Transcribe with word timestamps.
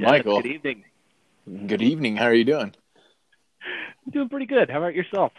Michael. 0.00 0.42
Good 0.42 0.50
evening. 0.50 0.84
Good 1.66 1.82
evening. 1.82 2.16
How 2.16 2.26
are 2.26 2.34
you 2.34 2.44
doing? 2.44 2.74
I'm 4.06 4.12
doing 4.12 4.28
pretty 4.28 4.46
good. 4.46 4.70
How 4.70 4.78
about 4.78 4.94
yourself? 4.94 5.32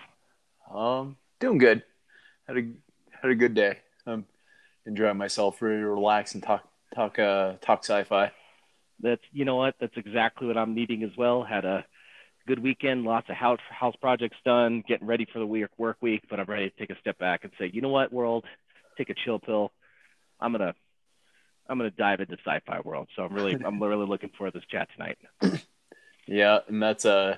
Um, 0.74 1.18
doing 1.40 1.58
good. 1.58 1.84
Had 2.48 2.58
a 2.58 2.62
had 3.22 3.32
a 3.32 3.36
good 3.36 3.54
day. 3.54 3.80
I'm 4.06 4.26
enjoying 4.86 5.18
myself. 5.18 5.62
Really 5.62 5.82
relax 5.82 6.34
and 6.34 6.44
talk 6.44 6.64
talk 6.96 7.20
uh 7.20 7.54
talk 7.62 7.84
sci-fi. 7.84 8.32
That's 9.00 9.22
you 9.32 9.46
know 9.46 9.56
what? 9.56 9.76
That's 9.80 9.96
exactly 9.96 10.48
what 10.48 10.58
I'm 10.58 10.76
needing 10.76 11.04
as 11.04 11.12
well. 11.18 11.44
Had 11.44 11.66
a 11.66 11.86
good 12.48 12.62
weekend, 12.62 13.04
lots 13.04 13.30
of 13.30 13.36
house 13.36 13.60
house 13.70 13.96
projects 14.02 14.38
done, 14.46 14.84
getting 14.88 15.08
ready 15.08 15.26
for 15.32 15.40
the 15.40 15.46
week 15.46 15.68
work 15.78 15.98
week, 16.02 16.24
but 16.30 16.40
I'm 16.40 16.46
ready 16.46 16.70
to 16.70 16.76
take 16.78 16.90
a 16.90 17.00
step 17.00 17.18
back 17.18 17.44
and 17.44 17.52
say, 17.60 17.70
you 17.72 17.82
know 17.82 17.90
what, 17.90 18.12
world, 18.12 18.46
take 18.98 19.10
a 19.10 19.16
chill 19.26 19.40
pill. 19.40 19.72
I'm 20.40 20.52
gonna 20.52 20.74
I'm 21.72 21.78
gonna 21.78 21.90
dive 21.92 22.20
into 22.20 22.38
sci-fi 22.46 22.82
world. 22.82 23.08
So 23.16 23.24
I'm 23.24 23.34
really 23.34 23.58
I'm 23.66 23.82
really 23.82 24.06
looking 24.06 24.30
forward 24.38 24.52
to 24.52 24.60
this 24.60 24.68
chat 24.68 24.90
tonight. 24.96 25.18
Yeah, 26.28 26.60
and 26.68 26.82
that's 26.82 27.04
uh 27.04 27.36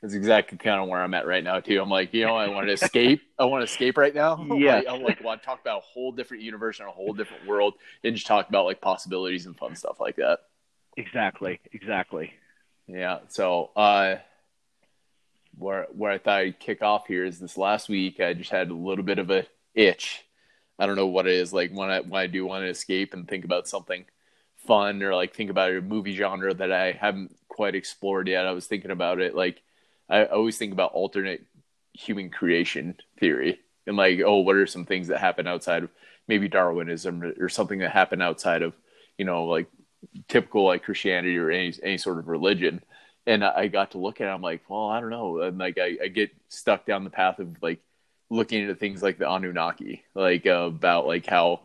that's 0.00 0.14
exactly 0.14 0.58
kind 0.58 0.80
of 0.80 0.88
where 0.88 1.00
I'm 1.00 1.14
at 1.14 1.26
right 1.26 1.44
now 1.44 1.60
too. 1.60 1.80
I'm 1.80 1.88
like, 1.90 2.12
you 2.12 2.26
know, 2.26 2.34
I 2.34 2.48
want 2.48 2.66
to 2.66 2.72
escape. 2.72 3.22
I 3.38 3.44
want 3.44 3.60
to 3.60 3.70
escape 3.70 3.96
right 3.96 4.14
now. 4.14 4.44
Yeah. 4.56 4.76
like, 4.76 4.86
I 4.88 4.96
like 4.96 5.22
want 5.22 5.42
to 5.42 5.46
talk 5.46 5.60
about 5.60 5.78
a 5.78 5.82
whole 5.82 6.10
different 6.10 6.42
universe 6.42 6.80
and 6.80 6.88
a 6.88 6.92
whole 6.92 7.12
different 7.12 7.46
world, 7.46 7.74
and 8.02 8.16
just 8.16 8.26
talk 8.26 8.48
about 8.48 8.64
like 8.64 8.80
possibilities 8.80 9.46
and 9.46 9.56
fun 9.56 9.76
stuff 9.76 10.00
like 10.00 10.16
that. 10.16 10.40
Exactly, 10.96 11.60
exactly. 11.72 12.32
Yeah. 12.88 13.18
So, 13.28 13.70
uh, 13.76 14.16
where 15.56 15.86
where 15.92 16.10
I 16.10 16.18
thought 16.18 16.40
I'd 16.40 16.58
kick 16.58 16.82
off 16.82 17.06
here 17.06 17.24
is 17.24 17.38
this 17.38 17.56
last 17.56 17.88
week. 17.88 18.18
I 18.18 18.34
just 18.34 18.50
had 18.50 18.70
a 18.70 18.74
little 18.74 19.04
bit 19.04 19.20
of 19.20 19.30
a 19.30 19.46
itch. 19.74 20.24
I 20.78 20.86
don't 20.86 20.96
know 20.96 21.06
what 21.06 21.26
it 21.26 21.34
is. 21.34 21.52
Like 21.52 21.70
when 21.72 21.90
I 21.90 22.00
when 22.00 22.20
I 22.20 22.26
do 22.26 22.46
want 22.46 22.62
to 22.64 22.68
escape 22.68 23.14
and 23.14 23.26
think 23.26 23.44
about 23.44 23.68
something 23.68 24.04
fun 24.66 25.02
or 25.02 25.14
like 25.14 25.34
think 25.34 25.50
about 25.50 25.72
a 25.72 25.80
movie 25.80 26.14
genre 26.14 26.54
that 26.54 26.72
I 26.72 26.92
haven't 26.92 27.36
quite 27.48 27.74
explored 27.74 28.28
yet. 28.28 28.46
I 28.46 28.52
was 28.52 28.66
thinking 28.66 28.90
about 28.90 29.20
it. 29.20 29.34
Like 29.34 29.62
I 30.08 30.24
always 30.24 30.58
think 30.58 30.72
about 30.72 30.92
alternate 30.92 31.44
human 31.92 32.30
creation 32.30 32.96
theory 33.18 33.60
and 33.86 33.96
like, 33.96 34.20
oh, 34.24 34.38
what 34.38 34.56
are 34.56 34.66
some 34.66 34.84
things 34.84 35.08
that 35.08 35.18
happen 35.18 35.46
outside 35.46 35.84
of 35.84 35.90
maybe 36.28 36.48
Darwinism 36.48 37.34
or 37.38 37.48
something 37.48 37.80
that 37.80 37.90
happened 37.90 38.22
outside 38.22 38.62
of 38.62 38.74
you 39.18 39.24
know 39.24 39.44
like 39.44 39.66
typical 40.28 40.64
like 40.64 40.84
Christianity 40.84 41.36
or 41.38 41.50
any 41.50 41.72
any 41.82 41.98
sort 41.98 42.18
of 42.18 42.28
religion. 42.28 42.82
And 43.26 43.44
I 43.44 43.68
got 43.68 43.92
to 43.92 43.98
look 43.98 44.20
at 44.20 44.26
it. 44.26 44.30
I'm 44.30 44.42
like, 44.42 44.62
well, 44.68 44.88
I 44.88 45.00
don't 45.00 45.10
know. 45.10 45.40
And 45.42 45.56
like, 45.56 45.78
I, 45.78 45.96
I 46.02 46.08
get 46.08 46.32
stuck 46.48 46.84
down 46.84 47.04
the 47.04 47.10
path 47.10 47.38
of 47.38 47.62
like 47.62 47.78
looking 48.32 48.62
into 48.62 48.74
things 48.74 49.02
like 49.02 49.18
the 49.18 49.28
Anunnaki, 49.30 50.02
like 50.14 50.46
uh, 50.46 50.70
about 50.74 51.06
like 51.06 51.26
how 51.26 51.60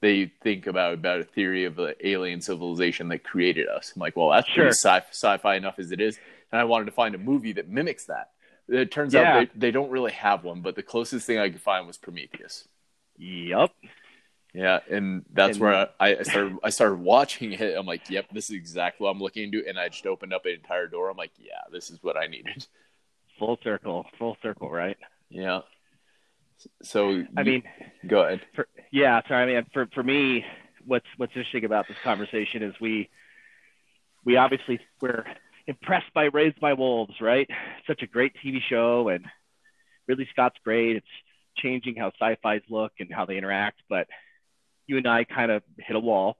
they 0.00 0.30
think 0.42 0.66
about 0.66 0.94
about 0.94 1.20
a 1.20 1.24
theory 1.24 1.64
of 1.64 1.76
the 1.76 1.94
alien 2.06 2.40
civilization 2.40 3.08
that 3.08 3.24
created 3.24 3.68
us. 3.68 3.92
I'm 3.94 4.00
like, 4.00 4.16
well, 4.16 4.30
that's 4.30 4.48
Sure. 4.48 4.64
pretty 4.64 4.74
sci- 4.76 5.04
sci-fi 5.10 5.56
enough 5.56 5.78
as 5.78 5.92
it 5.92 6.00
is. 6.00 6.18
And 6.52 6.60
I 6.60 6.64
wanted 6.64 6.86
to 6.86 6.92
find 6.92 7.14
a 7.14 7.18
movie 7.18 7.52
that 7.54 7.68
mimics 7.68 8.04
that. 8.06 8.30
It 8.68 8.90
turns 8.90 9.14
Yeah. 9.14 9.38
out 9.38 9.48
they, 9.54 9.58
they 9.68 9.70
don't 9.70 9.90
really 9.90 10.12
have 10.12 10.44
one, 10.44 10.60
but 10.60 10.74
the 10.76 10.82
closest 10.82 11.26
thing 11.26 11.38
I 11.38 11.48
could 11.50 11.60
find 11.62 11.86
was 11.86 11.96
Prometheus. 11.96 12.66
Yep. 13.18 13.70
Yeah, 14.52 14.80
and 14.90 15.24
that's 15.32 15.56
And- 15.56 15.60
where 15.62 15.88
I, 16.00 16.16
I 16.16 16.22
started. 16.22 16.56
I 16.64 16.70
started 16.70 16.98
watching 17.00 17.52
it. 17.52 17.76
I'm 17.78 17.86
like, 17.86 18.10
"Yep, 18.10 18.30
this 18.32 18.50
is 18.50 18.56
exactly 18.56 19.04
what 19.04 19.10
I'm 19.10 19.20
looking 19.20 19.44
into." 19.44 19.64
And 19.68 19.78
I 19.78 19.88
just 19.90 20.06
opened 20.06 20.32
up 20.34 20.44
an 20.44 20.52
entire 20.52 20.88
door. 20.88 21.08
I'm 21.08 21.16
like, 21.16 21.30
"Yeah, 21.38 21.60
this 21.70 21.88
is 21.90 22.02
what 22.02 22.16
I 22.16 22.26
needed." 22.26 22.66
Full 23.38 23.58
circle. 23.62 24.06
Full 24.18 24.36
circle, 24.42 24.68
right? 24.68 24.96
Yeah. 25.28 25.60
So 26.82 27.10
I 27.36 27.42
you- 27.42 27.44
mean, 27.44 27.62
go 28.06 28.22
ahead. 28.22 28.40
for, 28.54 28.68
yeah, 28.90 29.20
sorry. 29.28 29.56
I 29.56 29.60
mean, 29.60 29.66
for 29.72 29.86
for 29.94 30.02
me, 30.02 30.44
what's 30.84 31.06
what's 31.16 31.30
interesting 31.32 31.64
about 31.64 31.88
this 31.88 31.96
conversation 32.02 32.62
is 32.62 32.74
we 32.80 33.08
we 34.24 34.36
obviously 34.36 34.80
we're 35.00 35.24
impressed 35.66 36.12
by 36.14 36.24
Raised 36.24 36.60
by 36.60 36.72
Wolves, 36.74 37.20
right? 37.20 37.48
Such 37.86 38.02
a 38.02 38.06
great 38.06 38.34
TV 38.44 38.60
show, 38.60 39.08
and 39.08 39.24
Ridley 40.06 40.28
Scott's 40.32 40.58
great. 40.64 40.96
It's 40.96 41.06
changing 41.56 41.96
how 41.96 42.10
sci-fi's 42.20 42.62
look 42.68 42.92
and 43.00 43.12
how 43.12 43.24
they 43.26 43.36
interact. 43.38 43.80
But 43.88 44.06
you 44.86 44.96
and 44.98 45.06
I 45.06 45.24
kind 45.24 45.50
of 45.50 45.62
hit 45.78 45.96
a 45.96 46.00
wall. 46.00 46.36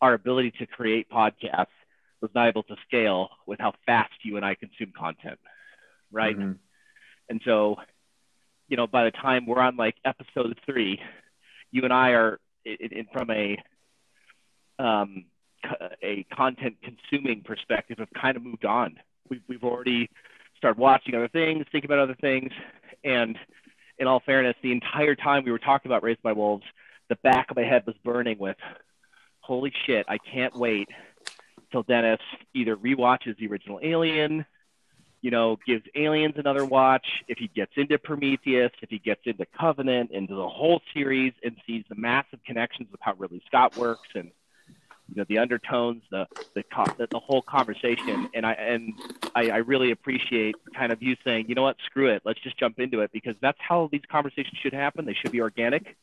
Our 0.00 0.14
ability 0.14 0.52
to 0.58 0.66
create 0.66 1.08
podcasts 1.10 1.66
was 2.20 2.30
not 2.34 2.48
able 2.48 2.62
to 2.64 2.76
scale 2.86 3.28
with 3.46 3.60
how 3.60 3.72
fast 3.86 4.12
you 4.22 4.36
and 4.36 4.44
I 4.44 4.54
consume 4.54 4.92
content, 4.96 5.38
right? 6.10 6.36
Mhm. 6.36 6.58
And 7.28 7.40
so, 7.44 7.76
you 8.68 8.76
know, 8.76 8.86
by 8.86 9.04
the 9.04 9.10
time 9.10 9.46
we're 9.46 9.60
on 9.60 9.76
like 9.76 9.96
episode 10.04 10.58
three, 10.64 11.00
you 11.70 11.82
and 11.84 11.92
I 11.92 12.10
are 12.10 12.40
in, 12.64 12.76
in, 12.92 13.06
from 13.12 13.30
a 13.30 13.56
um, 14.78 15.24
a 16.02 16.24
content 16.34 16.76
consuming 16.82 17.42
perspective 17.42 17.98
have 17.98 18.12
kind 18.20 18.36
of 18.36 18.42
moved 18.42 18.64
on. 18.64 18.96
We've 19.28 19.42
we've 19.48 19.64
already 19.64 20.10
started 20.56 20.78
watching 20.78 21.14
other 21.14 21.28
things, 21.28 21.64
thinking 21.70 21.90
about 21.90 22.00
other 22.00 22.16
things, 22.20 22.52
and 23.02 23.38
in 23.98 24.06
all 24.06 24.20
fairness, 24.24 24.56
the 24.62 24.72
entire 24.72 25.14
time 25.14 25.44
we 25.44 25.52
were 25.52 25.58
talking 25.58 25.90
about 25.90 26.02
Raised 26.02 26.22
by 26.22 26.32
Wolves, 26.32 26.64
the 27.08 27.16
back 27.16 27.50
of 27.50 27.56
my 27.56 27.62
head 27.62 27.84
was 27.86 27.94
burning 28.04 28.38
with, 28.38 28.56
holy 29.40 29.72
shit, 29.86 30.04
I 30.08 30.18
can't 30.18 30.56
wait 30.56 30.88
till 31.70 31.82
Dennis 31.82 32.20
either 32.54 32.76
rewatches 32.76 33.36
the 33.38 33.46
original 33.46 33.78
Alien, 33.82 34.44
you 35.24 35.30
know, 35.30 35.58
gives 35.66 35.82
Aliens 35.94 36.34
another 36.36 36.66
watch, 36.66 37.06
if 37.28 37.38
he 37.38 37.48
gets 37.48 37.72
into 37.76 37.96
Prometheus, 37.96 38.72
if 38.82 38.90
he 38.90 38.98
gets 38.98 39.22
into 39.24 39.46
Covenant, 39.58 40.10
into 40.10 40.34
the 40.34 40.46
whole 40.46 40.82
series, 40.92 41.32
and 41.42 41.56
sees 41.66 41.82
the 41.88 41.94
massive 41.94 42.40
connections 42.44 42.88
with 42.92 43.00
how 43.00 43.14
Ridley 43.14 43.40
Scott 43.46 43.74
works 43.78 44.06
and 44.14 44.30
you 45.08 45.16
know 45.16 45.24
the 45.26 45.38
undertones, 45.38 46.02
the 46.10 46.26
the 46.54 46.62
the, 46.98 47.06
the 47.10 47.18
whole 47.18 47.40
conversation, 47.40 48.28
and 48.34 48.44
I 48.44 48.52
and 48.52 48.92
I, 49.34 49.48
I 49.48 49.56
really 49.56 49.92
appreciate 49.92 50.56
kind 50.76 50.92
of 50.92 51.02
you 51.02 51.16
saying, 51.24 51.46
you 51.48 51.54
know 51.54 51.62
what, 51.62 51.76
screw 51.86 52.08
it, 52.10 52.20
let's 52.26 52.40
just 52.40 52.58
jump 52.58 52.78
into 52.78 53.00
it 53.00 53.10
because 53.10 53.36
that's 53.40 53.58
how 53.66 53.88
these 53.90 54.02
conversations 54.12 54.58
should 54.62 54.74
happen. 54.74 55.06
They 55.06 55.14
should 55.14 55.32
be 55.32 55.40
organic. 55.40 55.96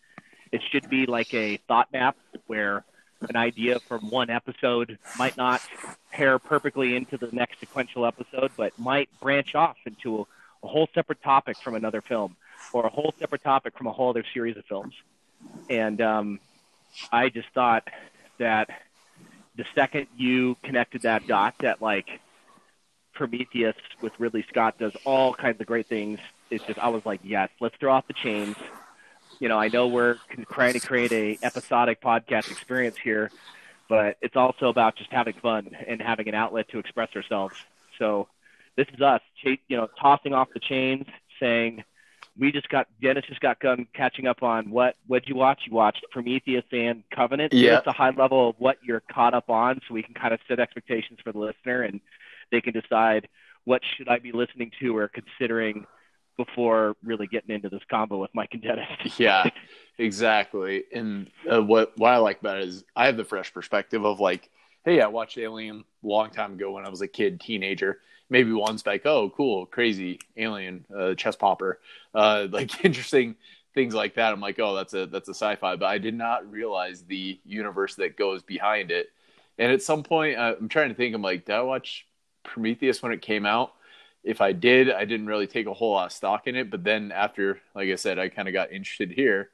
It 0.52 0.62
should 0.72 0.90
be 0.90 1.06
like 1.06 1.32
a 1.36 1.58
thought 1.68 1.94
map 1.94 2.18
where 2.48 2.86
an 3.30 3.36
idea 3.36 3.80
from 3.80 4.10
one 4.10 4.30
episode 4.30 4.98
might 5.18 5.38
not 5.38 5.62
pair 6.12 6.40
perfectly 6.40 6.96
into 6.96 7.18
the 7.18 7.30
next 7.32 7.60
sequential 7.60 8.06
episode, 8.06 8.52
but 8.58 8.78
might 8.80 9.10
branch 9.20 9.56
off 9.56 9.78
into 9.86 10.20
a, 10.20 10.22
a 10.64 10.68
whole 10.68 10.90
separate 10.94 11.22
topic 11.22 11.58
from 11.58 11.76
another 11.76 12.02
film 12.02 12.36
or 12.74 12.86
a 12.86 12.90
whole 12.90 13.14
separate 13.20 13.44
topic 13.44 13.78
from 13.78 13.88
a 13.88 13.92
whole 13.92 14.10
other 14.10 14.24
series 14.34 14.58
of 14.58 14.66
films. 14.66 14.94
And 15.70 16.02
um, 16.02 16.40
I 17.12 17.30
just 17.30 17.50
thought 17.50 17.88
that 18.38 18.70
the 19.56 19.66
second 19.76 20.08
you 20.16 20.56
connected 20.64 21.04
that 21.04 21.28
dot, 21.28 21.56
that 21.60 21.82
like 21.82 22.20
Prometheus 23.14 23.76
with 24.02 24.14
Ridley 24.20 24.46
Scott 24.50 24.78
does 24.80 24.94
all 25.06 25.34
kinds 25.34 25.60
of 25.60 25.68
great 25.68 25.88
things. 25.88 26.20
It's 26.50 26.64
just 26.66 26.80
I 26.80 26.90
was 26.90 27.06
like, 27.06 27.22
yes, 27.24 27.50
let's 27.60 27.76
throw 27.78 27.94
off 27.94 28.08
the 28.08 28.14
chains. 28.14 28.56
You 29.42 29.50
know, 29.50 29.58
I 29.58 29.70
know 29.70 29.88
we're 29.88 30.18
trying 30.52 30.74
to 30.74 30.80
create 30.80 31.12
a 31.12 31.36
episodic 31.42 32.00
podcast 32.00 32.52
experience 32.52 32.96
here, 32.96 33.32
but 33.90 34.18
it's 34.22 34.36
also 34.36 34.70
about 34.70 34.96
just 34.98 35.12
having 35.12 35.34
fun 35.34 35.76
and 35.88 36.00
having 36.00 36.28
an 36.30 36.36
outlet 36.36 36.70
to 36.70 36.78
express 36.78 37.10
ourselves. 37.16 37.56
So 37.98 38.28
this 38.78 38.86
is 38.94 39.02
us, 39.02 39.22
you 39.44 39.58
know, 39.72 39.88
tossing 40.00 40.34
off 40.34 40.50
the 40.54 40.60
chains, 40.60 41.08
saying 41.40 41.84
we 42.38 42.52
just 42.52 42.70
got 42.70 42.88
Dennis 43.02 43.26
just 43.28 43.42
got 43.42 43.60
done 43.60 43.88
catching 43.96 44.28
up 44.28 44.44
on 44.44 44.70
what 44.70 44.96
what'd 45.08 45.28
you 45.28 45.36
watch? 45.36 45.62
You 45.66 45.74
watched 45.74 46.06
Prometheus 46.12 46.66
and 46.72 47.04
Covenant. 47.10 47.52
Yeah. 47.52 47.78
us 47.78 47.88
a 47.88 47.92
high 47.92 48.12
level 48.12 48.50
of 48.50 48.58
what 48.60 48.78
you're 48.84 49.02
caught 49.12 49.34
up 49.34 49.50
on, 49.50 49.82
so 49.88 49.96
we 49.96 50.04
can 50.04 50.14
kind 50.14 50.36
of 50.36 50.40
set 50.48 50.60
expectations 50.60 51.18
for 51.24 51.32
the 51.32 51.40
listener, 51.40 51.82
and 51.82 52.00
they 52.52 52.62
can 52.62 52.74
decide 52.74 53.28
what 53.66 53.82
should 53.98 54.08
I 54.08 54.20
be 54.20 54.34
listening 54.34 54.72
to 54.82 54.96
or 54.96 55.08
considering 55.08 55.88
before 56.46 56.96
really 57.04 57.28
getting 57.28 57.56
into 57.56 57.70
this 57.70 57.82
combo 57.90 58.18
with 58.18 58.32
Mike 58.34 58.50
and 58.54 58.62
Dennis. 58.62 58.88
Yeah, 59.18 59.50
exactly. 59.98 60.84
And 60.94 61.30
uh, 61.52 61.62
what 61.62 61.98
what 61.98 62.12
I 62.12 62.18
like 62.18 62.40
about 62.40 62.58
it 62.60 62.68
is 62.68 62.84
I 62.96 63.06
have 63.06 63.18
the 63.18 63.26
fresh 63.26 63.54
perspective 63.54 64.06
of 64.06 64.20
like, 64.20 64.50
hey, 64.86 65.02
I 65.02 65.08
watched 65.08 65.38
Alien 65.38 65.84
a 66.04 66.08
long 66.08 66.32
time 66.32 66.54
ago 66.54 66.72
when 66.72 66.86
I 66.86 66.90
was 66.90 67.02
a 67.02 67.08
kid, 67.08 67.40
teenager. 67.40 68.00
Maybe 68.30 68.54
once 68.54 68.86
like, 68.86 69.06
oh, 69.06 69.30
cool, 69.36 69.66
crazy 69.66 70.20
Alien, 70.38 70.86
uh, 70.96 71.16
chest 71.16 71.38
popper, 71.40 71.80
uh, 72.16 72.48
like 72.52 72.84
interesting 72.86 73.36
things 73.74 73.94
like 73.94 74.16
that. 74.16 74.34
I'm 74.34 74.42
like, 74.42 74.60
oh, 74.60 74.76
that's 74.76 74.94
a 74.94 75.06
that's 75.06 75.30
a 75.30 75.34
sci-fi, 75.34 75.76
but 75.76 75.86
I 75.86 75.98
did 75.98 76.14
not 76.16 76.50
realize 76.50 77.04
the 77.04 77.40
universe 77.46 77.96
that 77.96 78.18
goes 78.18 78.42
behind 78.44 78.92
it. 78.92 79.08
And 79.58 79.72
at 79.72 79.82
some 79.82 80.04
point, 80.04 80.38
uh, 80.38 80.56
I'm 80.60 80.70
trying 80.70 80.90
to 80.90 80.96
think. 80.96 81.14
I'm 81.14 81.22
like, 81.22 81.46
did 81.46 81.56
I 81.56 81.62
watch 81.62 82.08
Prometheus 82.44 83.04
when 83.04 83.12
it 83.12 83.22
came 83.22 83.46
out? 83.46 83.74
If 84.24 84.42
I 84.42 84.52
did, 84.52 84.92
I 84.92 85.06
didn't 85.06 85.28
really 85.28 85.48
take 85.48 85.68
a 85.68 85.74
whole 85.74 85.94
lot 85.94 86.08
of 86.08 86.12
stock 86.12 86.48
in 86.48 86.56
it. 86.56 86.70
But 86.70 86.84
then 86.84 87.12
after, 87.12 87.60
like 87.76 87.90
I 87.90 87.96
said, 87.96 88.20
I 88.20 88.30
kind 88.30 88.48
of 88.48 88.54
got 88.54 88.72
interested 88.72 89.12
here. 89.12 89.50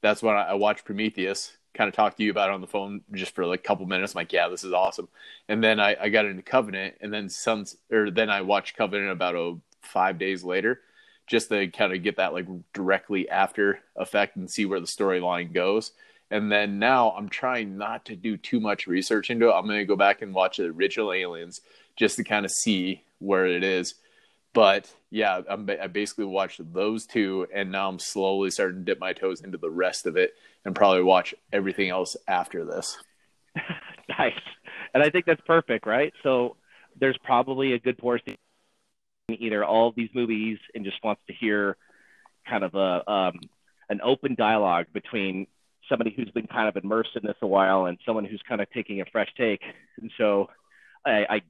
That's 0.00 0.22
when 0.22 0.34
I, 0.34 0.54
watched 0.54 0.84
Prometheus. 0.84 1.56
Kind 1.74 1.88
of 1.88 1.94
talked 1.94 2.18
to 2.18 2.22
you 2.22 2.30
about 2.30 2.50
it 2.50 2.54
on 2.54 2.60
the 2.60 2.66
phone 2.66 3.00
just 3.12 3.34
for 3.34 3.46
like 3.46 3.60
a 3.60 3.62
couple 3.62 3.86
minutes. 3.86 4.14
I'm 4.14 4.20
like, 4.20 4.32
yeah, 4.32 4.48
this 4.48 4.64
is 4.64 4.72
awesome. 4.72 5.08
And 5.48 5.62
then 5.62 5.80
I, 5.80 5.96
I 5.98 6.08
got 6.08 6.26
into 6.26 6.42
Covenant, 6.42 6.96
and 7.00 7.12
then 7.12 7.28
some, 7.28 7.64
or 7.90 8.10
then 8.10 8.28
I 8.28 8.42
watched 8.42 8.76
Covenant 8.76 9.10
about 9.10 9.36
oh, 9.36 9.60
five 9.80 10.18
days 10.18 10.44
later, 10.44 10.80
just 11.26 11.48
to 11.48 11.68
kind 11.68 11.94
of 11.94 12.02
get 12.02 12.16
that 12.16 12.34
like 12.34 12.46
directly 12.74 13.28
after 13.28 13.80
effect 13.96 14.36
and 14.36 14.50
see 14.50 14.66
where 14.66 14.80
the 14.80 14.86
storyline 14.86 15.52
goes. 15.52 15.92
And 16.30 16.50
then 16.50 16.78
now 16.78 17.10
I'm 17.10 17.28
trying 17.28 17.78
not 17.78 18.04
to 18.06 18.16
do 18.16 18.36
too 18.36 18.60
much 18.60 18.86
research 18.86 19.30
into 19.30 19.48
it. 19.48 19.52
I'm 19.52 19.66
going 19.66 19.78
to 19.78 19.84
go 19.84 19.96
back 19.96 20.22
and 20.22 20.34
watch 20.34 20.56
the 20.56 20.64
original 20.64 21.12
Aliens 21.12 21.60
just 21.96 22.16
to 22.16 22.24
kind 22.24 22.44
of 22.44 22.50
see 22.50 23.02
where 23.18 23.46
it 23.46 23.62
is. 23.62 23.94
But 24.54 24.92
yeah, 25.10 25.40
I'm, 25.48 25.68
I 25.70 25.86
basically 25.86 26.26
watched 26.26 26.60
those 26.72 27.06
two, 27.06 27.46
and 27.54 27.72
now 27.72 27.88
I'm 27.88 27.98
slowly 27.98 28.50
starting 28.50 28.80
to 28.80 28.84
dip 28.84 29.00
my 29.00 29.12
toes 29.12 29.40
into 29.40 29.58
the 29.58 29.70
rest 29.70 30.06
of 30.06 30.16
it, 30.16 30.34
and 30.64 30.74
probably 30.74 31.02
watch 31.02 31.34
everything 31.52 31.88
else 31.88 32.16
after 32.28 32.64
this. 32.64 32.98
nice, 34.18 34.32
and 34.94 35.02
I 35.02 35.10
think 35.10 35.26
that's 35.26 35.40
perfect, 35.46 35.86
right? 35.86 36.12
So 36.22 36.56
there's 36.98 37.18
probably 37.24 37.72
a 37.72 37.78
good 37.78 37.98
portion 37.98 38.36
either 39.28 39.64
all 39.64 39.88
of 39.88 39.94
these 39.94 40.10
movies 40.14 40.58
and 40.74 40.84
just 40.84 41.02
wants 41.02 41.22
to 41.26 41.32
hear 41.32 41.76
kind 42.46 42.64
of 42.64 42.74
a 42.74 43.10
um, 43.10 43.40
an 43.88 44.00
open 44.02 44.34
dialogue 44.34 44.86
between 44.92 45.46
somebody 45.88 46.12
who's 46.16 46.30
been 46.30 46.46
kind 46.46 46.68
of 46.68 46.82
immersed 46.82 47.10
in 47.16 47.22
this 47.24 47.36
a 47.42 47.46
while 47.46 47.86
and 47.86 47.98
someone 48.06 48.24
who's 48.24 48.42
kind 48.48 48.60
of 48.60 48.70
taking 48.70 49.00
a 49.00 49.04
fresh 49.10 49.28
take. 49.36 49.60
And 50.00 50.10
so 50.16 50.48
I, 51.04 51.26
I, 51.28 51.40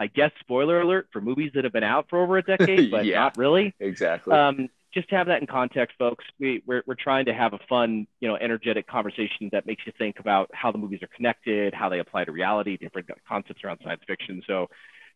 I 0.00 0.06
guess 0.08 0.32
spoiler 0.40 0.80
alert 0.80 1.08
for 1.12 1.20
movies 1.20 1.52
that 1.54 1.64
have 1.64 1.72
been 1.74 1.84
out 1.84 2.06
for 2.08 2.22
over 2.22 2.38
a 2.38 2.42
decade, 2.56 2.90
but 2.90 3.04
Yeah. 3.04 3.20
not 3.20 3.36
really. 3.36 3.74
Exactly. 3.78 4.34
Um, 4.34 4.68
just 4.92 5.08
to 5.10 5.14
have 5.16 5.28
that 5.28 5.40
in 5.40 5.46
context, 5.46 5.96
folks. 5.98 6.24
We, 6.40 6.62
we're, 6.66 6.82
we're 6.86 6.96
trying 6.96 7.26
to 7.26 7.34
have 7.34 7.52
a 7.52 7.60
fun, 7.68 8.08
you 8.18 8.26
know, 8.26 8.36
energetic 8.36 8.88
conversation 8.88 9.48
that 9.52 9.66
makes 9.66 9.86
you 9.86 9.92
think 9.98 10.18
about 10.18 10.50
how 10.52 10.72
the 10.72 10.78
movies 10.78 11.00
are 11.02 11.08
connected, 11.14 11.74
how 11.74 11.88
they 11.90 12.00
apply 12.00 12.24
to 12.24 12.32
reality, 12.32 12.76
different 12.76 13.08
concepts 13.28 13.62
around 13.62 13.78
science 13.84 14.02
fiction. 14.08 14.42
So 14.48 14.68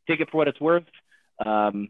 take 0.06 0.20
it 0.20 0.30
for 0.30 0.36
what 0.36 0.48
it's 0.48 0.60
worth. 0.60 0.84
Um, 1.44 1.88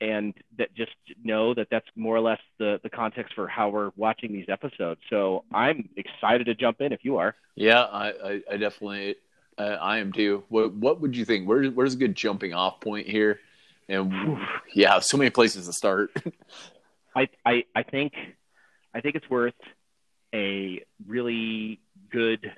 and 0.00 0.34
that 0.58 0.74
just 0.74 0.92
know 1.22 1.54
that 1.54 1.68
that's 1.70 1.86
more 1.96 2.16
or 2.16 2.20
less 2.20 2.40
the, 2.58 2.78
the 2.82 2.90
context 2.90 3.34
for 3.34 3.46
how 3.48 3.70
we're 3.70 3.92
watching 3.96 4.32
these 4.32 4.46
episodes. 4.48 5.00
So 5.08 5.44
I'm 5.54 5.88
excited 5.96 6.44
to 6.46 6.54
jump 6.54 6.80
in 6.80 6.92
if 6.92 7.04
you 7.04 7.16
are. 7.18 7.36
yeah, 7.54 7.82
I, 7.84 8.08
I, 8.08 8.40
I 8.52 8.56
definitely, 8.58 9.14
uh, 9.58 9.78
I 9.80 9.98
am 9.98 10.12
too. 10.12 10.44
What, 10.48 10.74
what 10.74 11.00
would 11.00 11.16
you 11.16 11.24
think? 11.24 11.48
Where, 11.48 11.64
where's 11.66 11.94
a 11.94 11.98
good 11.98 12.14
jumping 12.14 12.54
off 12.54 12.80
point 12.80 13.08
here? 13.08 13.40
And 13.88 14.38
yeah, 14.74 14.98
so 15.00 15.16
many 15.16 15.30
places 15.30 15.66
to 15.66 15.72
start. 15.72 16.10
I, 17.16 17.28
I, 17.44 17.64
I 17.74 17.82
think 17.84 18.14
I 18.94 19.00
think 19.00 19.16
it's 19.16 19.28
worth 19.28 19.54
a 20.34 20.84
really 21.06 21.80
good 22.10 22.50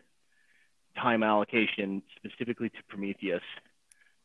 time 0.98 1.22
allocation 1.22 2.02
specifically 2.16 2.70
to 2.70 2.76
Prometheus 2.88 3.42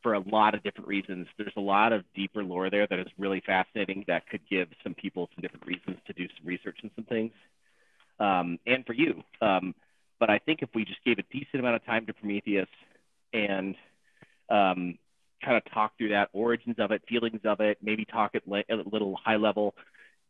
for 0.02 0.14
a 0.14 0.20
lot 0.20 0.56
of 0.56 0.64
different 0.64 0.88
reasons. 0.88 1.28
There's 1.38 1.54
a 1.58 1.62
lot 1.62 1.94
of 1.94 2.04
deeper 2.16 2.44
lore 2.44 2.70
there 2.70 2.88
that 2.88 3.00
is 3.00 3.08
really 3.18 3.42
fascinating 3.46 4.04
that 4.08 4.28
could 4.28 4.42
give 4.50 4.68
some 4.84 4.94
people 4.94 5.30
some 5.36 5.42
different 5.42 5.66
reasons 5.66 5.98
to 6.08 6.14
do 6.14 6.28
some 6.38 6.46
research 6.46 6.80
and 6.82 6.92
some 6.96 7.06
things. 7.06 7.34
Um, 8.20 8.60
and 8.66 8.86
for 8.86 8.94
you. 8.94 9.24
Um, 9.42 9.76
but 10.22 10.30
I 10.30 10.38
think 10.38 10.60
if 10.62 10.70
we 10.76 10.86
just 10.86 11.04
gave 11.04 11.18
a 11.18 11.24
decent 11.34 11.56
amount 11.56 11.78
of 11.78 11.84
time 11.84 12.06
to 12.06 12.14
Prometheus 12.14 12.70
and 13.34 13.76
um, 14.50 15.00
kind 15.44 15.58
of 15.58 15.64
talk 15.74 15.98
through 15.98 16.10
that 16.10 16.30
origins 16.32 16.76
of 16.78 16.92
it, 16.92 17.02
feelings 17.10 17.42
of 17.44 17.60
it, 17.60 17.80
maybe 17.82 18.06
talk 18.06 18.36
at, 18.36 18.48
le- 18.48 18.64
a 18.70 18.76
little 18.90 19.18
high 19.22 19.38
level. 19.38 19.74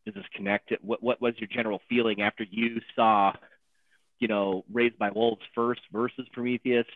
Does 0.06 0.16
this 0.16 0.24
connect? 0.34 0.72
What 0.82 1.04
what 1.04 1.22
was 1.22 1.34
your 1.38 1.50
general 1.54 1.82
feeling 1.90 2.22
after 2.22 2.46
you 2.50 2.80
saw, 2.96 3.34
you 4.18 4.30
know, 4.30 4.64
Raised 4.72 4.98
by 4.98 5.12
Wolves 5.12 5.42
first 5.54 5.82
versus 5.92 6.26
Prometheus, 6.32 6.88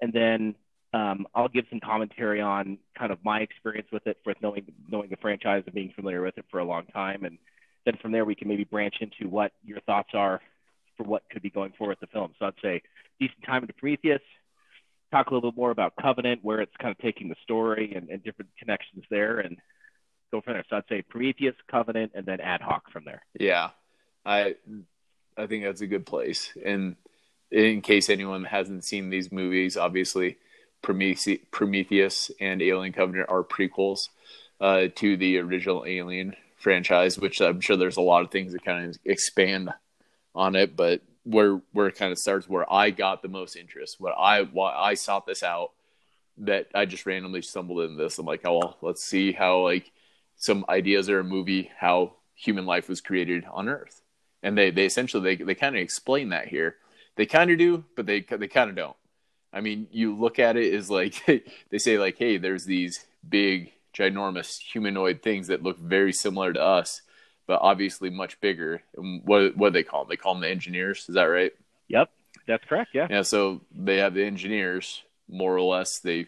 and 0.00 0.10
then 0.12 0.54
um, 0.94 1.26
I'll 1.34 1.48
give 1.48 1.66
some 1.68 1.80
commentary 1.80 2.40
on 2.40 2.78
kind 2.98 3.12
of 3.12 3.18
my 3.22 3.40
experience 3.40 3.88
with 3.92 4.06
it, 4.06 4.16
with 4.24 4.38
knowing 4.42 4.72
knowing 4.90 5.10
the 5.10 5.18
franchise 5.18 5.64
and 5.66 5.74
being 5.74 5.92
familiar 5.94 6.22
with 6.22 6.38
it 6.38 6.46
for 6.50 6.60
a 6.60 6.64
long 6.64 6.86
time, 6.86 7.24
and 7.24 7.36
then 7.84 7.98
from 8.00 8.10
there 8.10 8.24
we 8.24 8.34
can 8.34 8.48
maybe 8.48 8.64
branch 8.64 8.96
into 9.00 9.28
what 9.28 9.52
your 9.62 9.80
thoughts 9.82 10.10
are 10.14 10.40
for 10.98 11.04
what 11.04 11.22
could 11.30 11.40
be 11.40 11.48
going 11.48 11.72
forward 11.78 11.96
with 11.98 12.10
the 12.10 12.12
film. 12.12 12.34
So 12.38 12.44
I'd 12.44 12.52
say 12.60 12.82
decent 13.18 13.42
time 13.46 13.62
into 13.62 13.72
Prometheus, 13.72 14.20
talk 15.10 15.30
a 15.30 15.34
little 15.34 15.50
bit 15.50 15.56
more 15.56 15.70
about 15.70 15.94
Covenant, 15.98 16.40
where 16.42 16.60
it's 16.60 16.76
kind 16.78 16.90
of 16.90 16.98
taking 16.98 17.30
the 17.30 17.36
story 17.42 17.94
and, 17.96 18.10
and 18.10 18.22
different 18.22 18.50
connections 18.58 19.04
there, 19.08 19.38
and 19.38 19.56
go 20.30 20.42
from 20.42 20.54
there. 20.54 20.64
So 20.68 20.76
I'd 20.76 20.82
say 20.90 21.00
Prometheus, 21.00 21.54
Covenant, 21.70 22.12
and 22.14 22.26
then 22.26 22.40
Ad 22.40 22.60
Hoc 22.60 22.90
from 22.92 23.04
there. 23.06 23.22
Yeah, 23.38 23.70
I 24.26 24.56
I 25.38 25.46
think 25.46 25.64
that's 25.64 25.80
a 25.80 25.86
good 25.86 26.04
place. 26.04 26.52
And 26.62 26.96
in 27.50 27.80
case 27.80 28.10
anyone 28.10 28.44
hasn't 28.44 28.84
seen 28.84 29.08
these 29.08 29.32
movies, 29.32 29.76
obviously 29.76 30.36
Prometheus 30.82 32.30
and 32.40 32.60
Alien 32.60 32.92
Covenant 32.92 33.28
are 33.30 33.42
prequels 33.42 34.08
uh, 34.60 34.88
to 34.96 35.16
the 35.16 35.38
original 35.38 35.84
Alien 35.86 36.34
franchise, 36.58 37.18
which 37.18 37.40
I'm 37.40 37.60
sure 37.60 37.76
there's 37.76 37.96
a 37.96 38.02
lot 38.02 38.22
of 38.22 38.30
things 38.30 38.52
that 38.52 38.64
kind 38.64 38.90
of 38.90 38.98
expand 39.04 39.72
on 40.38 40.56
it. 40.56 40.76
But 40.76 41.02
where 41.24 41.60
where 41.72 41.88
it 41.88 41.96
kind 41.96 42.12
of 42.12 42.18
starts, 42.18 42.48
where 42.48 42.70
I 42.72 42.90
got 42.90 43.20
the 43.20 43.28
most 43.28 43.56
interest, 43.56 44.00
what 44.00 44.14
I 44.18 44.42
why 44.42 44.74
I 44.74 44.94
sought 44.94 45.26
this 45.26 45.42
out, 45.42 45.72
that 46.38 46.68
I 46.74 46.86
just 46.86 47.04
randomly 47.04 47.42
stumbled 47.42 47.80
into 47.82 48.02
this. 48.02 48.18
I'm 48.18 48.26
like, 48.26 48.46
oh 48.46 48.58
well, 48.58 48.78
let's 48.80 49.02
see 49.02 49.32
how 49.32 49.62
like 49.64 49.92
some 50.36 50.64
ideas 50.68 51.10
are 51.10 51.20
a 51.20 51.24
movie 51.24 51.70
how 51.76 52.14
human 52.34 52.64
life 52.64 52.88
was 52.88 53.00
created 53.00 53.44
on 53.50 53.68
Earth, 53.68 54.00
and 54.42 54.56
they 54.56 54.70
they 54.70 54.86
essentially 54.86 55.36
they 55.36 55.44
they 55.44 55.54
kind 55.54 55.76
of 55.76 55.82
explain 55.82 56.30
that 56.30 56.48
here. 56.48 56.76
They 57.16 57.26
kind 57.26 57.50
of 57.50 57.58
do, 57.58 57.84
but 57.96 58.06
they 58.06 58.20
they 58.20 58.48
kind 58.48 58.70
of 58.70 58.76
don't. 58.76 58.96
I 59.52 59.60
mean, 59.60 59.88
you 59.90 60.14
look 60.14 60.38
at 60.38 60.56
it 60.56 60.72
as 60.74 60.88
like 60.88 61.24
they 61.70 61.78
say 61.78 61.98
like, 61.98 62.16
hey, 62.16 62.38
there's 62.38 62.64
these 62.64 63.04
big, 63.28 63.72
ginormous 63.96 64.58
humanoid 64.58 65.22
things 65.22 65.48
that 65.48 65.62
look 65.62 65.78
very 65.78 66.12
similar 66.12 66.52
to 66.52 66.62
us, 66.62 67.02
but 67.48 67.60
obviously 67.62 68.10
much 68.10 68.40
bigger. 68.40 68.82
And 68.96 69.22
what 69.24 69.56
what 69.56 69.70
do 69.70 69.72
they 69.72 69.82
call 69.82 70.04
them? 70.04 70.10
They 70.10 70.16
call 70.16 70.34
them 70.34 70.42
the 70.42 70.50
engineers. 70.50 71.06
Is 71.08 71.16
that 71.16 71.24
right? 71.24 71.52
Yep, 71.88 72.10
that's 72.46 72.64
correct. 72.66 72.90
Yeah. 72.94 73.08
Yeah. 73.10 73.22
So 73.22 73.62
they 73.74 73.96
have 73.96 74.14
the 74.14 74.24
engineers, 74.24 75.02
more 75.28 75.56
or 75.56 75.62
less. 75.62 75.98
They, 75.98 76.26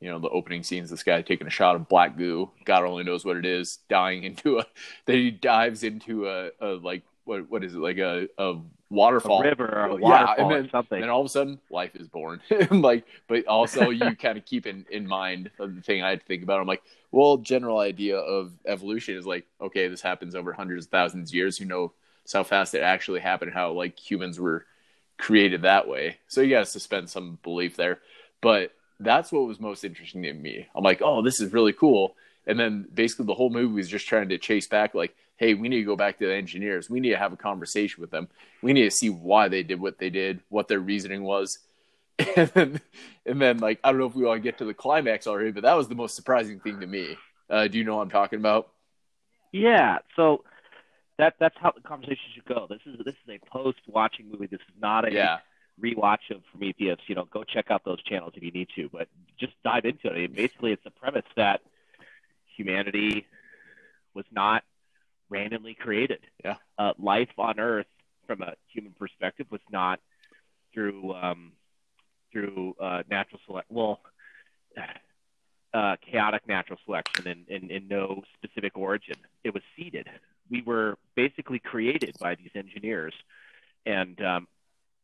you 0.00 0.10
know, 0.10 0.18
the 0.18 0.28
opening 0.28 0.64
scenes. 0.64 0.90
This 0.90 1.04
guy 1.04 1.22
taking 1.22 1.46
a 1.46 1.50
shot 1.50 1.76
of 1.76 1.88
black 1.88 2.18
goo. 2.18 2.50
God 2.64 2.84
only 2.84 3.04
knows 3.04 3.24
what 3.24 3.38
it 3.38 3.46
is. 3.46 3.78
Dying 3.88 4.24
into 4.24 4.58
a. 4.58 4.66
Then 5.06 5.16
he 5.16 5.30
dives 5.30 5.84
into 5.84 6.28
a, 6.28 6.50
a 6.60 6.66
like 6.74 7.04
what 7.24 7.48
what 7.48 7.64
is 7.64 7.74
it 7.74 7.78
like 7.78 7.98
a 7.98 8.28
a 8.36 8.56
waterfall. 8.90 9.40
A 9.40 9.44
river 9.44 9.66
or 9.66 9.84
a 9.86 9.92
Yeah, 9.92 9.98
waterfall 9.98 10.34
and 10.38 10.50
then, 10.50 10.70
something. 10.70 11.00
then 11.00 11.10
all 11.10 11.20
of 11.20 11.26
a 11.26 11.30
sudden 11.30 11.60
life 11.70 11.94
is 11.96 12.08
born. 12.08 12.40
Like 12.70 13.04
but 13.28 13.46
also 13.46 13.90
you 13.90 14.16
kind 14.20 14.36
of 14.36 14.44
keep 14.44 14.66
in, 14.66 14.84
in 14.90 15.06
mind 15.06 15.50
the 15.58 15.80
thing 15.82 16.02
i 16.02 16.10
had 16.10 16.20
to 16.20 16.26
think 16.26 16.42
about. 16.42 16.60
I'm 16.60 16.66
like 16.66 16.82
well 17.12 17.36
general 17.38 17.78
idea 17.78 18.18
of 18.18 18.52
evolution 18.66 19.16
is 19.16 19.26
like 19.26 19.46
okay 19.60 19.88
this 19.88 20.02
happens 20.02 20.34
over 20.34 20.52
hundreds 20.52 20.86
of 20.86 20.90
thousands 20.90 21.30
of 21.30 21.34
years. 21.34 21.60
You 21.60 21.66
know 21.66 21.92
how 22.32 22.44
fast 22.44 22.74
it 22.74 22.82
actually 22.82 23.20
happened 23.20 23.52
how 23.52 23.72
like 23.72 23.98
humans 23.98 24.38
were 24.38 24.64
created 25.18 25.62
that 25.62 25.88
way. 25.88 26.18
So 26.28 26.40
you 26.40 26.50
got 26.50 26.60
to 26.60 26.66
suspend 26.66 27.10
some 27.10 27.38
belief 27.42 27.76
there. 27.76 27.98
But 28.40 28.72
that's 28.98 29.32
what 29.32 29.46
was 29.46 29.60
most 29.60 29.84
interesting 29.84 30.22
to 30.22 30.32
me. 30.32 30.66
I'm 30.74 30.84
like 30.84 31.00
oh 31.02 31.22
this 31.22 31.40
is 31.40 31.52
really 31.52 31.72
cool. 31.72 32.14
And 32.46 32.58
then 32.58 32.86
basically 32.92 33.26
the 33.26 33.34
whole 33.34 33.50
movie 33.50 33.74
was 33.74 33.88
just 33.88 34.08
trying 34.08 34.30
to 34.30 34.38
chase 34.38 34.66
back 34.66 34.94
like 34.94 35.14
hey 35.40 35.54
we 35.54 35.68
need 35.68 35.78
to 35.78 35.84
go 35.84 35.96
back 35.96 36.18
to 36.18 36.26
the 36.26 36.34
engineers 36.34 36.88
we 36.88 37.00
need 37.00 37.10
to 37.10 37.18
have 37.18 37.32
a 37.32 37.36
conversation 37.36 38.00
with 38.00 38.12
them 38.12 38.28
we 38.62 38.72
need 38.72 38.84
to 38.84 38.90
see 38.90 39.10
why 39.10 39.48
they 39.48 39.64
did 39.64 39.80
what 39.80 39.98
they 39.98 40.10
did 40.10 40.40
what 40.48 40.68
their 40.68 40.80
reasoning 40.80 41.24
was 41.24 41.58
and 42.36 42.48
then, 42.50 42.80
and 43.26 43.42
then 43.42 43.58
like 43.58 43.80
i 43.82 43.90
don't 43.90 43.98
know 43.98 44.06
if 44.06 44.14
we 44.14 44.24
want 44.24 44.38
to 44.38 44.42
get 44.42 44.58
to 44.58 44.64
the 44.64 44.74
climax 44.74 45.26
already 45.26 45.50
but 45.50 45.64
that 45.64 45.74
was 45.74 45.88
the 45.88 45.94
most 45.96 46.14
surprising 46.14 46.60
thing 46.60 46.78
to 46.78 46.86
me 46.86 47.16
uh, 47.50 47.66
do 47.66 47.78
you 47.78 47.84
know 47.84 47.96
what 47.96 48.02
i'm 48.02 48.10
talking 48.10 48.38
about 48.38 48.70
Yeah, 49.52 49.98
so 50.14 50.44
that 51.18 51.34
that's 51.38 51.56
how 51.58 51.72
the 51.72 51.80
conversation 51.80 52.24
should 52.34 52.44
go. 52.44 52.66
This 52.68 52.80
is 52.86 52.98
this 53.04 53.14
is 53.14 53.28
a 53.28 53.38
post 53.50 53.78
watching 53.86 54.30
movie. 54.30 54.46
This 54.46 54.60
is 54.60 54.80
not 54.80 55.08
a 55.08 55.12
yeah 55.12 55.38
rewatch 55.82 56.30
of 56.30 56.42
Prometheus. 56.50 56.98
You 57.06 57.14
know, 57.14 57.24
go 57.24 57.42
check 57.42 57.70
out 57.70 57.84
those 57.84 58.02
channels 58.02 58.34
if 58.36 58.42
you 58.42 58.50
need 58.50 58.68
to, 58.76 58.88
but 58.92 59.08
just 59.38 59.52
dive 59.64 59.84
into 59.84 60.08
it. 60.08 60.12
I 60.12 60.18
mean, 60.18 60.32
basically, 60.32 60.72
it's 60.72 60.84
the 60.84 60.90
premise 60.90 61.24
that 61.36 61.62
humanity 62.56 63.26
was 64.14 64.24
not 64.30 64.62
randomly 65.30 65.74
created. 65.74 66.20
Yeah. 66.44 66.56
Uh, 66.78 66.92
life 66.98 67.30
on 67.38 67.58
Earth, 67.58 67.86
from 68.26 68.42
a 68.42 68.52
human 68.72 68.92
perspective, 68.98 69.46
was 69.50 69.62
not 69.72 70.00
through 70.74 71.14
um, 71.14 71.52
through 72.30 72.76
uh, 72.80 73.02
natural 73.10 73.40
select. 73.46 73.70
Well. 73.70 74.00
Uh, 75.72 75.94
chaotic 76.10 76.48
natural 76.48 76.76
selection 76.84 77.28
and, 77.28 77.46
and, 77.48 77.70
and 77.70 77.88
no 77.88 78.22
specific 78.34 78.76
origin. 78.76 79.14
It 79.44 79.54
was 79.54 79.62
seeded. 79.76 80.08
We 80.50 80.62
were 80.62 80.98
basically 81.14 81.60
created 81.60 82.16
by 82.18 82.34
these 82.34 82.50
engineers, 82.56 83.14
and 83.86 84.20
um, 84.20 84.48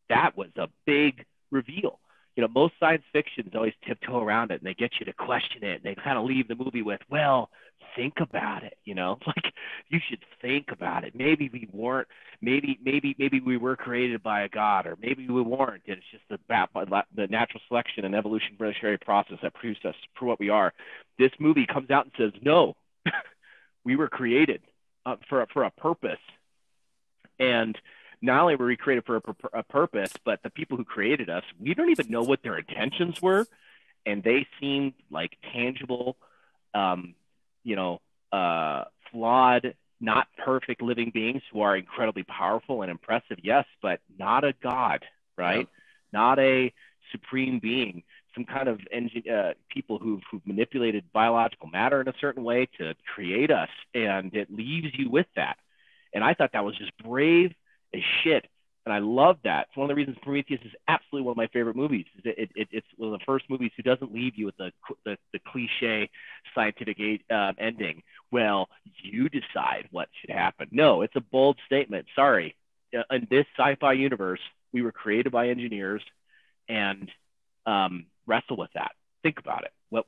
that 0.08 0.36
was 0.36 0.48
a 0.56 0.66
big 0.84 1.24
reveal. 1.52 2.00
You 2.36 2.42
know, 2.42 2.48
most 2.54 2.74
science 2.78 3.02
fictions 3.12 3.52
always 3.54 3.72
tiptoe 3.86 4.20
around 4.22 4.50
it 4.50 4.60
and 4.60 4.66
they 4.66 4.74
get 4.74 4.92
you 5.00 5.06
to 5.06 5.12
question 5.12 5.64
it. 5.64 5.76
And 5.76 5.84
they 5.84 5.94
kind 5.94 6.18
of 6.18 6.24
leave 6.24 6.48
the 6.48 6.54
movie 6.54 6.82
with, 6.82 7.00
well, 7.10 7.50
think 7.96 8.14
about 8.20 8.62
it. 8.62 8.76
You 8.84 8.94
know, 8.94 9.18
like 9.26 9.52
you 9.88 9.98
should 10.08 10.24
think 10.40 10.66
about 10.70 11.04
it. 11.04 11.14
Maybe 11.14 11.48
we 11.52 11.68
weren't. 11.72 12.08
Maybe, 12.42 12.78
maybe, 12.84 13.16
maybe 13.18 13.40
we 13.40 13.56
were 13.56 13.76
created 13.76 14.22
by 14.22 14.42
a 14.42 14.48
god, 14.48 14.86
or 14.86 14.96
maybe 15.00 15.26
we 15.26 15.40
weren't. 15.40 15.82
And 15.88 15.96
it's 15.96 16.06
just 16.10 16.24
the 16.28 16.38
the 17.14 17.26
natural 17.28 17.62
selection 17.66 18.04
and 18.04 18.14
evolution, 18.14 18.50
evolutionary 18.54 18.98
process 18.98 19.38
that 19.42 19.54
produced 19.54 19.86
us 19.86 19.94
for 20.18 20.26
what 20.26 20.38
we 20.38 20.50
are. 20.50 20.72
This 21.18 21.32
movie 21.38 21.66
comes 21.66 21.90
out 21.90 22.04
and 22.04 22.12
says, 22.18 22.40
no, 22.42 22.76
we 23.84 23.96
were 23.96 24.08
created 24.08 24.60
uh, 25.06 25.16
for 25.28 25.46
for 25.52 25.64
a 25.64 25.70
purpose, 25.70 26.20
and 27.38 27.78
not 28.22 28.42
only 28.42 28.56
were 28.56 28.66
we 28.66 28.76
created 28.76 29.04
for 29.04 29.16
a, 29.16 29.58
a 29.58 29.62
purpose, 29.62 30.12
but 30.24 30.42
the 30.42 30.50
people 30.50 30.76
who 30.76 30.84
created 30.84 31.28
us, 31.30 31.44
we 31.60 31.74
don't 31.74 31.90
even 31.90 32.10
know 32.10 32.22
what 32.22 32.42
their 32.42 32.58
intentions 32.58 33.20
were, 33.20 33.46
and 34.04 34.22
they 34.22 34.46
seemed 34.60 34.94
like 35.10 35.36
tangible, 35.52 36.16
um, 36.74 37.14
you 37.64 37.76
know, 37.76 38.00
uh, 38.32 38.84
flawed, 39.10 39.74
not 40.00 40.28
perfect 40.44 40.82
living 40.82 41.10
beings 41.12 41.42
who 41.52 41.60
are 41.62 41.76
incredibly 41.76 42.22
powerful 42.22 42.82
and 42.82 42.90
impressive, 42.90 43.38
yes, 43.42 43.64
but 43.82 44.00
not 44.18 44.44
a 44.44 44.54
god, 44.62 45.04
right? 45.36 45.68
Not 46.12 46.38
a 46.38 46.72
supreme 47.12 47.58
being, 47.58 48.02
some 48.34 48.44
kind 48.44 48.68
of 48.68 48.80
engine, 48.92 49.22
uh, 49.30 49.52
people 49.70 49.98
who've, 49.98 50.20
who've 50.30 50.46
manipulated 50.46 51.04
biological 51.12 51.68
matter 51.68 52.00
in 52.00 52.08
a 52.08 52.14
certain 52.20 52.44
way 52.44 52.68
to 52.78 52.94
create 53.14 53.50
us, 53.50 53.70
and 53.94 54.34
it 54.34 54.54
leaves 54.54 54.88
you 54.94 55.10
with 55.10 55.26
that. 55.36 55.56
And 56.12 56.22
I 56.22 56.34
thought 56.34 56.52
that 56.52 56.64
was 56.64 56.76
just 56.76 56.96
brave 56.98 57.54
as 57.94 58.02
shit. 58.22 58.46
And 58.84 58.94
I 58.94 59.00
love 59.00 59.38
that. 59.42 59.66
It's 59.68 59.76
one 59.76 59.86
of 59.86 59.88
the 59.88 59.96
reasons 59.96 60.16
Prometheus 60.22 60.60
is 60.64 60.70
absolutely 60.86 61.26
one 61.26 61.32
of 61.32 61.36
my 61.36 61.48
favorite 61.48 61.74
movies. 61.74 62.06
It, 62.24 62.50
it, 62.54 62.68
it's 62.70 62.86
one 62.96 63.12
of 63.12 63.18
the 63.18 63.24
first 63.24 63.50
movies 63.50 63.72
who 63.76 63.82
doesn't 63.82 64.14
leave 64.14 64.34
you 64.36 64.46
with 64.46 64.56
the, 64.58 64.70
the, 65.04 65.18
the 65.32 65.40
cliche 65.40 66.08
scientific 66.54 66.96
uh, 67.28 67.52
ending. 67.58 68.04
Well, 68.30 68.68
you 69.02 69.28
decide 69.28 69.88
what 69.90 70.08
should 70.20 70.30
happen. 70.30 70.68
No, 70.70 71.02
it's 71.02 71.16
a 71.16 71.20
bold 71.20 71.58
statement. 71.66 72.06
Sorry. 72.14 72.54
Uh, 72.96 73.02
in 73.10 73.26
this 73.28 73.44
sci 73.58 73.74
fi 73.80 73.94
universe, 73.94 74.40
we 74.72 74.82
were 74.82 74.92
created 74.92 75.32
by 75.32 75.48
engineers 75.48 76.02
and 76.68 77.10
um, 77.66 78.06
wrestle 78.26 78.56
with 78.56 78.70
that. 78.74 78.92
Think 79.24 79.40
about 79.40 79.64
it. 79.64 79.72
What 79.90 80.04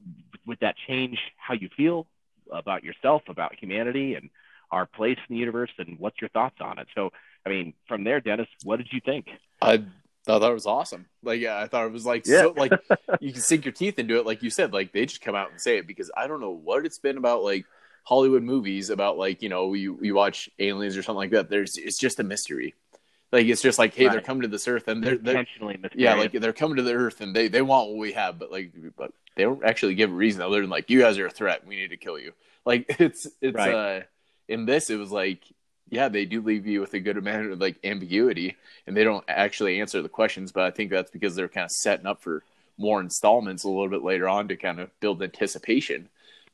would 0.46 0.58
that 0.60 0.76
change 0.86 1.18
how 1.36 1.54
you 1.54 1.68
feel 1.76 2.06
about 2.52 2.84
yourself, 2.84 3.22
about 3.28 3.56
humanity, 3.58 4.14
and 4.14 4.30
our 4.70 4.86
place 4.86 5.18
in 5.28 5.34
the 5.34 5.40
universe? 5.40 5.70
And 5.78 5.98
what's 5.98 6.20
your 6.20 6.30
thoughts 6.30 6.56
on 6.60 6.78
it? 6.78 6.86
So, 6.94 7.10
I 7.46 7.50
mean, 7.50 7.74
from 7.86 8.04
there, 8.04 8.20
Dennis, 8.20 8.48
what 8.64 8.76
did 8.76 8.88
you 8.92 9.00
think? 9.04 9.26
I 9.60 9.84
thought 10.24 10.40
that 10.40 10.52
was 10.52 10.66
awesome. 10.66 11.06
Like, 11.22 11.40
yeah, 11.40 11.58
I 11.58 11.66
thought 11.66 11.86
it 11.86 11.92
was 11.92 12.06
like 12.06 12.26
yeah. 12.26 12.42
so 12.42 12.54
like 12.56 12.72
you 13.20 13.32
can 13.32 13.40
sink 13.40 13.64
your 13.64 13.72
teeth 13.72 13.98
into 13.98 14.18
it, 14.18 14.26
like 14.26 14.42
you 14.42 14.50
said. 14.50 14.72
Like 14.72 14.92
they 14.92 15.06
just 15.06 15.22
come 15.22 15.34
out 15.34 15.50
and 15.50 15.60
say 15.60 15.78
it 15.78 15.86
because 15.86 16.10
I 16.16 16.26
don't 16.26 16.40
know 16.40 16.50
what 16.50 16.84
it's 16.84 16.98
been 16.98 17.16
about. 17.18 17.42
Like 17.42 17.64
Hollywood 18.04 18.42
movies 18.42 18.90
about 18.90 19.18
like 19.18 19.42
you 19.42 19.48
know 19.48 19.74
you 19.74 19.98
you 20.02 20.14
watch 20.14 20.50
aliens 20.58 20.96
or 20.96 21.02
something 21.02 21.18
like 21.18 21.30
that. 21.30 21.50
There's 21.50 21.76
it's 21.76 21.98
just 21.98 22.20
a 22.20 22.24
mystery. 22.24 22.74
Like 23.30 23.46
it's 23.46 23.60
just 23.60 23.78
like, 23.78 23.94
hey, 23.94 24.06
right. 24.06 24.12
they're 24.12 24.20
coming 24.22 24.42
to 24.42 24.48
this 24.48 24.66
earth 24.66 24.88
and 24.88 25.04
they're, 25.04 25.18
they're 25.18 25.36
intentionally 25.36 25.78
yeah, 25.94 26.14
like 26.14 26.32
they're 26.32 26.54
coming 26.54 26.76
to 26.76 26.82
the 26.82 26.94
earth 26.94 27.20
and 27.20 27.36
they 27.36 27.48
they 27.48 27.60
want 27.60 27.90
what 27.90 27.98
we 27.98 28.12
have, 28.12 28.38
but 28.38 28.50
like, 28.50 28.72
but 28.96 29.12
they 29.36 29.42
don't 29.42 29.62
actually 29.64 29.94
give 29.94 30.10
a 30.10 30.14
reason 30.14 30.40
other 30.40 30.60
than 30.62 30.70
like, 30.70 30.88
you 30.88 31.00
guys 31.00 31.18
are 31.18 31.26
a 31.26 31.30
threat, 31.30 31.66
we 31.66 31.76
need 31.76 31.88
to 31.88 31.98
kill 31.98 32.18
you. 32.18 32.32
Like 32.64 32.86
it's 32.98 33.26
it's 33.42 33.54
right. 33.54 33.74
uh 33.74 34.00
in 34.48 34.64
this 34.64 34.88
it 34.88 34.96
was 34.96 35.12
like, 35.12 35.42
yeah, 35.90 36.08
they 36.08 36.24
do 36.24 36.40
leave 36.40 36.66
you 36.66 36.80
with 36.80 36.94
a 36.94 37.00
good 37.00 37.16
amount 37.16 37.50
of 37.50 37.60
like 37.60 37.76
ambiguity 37.84 38.56
and 38.86 38.96
they 38.96 39.04
don't 39.04 39.24
actually 39.28 39.80
answer 39.80 40.02
the 40.02 40.08
questions, 40.08 40.52
but 40.52 40.64
I 40.64 40.70
think 40.70 40.90
that's 40.90 41.10
because 41.10 41.34
they're 41.34 41.48
kind 41.48 41.64
of 41.64 41.70
setting 41.70 42.06
up 42.06 42.22
for 42.22 42.42
more 42.76 43.00
installments 43.00 43.64
a 43.64 43.68
little 43.68 43.88
bit 43.88 44.04
later 44.04 44.28
on 44.28 44.48
to 44.48 44.56
kind 44.56 44.80
of 44.80 44.90
build 45.00 45.22
anticipation. 45.22 46.08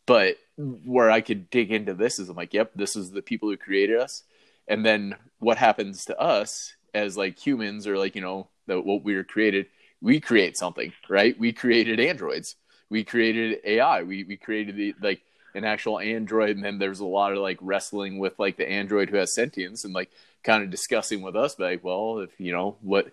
But 0.06 0.36
where 0.56 1.10
I 1.10 1.20
could 1.20 1.50
dig 1.50 1.72
into 1.72 1.94
this 1.94 2.18
is 2.18 2.28
I'm 2.28 2.36
like, 2.36 2.54
yep, 2.54 2.72
this 2.74 2.96
is 2.96 3.10
the 3.10 3.22
people 3.22 3.48
who 3.48 3.56
created 3.56 3.98
us. 3.98 4.22
And 4.68 4.84
then 4.84 5.16
what 5.38 5.58
happens 5.58 6.06
to 6.06 6.18
us 6.18 6.74
as 6.94 7.16
like 7.16 7.38
humans 7.38 7.86
or 7.86 7.98
like 7.98 8.14
you 8.14 8.22
know 8.22 8.48
the, 8.66 8.80
what 8.80 9.02
we 9.02 9.14
were 9.14 9.24
created 9.24 9.66
we 10.00 10.20
create 10.20 10.56
something 10.56 10.92
right? 11.08 11.38
We 11.38 11.52
created 11.52 11.98
androids. 11.98 12.56
We 12.90 13.04
created 13.04 13.60
ai 13.64 14.02
we, 14.02 14.24
we 14.24 14.36
created 14.36 14.76
the 14.76 14.94
like 15.00 15.22
an 15.54 15.64
actual 15.64 15.98
android 15.98 16.56
and 16.56 16.64
then 16.64 16.78
there's 16.78 17.00
a 17.00 17.04
lot 17.04 17.32
of 17.32 17.38
like 17.38 17.58
wrestling 17.60 18.18
with 18.18 18.38
like 18.38 18.56
the 18.56 18.68
android 18.68 19.08
who 19.08 19.16
has 19.16 19.34
sentience 19.34 19.84
and 19.84 19.94
like 19.94 20.10
kind 20.42 20.62
of 20.62 20.70
discussing 20.70 21.22
with 21.22 21.36
us 21.36 21.58
like 21.58 21.82
well 21.84 22.18
if 22.18 22.30
you 22.38 22.52
know 22.52 22.76
what 22.82 23.12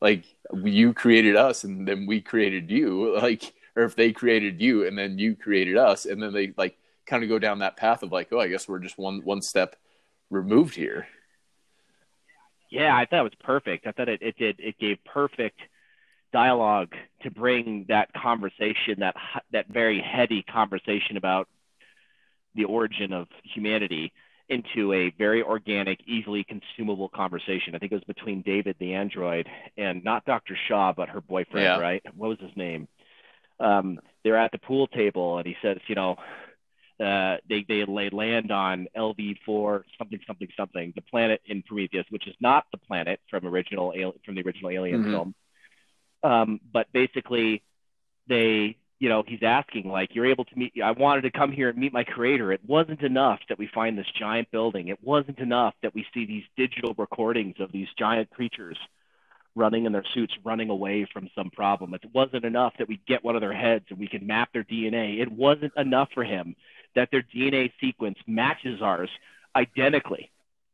like 0.00 0.24
you 0.64 0.92
created 0.92 1.34
us 1.36 1.64
and 1.64 1.88
then 1.88 2.06
we 2.06 2.20
created 2.20 2.70
you 2.70 3.18
like 3.22 3.54
or 3.76 3.84
if 3.84 3.96
they 3.96 4.12
created 4.12 4.60
you 4.60 4.86
and 4.86 4.98
then 4.98 5.18
you 5.18 5.34
created 5.34 5.76
us 5.76 6.04
and 6.04 6.22
then 6.22 6.32
they 6.32 6.52
like 6.56 6.76
kind 7.06 7.22
of 7.22 7.28
go 7.28 7.38
down 7.38 7.60
that 7.60 7.76
path 7.76 8.02
of 8.02 8.12
like 8.12 8.28
oh 8.32 8.40
i 8.40 8.48
guess 8.48 8.68
we're 8.68 8.78
just 8.78 8.98
one 8.98 9.20
one 9.24 9.40
step 9.40 9.76
removed 10.30 10.74
here. 10.74 11.06
Yeah, 12.70 12.94
I 12.94 13.06
thought 13.06 13.20
it 13.20 13.22
was 13.22 13.32
perfect. 13.42 13.86
I 13.86 13.92
thought 13.92 14.08
it, 14.08 14.20
it 14.22 14.36
did 14.36 14.56
it 14.58 14.78
gave 14.78 14.98
perfect 15.04 15.60
dialogue 16.32 16.92
to 17.22 17.30
bring 17.30 17.86
that 17.88 18.12
conversation, 18.12 18.96
that 18.98 19.16
that 19.52 19.68
very 19.68 20.00
heady 20.00 20.42
conversation 20.42 21.16
about 21.16 21.48
the 22.58 22.64
origin 22.64 23.12
of 23.12 23.28
humanity 23.54 24.12
into 24.48 24.92
a 24.92 25.10
very 25.16 25.42
organic, 25.42 26.00
easily 26.06 26.44
consumable 26.44 27.08
conversation. 27.08 27.74
I 27.74 27.78
think 27.78 27.92
it 27.92 27.96
was 27.96 28.04
between 28.04 28.42
David 28.42 28.76
the 28.78 28.94
android 28.94 29.48
and 29.76 30.02
not 30.02 30.24
Dr. 30.24 30.56
Shaw, 30.68 30.92
but 30.92 31.10
her 31.10 31.20
boyfriend, 31.20 31.64
yeah. 31.64 31.78
right? 31.78 32.02
What 32.16 32.28
was 32.28 32.38
his 32.40 32.56
name? 32.56 32.88
Um, 33.60 34.00
they're 34.24 34.38
at 34.38 34.52
the 34.52 34.58
pool 34.58 34.86
table 34.88 35.38
and 35.38 35.46
he 35.46 35.56
says, 35.62 35.78
you 35.86 35.94
know, 35.94 36.16
uh, 37.00 37.36
they 37.48 37.64
they 37.68 37.84
lay 37.84 38.10
land 38.10 38.50
on 38.50 38.88
LV4 38.96 39.82
something 39.96 40.18
something 40.26 40.48
something, 40.56 40.92
the 40.96 41.02
planet 41.02 41.40
in 41.46 41.62
Prometheus, 41.62 42.06
which 42.10 42.26
is 42.26 42.34
not 42.40 42.64
the 42.72 42.78
planet 42.78 43.20
from 43.30 43.46
original 43.46 43.92
from 44.24 44.34
the 44.34 44.42
original 44.42 44.70
Alien 44.70 45.02
mm-hmm. 45.02 45.12
film. 45.12 45.34
Um, 46.24 46.60
but 46.72 46.88
basically, 46.92 47.62
they 48.26 48.78
you 48.98 49.08
know 49.08 49.22
he's 49.26 49.42
asking 49.42 49.88
like 49.88 50.14
you're 50.14 50.26
able 50.26 50.44
to 50.44 50.58
meet 50.58 50.72
i 50.82 50.90
wanted 50.90 51.22
to 51.22 51.30
come 51.30 51.52
here 51.52 51.68
and 51.68 51.78
meet 51.78 51.92
my 51.92 52.04
creator 52.04 52.52
it 52.52 52.60
wasn't 52.66 53.00
enough 53.02 53.40
that 53.48 53.58
we 53.58 53.68
find 53.74 53.96
this 53.96 54.10
giant 54.18 54.50
building 54.50 54.88
it 54.88 55.02
wasn't 55.02 55.38
enough 55.38 55.74
that 55.82 55.94
we 55.94 56.04
see 56.12 56.26
these 56.26 56.44
digital 56.56 56.94
recordings 56.98 57.56
of 57.60 57.72
these 57.72 57.88
giant 57.98 58.30
creatures 58.30 58.76
running 59.54 59.86
in 59.86 59.92
their 59.92 60.04
suits 60.14 60.34
running 60.44 60.70
away 60.70 61.06
from 61.12 61.28
some 61.34 61.50
problem 61.50 61.94
it 61.94 62.02
wasn't 62.12 62.44
enough 62.44 62.72
that 62.78 62.88
we 62.88 63.00
get 63.06 63.24
one 63.24 63.34
of 63.34 63.40
their 63.40 63.52
heads 63.52 63.84
and 63.90 63.98
we 63.98 64.08
can 64.08 64.26
map 64.26 64.52
their 64.52 64.64
dna 64.64 65.20
it 65.20 65.30
wasn't 65.30 65.72
enough 65.76 66.08
for 66.14 66.24
him 66.24 66.54
that 66.94 67.10
their 67.10 67.22
DNA 67.22 67.70
sequence 67.80 68.18
matches 68.26 68.82
ours 68.82 69.10
identically. 69.54 70.30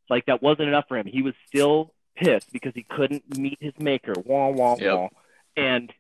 Like 0.09 0.27
that 0.27 0.43
wasn't 0.43 0.69
enough 0.69 0.87
for 0.89 0.97
him. 0.97 1.07
He 1.07 1.23
was 1.23 1.35
still 1.47 1.93
pissed 2.17 2.53
because 2.53 2.73
he 2.75 2.83
couldn't 2.83 3.39
meet 3.39 3.59
his 3.61 3.73
maker. 3.79 4.15
Wah 4.25 4.49
wah 4.49 4.77
yep. 4.79 4.95
wah. 4.95 5.09
And 5.57 5.93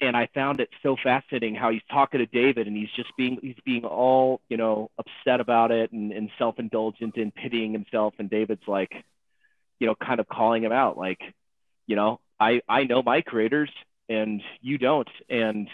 and 0.00 0.16
I 0.16 0.28
found 0.34 0.60
it 0.60 0.68
so 0.82 0.96
fascinating 1.02 1.54
how 1.54 1.70
he's 1.70 1.82
talking 1.90 2.18
to 2.18 2.26
David 2.26 2.66
and 2.66 2.76
he's 2.76 2.90
just 2.96 3.10
being 3.16 3.38
he's 3.40 3.56
being 3.64 3.84
all 3.84 4.40
you 4.48 4.56
know 4.56 4.90
upset 4.98 5.40
about 5.40 5.70
it 5.70 5.92
and, 5.92 6.12
and 6.12 6.30
self 6.38 6.58
indulgent 6.58 7.16
and 7.16 7.34
pitying 7.34 7.72
himself 7.72 8.14
and 8.18 8.28
David's 8.28 8.66
like 8.66 8.92
you 9.78 9.86
know 9.86 9.94
kind 9.94 10.20
of 10.20 10.28
calling 10.28 10.62
him 10.62 10.72
out 10.72 10.96
like 10.96 11.20
you 11.86 11.96
know 11.96 12.20
I 12.38 12.62
I 12.68 12.84
know 12.84 13.02
my 13.02 13.20
creators 13.20 13.70
and 14.08 14.42
you 14.60 14.78
don't 14.78 15.08
and 15.28 15.68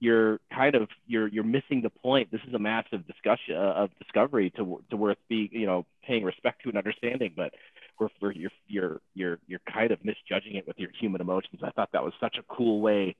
you're 0.00 0.38
kind 0.52 0.74
of 0.74 0.88
you're 1.06 1.28
you're 1.28 1.44
missing 1.44 1.80
the 1.82 1.90
point. 1.90 2.30
This 2.30 2.40
is 2.46 2.54
a 2.54 2.58
massive 2.58 3.06
discussion 3.06 3.56
uh, 3.56 3.72
of 3.84 3.90
discovery 3.98 4.50
to 4.56 4.82
to 4.90 4.96
worth 4.96 5.18
be 5.28 5.48
you 5.50 5.66
know 5.66 5.86
paying 6.06 6.24
respect 6.24 6.62
to 6.62 6.68
and 6.68 6.76
understanding, 6.76 7.32
but 7.34 7.54
we're, 7.98 8.08
we're 8.20 8.32
you're 8.32 8.50
you're 8.66 9.00
you're 9.14 9.38
you're 9.46 9.60
kind 9.72 9.90
of 9.92 10.04
misjudging 10.04 10.56
it 10.56 10.66
with 10.66 10.78
your 10.78 10.90
human 11.00 11.20
emotions. 11.20 11.62
I 11.64 11.70
thought 11.70 11.90
that 11.92 12.04
was 12.04 12.12
such 12.20 12.36
a 12.38 12.54
cool 12.54 12.80
way 12.80 13.16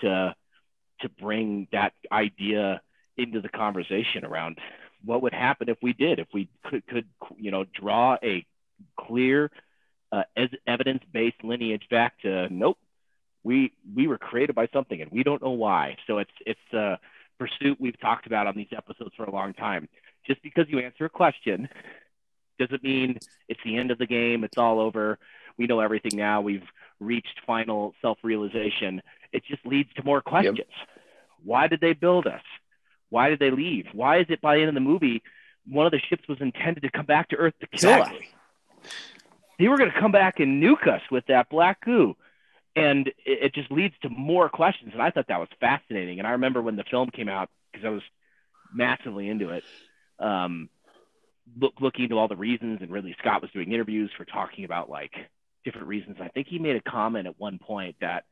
to 0.00 0.34
to 1.00 1.08
bring 1.08 1.66
that 1.72 1.92
idea 2.12 2.80
into 3.16 3.40
the 3.40 3.48
conversation 3.48 4.24
around 4.24 4.58
what 5.04 5.22
would 5.22 5.32
happen 5.32 5.68
if 5.68 5.78
we 5.82 5.92
did 5.92 6.18
if 6.18 6.28
we 6.32 6.48
could 6.64 6.86
could 6.86 7.06
you 7.36 7.50
know 7.50 7.64
draw 7.74 8.16
a 8.22 8.44
clear 8.98 9.50
uh, 10.12 10.22
evidence 10.66 11.02
based 11.12 11.42
lineage 11.42 11.86
back 11.90 12.18
to 12.20 12.48
nope 12.52 12.78
we 13.42 13.72
we 13.94 14.06
were 14.06 14.18
created 14.18 14.54
by 14.54 14.68
something 14.72 15.00
and 15.00 15.10
we 15.10 15.22
don't 15.22 15.42
know 15.42 15.50
why. 15.50 15.96
So 16.06 16.18
it's 16.18 16.30
it's 16.44 16.72
a 16.72 16.98
pursuit 17.38 17.78
we've 17.80 17.98
talked 18.00 18.26
about 18.26 18.46
on 18.46 18.56
these 18.56 18.68
episodes 18.76 19.14
for 19.16 19.24
a 19.24 19.30
long 19.30 19.54
time. 19.54 19.88
Just 20.26 20.42
because 20.42 20.66
you 20.68 20.78
answer 20.78 21.06
a 21.06 21.10
question 21.10 21.68
doesn't 22.58 22.82
mean 22.82 23.18
it's 23.48 23.60
the 23.64 23.78
end 23.78 23.90
of 23.90 23.98
the 23.98 24.06
game. 24.06 24.44
It's 24.44 24.58
all 24.58 24.78
over. 24.80 25.18
We 25.56 25.66
know 25.66 25.80
everything 25.80 26.18
now. 26.18 26.42
We've 26.42 26.66
reached 27.00 27.40
final 27.46 27.94
self-realization. 28.02 29.00
It 29.32 29.44
just 29.44 29.64
leads 29.64 29.92
to 29.94 30.02
more 30.04 30.20
questions. 30.20 30.58
Yep. 30.58 30.66
Why 31.44 31.66
did 31.68 31.80
they 31.80 31.92
build 31.92 32.26
us? 32.26 32.42
Why 33.08 33.28
did 33.28 33.38
they 33.38 33.50
leave? 33.50 33.86
Why 33.92 34.18
is 34.18 34.26
it 34.28 34.40
by 34.40 34.56
the 34.56 34.62
end 34.62 34.68
of 34.68 34.74
the 34.74 34.80
movie 34.80 35.22
one 35.66 35.86
of 35.86 35.92
the 35.92 36.00
ships 36.08 36.26
was 36.28 36.38
intended 36.40 36.82
to 36.82 36.90
come 36.90 37.06
back 37.06 37.28
to 37.28 37.36
Earth 37.36 37.54
to 37.60 37.66
kill 37.66 37.90
exactly. 37.90 38.28
us? 38.84 38.92
They 39.58 39.68
were 39.68 39.76
going 39.76 39.90
to 39.92 40.00
come 40.00 40.12
back 40.12 40.40
and 40.40 40.62
nuke 40.62 40.88
us 40.88 41.02
with 41.10 41.26
that 41.26 41.50
black 41.50 41.84
goo 41.84 42.16
and 42.76 43.08
it, 43.08 43.14
it 43.26 43.54
just 43.54 43.70
leads 43.70 43.94
to 44.02 44.08
more 44.08 44.48
questions. 44.48 44.90
And 44.92 45.02
I 45.02 45.10
thought 45.10 45.28
that 45.28 45.40
was 45.40 45.48
fascinating. 45.58 46.18
And 46.18 46.26
I 46.26 46.32
remember 46.32 46.62
when 46.62 46.76
the 46.76 46.84
film 46.90 47.10
came 47.10 47.28
out 47.28 47.50
because 47.72 47.84
I 47.84 47.90
was 47.90 48.02
massively 48.72 49.28
into 49.28 49.50
it. 49.50 49.64
Um, 50.18 50.68
look, 51.58 51.74
looking 51.80 52.04
into 52.04 52.18
all 52.18 52.28
the 52.28 52.36
reasons, 52.36 52.78
and 52.80 52.90
Ridley 52.90 53.16
Scott 53.18 53.42
was 53.42 53.50
doing 53.50 53.72
interviews 53.72 54.10
for 54.16 54.24
talking 54.24 54.64
about 54.64 54.88
like 54.88 55.12
different 55.64 55.88
reasons. 55.88 56.16
I 56.20 56.28
think 56.28 56.46
he 56.48 56.58
made 56.58 56.76
a 56.76 56.90
comment 56.90 57.26
at 57.26 57.38
one 57.38 57.58
point 57.58 57.96
that 58.00 58.24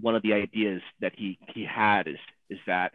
one 0.00 0.16
of 0.16 0.22
the 0.22 0.32
ideas 0.32 0.82
that 1.00 1.12
he 1.16 1.38
he 1.54 1.64
had 1.64 2.08
is 2.08 2.18
is 2.50 2.58
that 2.66 2.92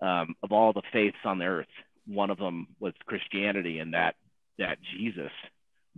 um, 0.00 0.34
of 0.42 0.52
all 0.52 0.72
the 0.72 0.82
faiths 0.92 1.16
on 1.24 1.38
the 1.38 1.44
earth, 1.44 1.66
one 2.06 2.30
of 2.30 2.38
them 2.38 2.68
was 2.80 2.92
Christianity, 3.06 3.78
and 3.78 3.94
that 3.94 4.16
that 4.58 4.78
Jesus 4.96 5.32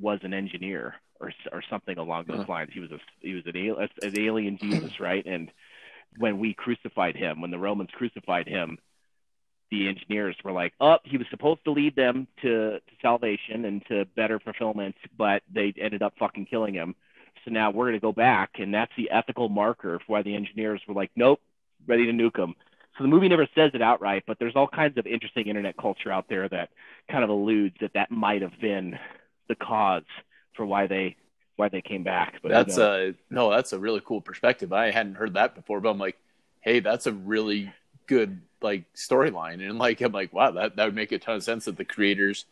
was 0.01 0.21
an 0.23 0.35
engineer 0.35 0.95
or 1.21 1.33
or 1.53 1.63
something 1.71 1.99
along 1.99 2.25
those 2.27 2.47
lines. 2.49 2.71
He 2.73 2.81
was 2.81 2.91
a 2.91 2.99
he 3.21 3.35
was 3.35 3.45
an, 3.47 3.57
an 4.03 4.19
alien 4.19 4.59
Jesus, 4.59 4.91
right? 5.01 5.25
And 5.25 5.51
when 6.19 6.39
we 6.39 6.55
crucified 6.55 7.17
him, 7.17 7.41
when 7.41 7.51
the 7.51 7.59
Romans 7.59 7.91
crucified 7.95 8.49
him, 8.49 8.79
the 9.71 9.89
engineers 9.89 10.37
were 10.45 10.53
like, 10.53 10.73
"Oh, 10.81 10.99
he 11.05 11.17
was 11.17 11.27
supposed 11.31 11.65
to 11.65 11.71
lead 11.71 11.95
them 11.95 12.27
to, 12.43 12.79
to 12.81 12.95
salvation 13.01 13.65
and 13.65 13.85
to 13.87 14.05
better 14.17 14.41
fulfillment, 14.41 14.97
but 15.17 15.43
they 15.53 15.73
ended 15.81 16.03
up 16.03 16.15
fucking 16.19 16.47
killing 16.47 16.75
him." 16.75 16.95
So 17.45 17.51
now 17.51 17.71
we're 17.71 17.87
going 17.87 17.95
to 17.95 18.01
go 18.01 18.13
back, 18.13 18.51
and 18.59 18.75
that's 18.75 18.93
the 18.97 19.11
ethical 19.11 19.49
marker 19.49 19.99
for 19.99 20.05
why 20.13 20.23
the 20.23 20.35
engineers 20.35 20.83
were 20.87 20.95
like, 20.95 21.11
"Nope, 21.17 21.41
ready 21.87 22.07
to 22.07 22.13
nuke 22.13 22.37
them. 22.37 22.55
So 22.99 23.05
the 23.05 23.09
movie 23.09 23.29
never 23.29 23.49
says 23.55 23.71
it 23.75 23.83
outright, 23.83 24.25
but 24.27 24.39
there's 24.39 24.57
all 24.57 24.69
kinds 24.69 24.99
of 24.99 25.07
interesting 25.07 25.47
internet 25.47 25.77
culture 25.77 26.13
out 26.13 26.29
there 26.29 26.49
that 26.49 26.71
kind 27.11 27.25
of 27.25 27.31
alludes 27.31 27.77
that 27.81 27.93
that 27.95 28.11
might 28.11 28.43
have 28.43 28.59
been 28.61 28.99
the 29.49 29.55
cause 29.55 30.05
for 30.55 30.67
why 30.67 30.87
they 30.87 31.17
why 31.57 31.69
they 31.69 31.81
came 31.81 32.03
back. 32.03 32.35
But 32.43 32.51
that's 32.51 32.77
you 32.77 32.83
know. 32.83 33.09
a 33.09 33.15
no, 33.31 33.51
that's 33.51 33.73
a 33.73 33.79
really 33.79 34.03
cool 34.05 34.21
perspective. 34.21 34.73
I 34.73 34.91
hadn't 34.91 35.15
heard 35.15 35.35
that 35.35 35.55
before, 35.55 35.81
but 35.81 35.91
I'm 35.91 35.99
like, 35.99 36.19
hey, 36.61 36.81
that's 36.81 37.07
a 37.07 37.13
really 37.13 37.73
good 38.07 38.41
like 38.61 38.85
storyline, 38.95 39.67
and 39.67 39.79
like 39.79 40.01
I'm 40.01 40.13
like, 40.13 40.33
wow, 40.33 40.51
that 40.51 40.77
that 40.77 40.85
would 40.85 40.95
make 40.95 41.13
a 41.13 41.19
ton 41.19 41.37
of 41.37 41.43
sense 41.43 41.67
that 41.67 41.77
the 41.77 41.85
creators, 41.85 42.45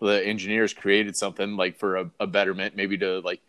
the 0.00 0.24
engineers 0.24 0.74
created 0.74 1.16
something 1.16 1.56
like 1.56 1.76
for 1.76 1.96
a, 1.96 2.10
a 2.20 2.26
betterment, 2.26 2.76
maybe 2.76 2.98
to 2.98 3.20
like 3.20 3.40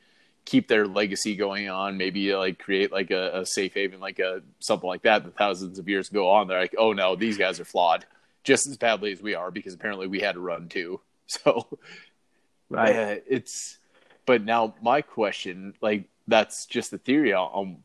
keep 0.49 0.67
their 0.67 0.87
legacy 0.87 1.35
going 1.35 1.69
on, 1.69 1.95
maybe 1.95 2.35
like 2.35 2.57
create 2.57 2.91
like 2.91 3.11
a, 3.11 3.41
a 3.41 3.45
safe 3.45 3.73
haven, 3.75 3.99
like 3.99 4.17
a 4.17 4.41
something 4.59 4.87
like 4.87 5.03
that. 5.03 5.23
The 5.23 5.29
thousands 5.29 5.77
of 5.77 5.87
years 5.87 6.09
go 6.09 6.27
on, 6.27 6.47
they're 6.47 6.59
like, 6.59 6.75
oh 6.77 6.91
no, 6.91 7.15
these 7.15 7.37
guys 7.37 7.59
are 7.59 7.65
flawed 7.65 8.05
just 8.43 8.65
as 8.65 8.75
badly 8.75 9.11
as 9.11 9.21
we 9.21 9.35
are 9.35 9.51
because 9.51 9.75
apparently 9.75 10.07
we 10.07 10.19
had 10.19 10.33
to 10.33 10.41
run 10.41 10.67
too. 10.67 10.99
So, 11.31 11.67
right, 12.71 12.95
uh, 12.95 13.15
it's. 13.29 13.77
But 14.25 14.43
now 14.43 14.73
my 14.81 15.03
question, 15.03 15.75
like 15.79 16.05
that's 16.27 16.65
just 16.65 16.89
the 16.89 16.97
theory 16.97 17.35
on 17.35 17.83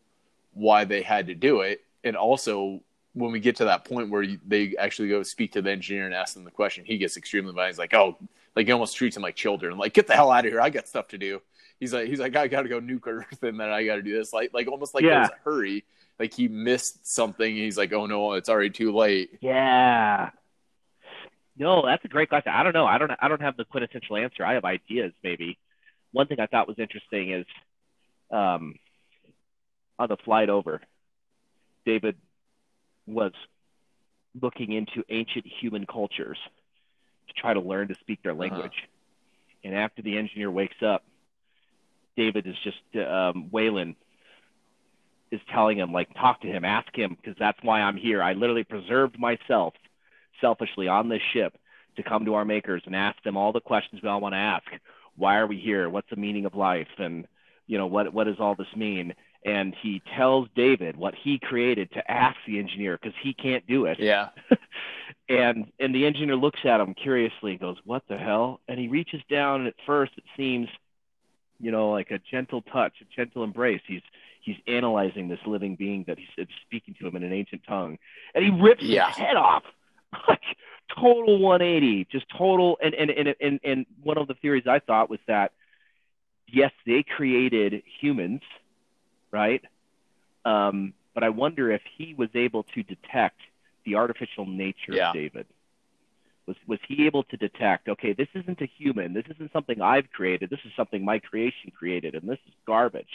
why 0.54 0.86
they 0.86 1.02
had 1.02 1.26
to 1.26 1.34
do 1.34 1.60
it, 1.60 1.84
and 2.04 2.16
also 2.16 2.80
when 3.12 3.32
we 3.32 3.40
get 3.40 3.56
to 3.56 3.66
that 3.66 3.84
point 3.84 4.08
where 4.08 4.26
they 4.46 4.74
actually 4.78 5.10
go 5.10 5.22
speak 5.22 5.52
to 5.52 5.60
the 5.60 5.70
engineer 5.70 6.06
and 6.06 6.14
ask 6.14 6.32
them 6.32 6.44
the 6.44 6.50
question, 6.50 6.86
he 6.86 6.96
gets 6.96 7.18
extremely 7.18 7.52
violent. 7.52 7.74
He's 7.74 7.78
like, 7.78 7.92
"Oh, 7.92 8.16
like 8.56 8.64
he 8.64 8.72
almost 8.72 8.96
treats 8.96 9.12
them 9.12 9.22
like 9.22 9.36
children. 9.36 9.76
Like, 9.76 9.92
get 9.92 10.06
the 10.06 10.14
hell 10.14 10.30
out 10.30 10.46
of 10.46 10.50
here! 10.50 10.62
I 10.62 10.70
got 10.70 10.88
stuff 10.88 11.08
to 11.08 11.18
do." 11.18 11.42
He's 11.80 11.92
like, 11.92 12.08
he's 12.08 12.20
like, 12.20 12.36
I 12.36 12.48
got 12.48 12.62
to 12.62 12.68
go 12.68 12.80
nuke 12.80 13.06
Earth, 13.06 13.42
and 13.42 13.58
then 13.58 13.68
I 13.68 13.84
got 13.84 13.96
to 13.96 14.02
do 14.02 14.16
this. 14.16 14.32
Like, 14.32 14.54
like 14.54 14.68
almost 14.68 14.94
like 14.94 15.04
yeah. 15.04 15.20
there's 15.20 15.30
a 15.30 15.44
hurry. 15.44 15.84
Like 16.18 16.32
he 16.32 16.48
missed 16.48 17.06
something. 17.06 17.54
He's 17.54 17.76
like, 17.76 17.92
"Oh 17.92 18.06
no, 18.06 18.34
it's 18.34 18.48
already 18.48 18.70
too 18.70 18.94
late." 18.94 19.30
Yeah. 19.40 20.30
No, 21.56 21.84
that's 21.84 22.04
a 22.04 22.08
great 22.08 22.28
question. 22.28 22.52
I 22.54 22.62
don't 22.62 22.72
know. 22.72 22.86
I 22.86 22.98
don't. 22.98 23.10
I 23.20 23.28
don't 23.28 23.42
have 23.42 23.56
the 23.56 23.64
quintessential 23.64 24.16
answer. 24.16 24.44
I 24.44 24.54
have 24.54 24.64
ideas. 24.64 25.12
Maybe 25.22 25.58
one 26.12 26.28
thing 26.28 26.38
I 26.38 26.46
thought 26.46 26.68
was 26.68 26.78
interesting 26.78 27.32
is, 27.32 27.46
um, 28.30 28.76
on 29.98 30.08
the 30.08 30.16
flight 30.16 30.50
over, 30.50 30.80
David 31.84 32.16
was 33.06 33.32
looking 34.40 34.72
into 34.72 35.04
ancient 35.08 35.46
human 35.60 35.86
cultures 35.86 36.38
to 37.28 37.34
try 37.34 37.54
to 37.54 37.60
learn 37.60 37.88
to 37.88 37.94
speak 37.96 38.22
their 38.22 38.32
uh-huh. 38.32 38.40
language. 38.40 38.72
Uh-huh. 38.76 38.88
And 39.64 39.74
after 39.74 40.02
the 40.02 40.16
engineer 40.16 40.50
wakes 40.50 40.76
up, 40.84 41.04
David 42.16 42.46
is 42.46 42.56
just 42.62 43.06
um, 43.06 43.48
Weyland 43.50 43.96
is 45.30 45.40
telling 45.52 45.78
him 45.78 45.92
like 45.92 46.12
talk 46.14 46.40
to 46.42 46.48
him, 46.48 46.64
ask 46.64 46.94
him 46.96 47.16
because 47.20 47.36
that's 47.38 47.58
why 47.62 47.80
I'm 47.80 47.96
here. 47.96 48.22
I 48.22 48.34
literally 48.34 48.64
preserved 48.64 49.18
myself 49.18 49.74
selfishly 50.40 50.88
on 50.88 51.08
this 51.08 51.22
ship 51.32 51.56
to 51.96 52.02
come 52.02 52.24
to 52.24 52.34
our 52.34 52.44
makers 52.44 52.82
and 52.86 52.94
ask 52.94 53.22
them 53.22 53.36
all 53.36 53.52
the 53.52 53.60
questions 53.60 54.02
we 54.02 54.08
all 54.08 54.20
want 54.20 54.34
to 54.34 54.38
ask. 54.38 54.64
Why 55.16 55.36
are 55.36 55.46
we 55.46 55.58
here? 55.58 55.88
What's 55.88 56.10
the 56.10 56.16
meaning 56.16 56.44
of 56.44 56.54
life? 56.54 56.88
And 56.98 57.26
you 57.66 57.78
know 57.78 57.86
what 57.86 58.12
what 58.12 58.24
does 58.24 58.40
all 58.40 58.54
this 58.54 58.74
mean? 58.76 59.14
And 59.44 59.74
he 59.82 60.00
tells 60.16 60.48
David 60.56 60.96
what 60.96 61.14
he 61.14 61.38
created 61.38 61.90
to 61.92 62.10
ask 62.10 62.36
the 62.46 62.58
engineer 62.58 62.98
because 63.00 63.16
he 63.22 63.34
can't 63.34 63.66
do 63.66 63.84
it. 63.84 63.98
Yeah. 63.98 64.30
and 65.28 65.70
and 65.78 65.94
the 65.94 66.06
engineer 66.06 66.36
looks 66.36 66.60
at 66.64 66.80
him 66.80 66.94
curiously 66.94 67.52
and 67.52 67.60
goes, 67.60 67.76
"What 67.84 68.02
the 68.08 68.18
hell?" 68.18 68.60
And 68.68 68.78
he 68.78 68.88
reaches 68.88 69.20
down 69.30 69.60
and 69.60 69.68
at 69.68 69.74
first 69.86 70.12
it 70.16 70.24
seems, 70.36 70.68
you 71.64 71.70
know, 71.70 71.90
like 71.90 72.10
a 72.10 72.18
gentle 72.18 72.62
touch, 72.62 72.92
a 73.00 73.04
gentle 73.16 73.42
embrace. 73.42 73.80
He's 73.86 74.02
he's 74.42 74.56
analyzing 74.66 75.28
this 75.28 75.40
living 75.46 75.76
being 75.76 76.04
that 76.06 76.18
he's 76.18 76.46
speaking 76.66 76.94
to 77.00 77.06
him 77.06 77.16
in 77.16 77.24
an 77.24 77.32
ancient 77.32 77.62
tongue, 77.66 77.98
and 78.34 78.44
he 78.44 78.50
rips 78.50 78.82
yeah. 78.82 79.08
his 79.08 79.16
head 79.16 79.36
off 79.36 79.64
like 80.28 80.42
total 80.94 81.38
180, 81.38 82.06
just 82.10 82.26
total. 82.36 82.78
And, 82.82 82.94
and, 82.94 83.10
and, 83.10 83.34
and, 83.40 83.60
and 83.64 83.86
one 84.02 84.18
of 84.18 84.28
the 84.28 84.34
theories 84.34 84.64
I 84.68 84.78
thought 84.78 85.10
was 85.10 85.20
that, 85.26 85.52
yes, 86.46 86.72
they 86.86 87.02
created 87.02 87.82
humans, 88.00 88.42
right? 89.30 89.62
Um, 90.44 90.92
but 91.14 91.24
I 91.24 91.30
wonder 91.30 91.70
if 91.70 91.82
he 91.96 92.14
was 92.14 92.28
able 92.34 92.64
to 92.74 92.82
detect 92.82 93.40
the 93.84 93.96
artificial 93.96 94.46
nature 94.46 94.92
yeah. 94.92 95.08
of 95.08 95.14
David. 95.14 95.46
Was, 96.46 96.56
was 96.66 96.78
he 96.86 97.06
able 97.06 97.22
to 97.24 97.36
detect, 97.38 97.88
okay, 97.88 98.12
this 98.12 98.28
isn't 98.34 98.60
a 98.60 98.66
human. 98.66 99.14
This 99.14 99.24
isn't 99.34 99.52
something 99.52 99.80
I've 99.80 100.10
created. 100.10 100.50
This 100.50 100.60
is 100.66 100.72
something 100.76 101.02
my 101.04 101.18
creation 101.18 101.72
created, 101.76 102.14
and 102.14 102.28
this 102.28 102.38
is 102.46 102.52
garbage. 102.66 103.08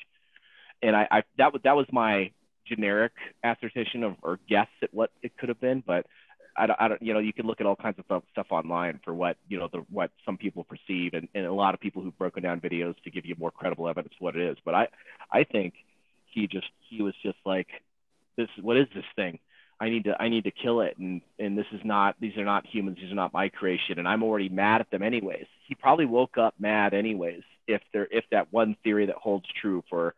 And 0.81 0.95
I, 0.95 1.07
I 1.11 1.23
that 1.37 1.53
was 1.53 1.61
that 1.63 1.75
was 1.75 1.85
my 1.91 2.31
generic 2.65 3.11
assertion 3.43 4.03
of 4.03 4.15
or 4.21 4.39
guess 4.47 4.67
at 4.81 4.93
what 4.93 5.11
it 5.21 5.37
could 5.37 5.49
have 5.49 5.59
been, 5.59 5.83
but 5.85 6.05
I 6.57 6.67
don't, 6.67 6.81
I 6.81 6.87
don't, 6.87 7.01
you 7.01 7.13
know, 7.13 7.19
you 7.19 7.33
can 7.33 7.45
look 7.45 7.61
at 7.61 7.67
all 7.67 7.75
kinds 7.75 7.97
of 8.09 8.23
stuff 8.31 8.47
online 8.49 8.99
for 9.05 9.13
what, 9.13 9.37
you 9.47 9.57
know, 9.57 9.69
the, 9.71 9.85
what 9.89 10.11
some 10.25 10.37
people 10.37 10.65
perceive 10.65 11.13
and, 11.13 11.27
and 11.33 11.45
a 11.45 11.53
lot 11.53 11.73
of 11.73 11.79
people 11.79 12.01
who've 12.01 12.17
broken 12.17 12.43
down 12.43 12.59
videos 12.59 12.95
to 13.03 13.11
give 13.11 13.25
you 13.25 13.35
more 13.39 13.51
credible 13.51 13.87
evidence 13.87 14.13
what 14.19 14.35
it 14.35 14.41
is. 14.41 14.57
But 14.65 14.75
I, 14.75 14.87
I 15.31 15.43
think 15.45 15.73
he 16.25 16.47
just, 16.47 16.67
he 16.89 17.01
was 17.01 17.13
just 17.23 17.37
like, 17.45 17.67
this, 18.35 18.49
what 18.61 18.77
is 18.77 18.87
this 18.93 19.05
thing? 19.15 19.39
I 19.79 19.89
need 19.89 20.03
to, 20.05 20.21
I 20.21 20.29
need 20.29 20.43
to 20.43 20.51
kill 20.51 20.81
it. 20.81 20.97
And, 20.97 21.21
and 21.37 21.57
this 21.57 21.65
is 21.71 21.79
not, 21.83 22.15
these 22.19 22.35
are 22.37 22.45
not 22.45 22.65
humans. 22.65 22.97
These 23.01 23.11
are 23.11 23.15
not 23.15 23.33
my 23.33 23.49
creation. 23.49 23.97
And 23.97 24.07
I'm 24.07 24.23
already 24.23 24.49
mad 24.49 24.81
at 24.81 24.91
them 24.91 25.03
anyways. 25.03 25.45
He 25.67 25.75
probably 25.75 26.05
woke 26.05 26.37
up 26.37 26.53
mad 26.59 26.93
anyways. 26.93 27.43
If 27.67 27.81
there, 27.93 28.07
if 28.11 28.25
that 28.31 28.51
one 28.51 28.75
theory 28.83 29.05
that 29.05 29.15
holds 29.15 29.45
true 29.61 29.83
for, 29.89 30.15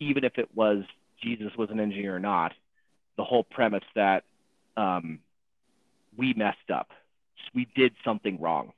even 0.00 0.24
if 0.24 0.38
it 0.38 0.48
was 0.54 0.82
Jesus 1.22 1.52
was 1.56 1.70
an 1.70 1.78
engineer 1.78 2.16
or 2.16 2.20
not, 2.20 2.52
the 3.16 3.24
whole 3.24 3.44
premise 3.44 3.84
that, 3.94 4.24
um, 4.76 5.20
we 6.16 6.34
messed 6.34 6.70
up. 6.72 6.88
We 7.54 7.68
did 7.74 7.92
something 8.04 8.40
wrong. 8.40 8.72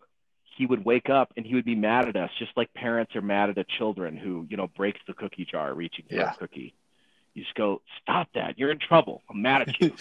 He 0.56 0.66
would 0.66 0.84
wake 0.84 1.08
up 1.08 1.32
and 1.36 1.46
he 1.46 1.54
would 1.54 1.64
be 1.64 1.74
mad 1.74 2.08
at 2.08 2.16
us, 2.16 2.30
just 2.38 2.52
like 2.56 2.72
parents 2.74 3.16
are 3.16 3.22
mad 3.22 3.50
at 3.50 3.58
a 3.58 3.64
children 3.78 4.16
who, 4.16 4.46
you 4.50 4.56
know, 4.56 4.68
breaks 4.76 5.00
the 5.06 5.14
cookie 5.14 5.46
jar 5.50 5.74
reaching 5.74 6.04
for 6.08 6.16
yeah. 6.16 6.32
a 6.32 6.36
cookie. 6.36 6.74
You 7.34 7.42
just 7.42 7.54
go, 7.54 7.80
stop 8.02 8.28
that. 8.34 8.58
You're 8.58 8.70
in 8.70 8.78
trouble. 8.78 9.22
I'm 9.30 9.40
mad 9.42 9.62
at 9.62 9.80
you. 9.80 9.92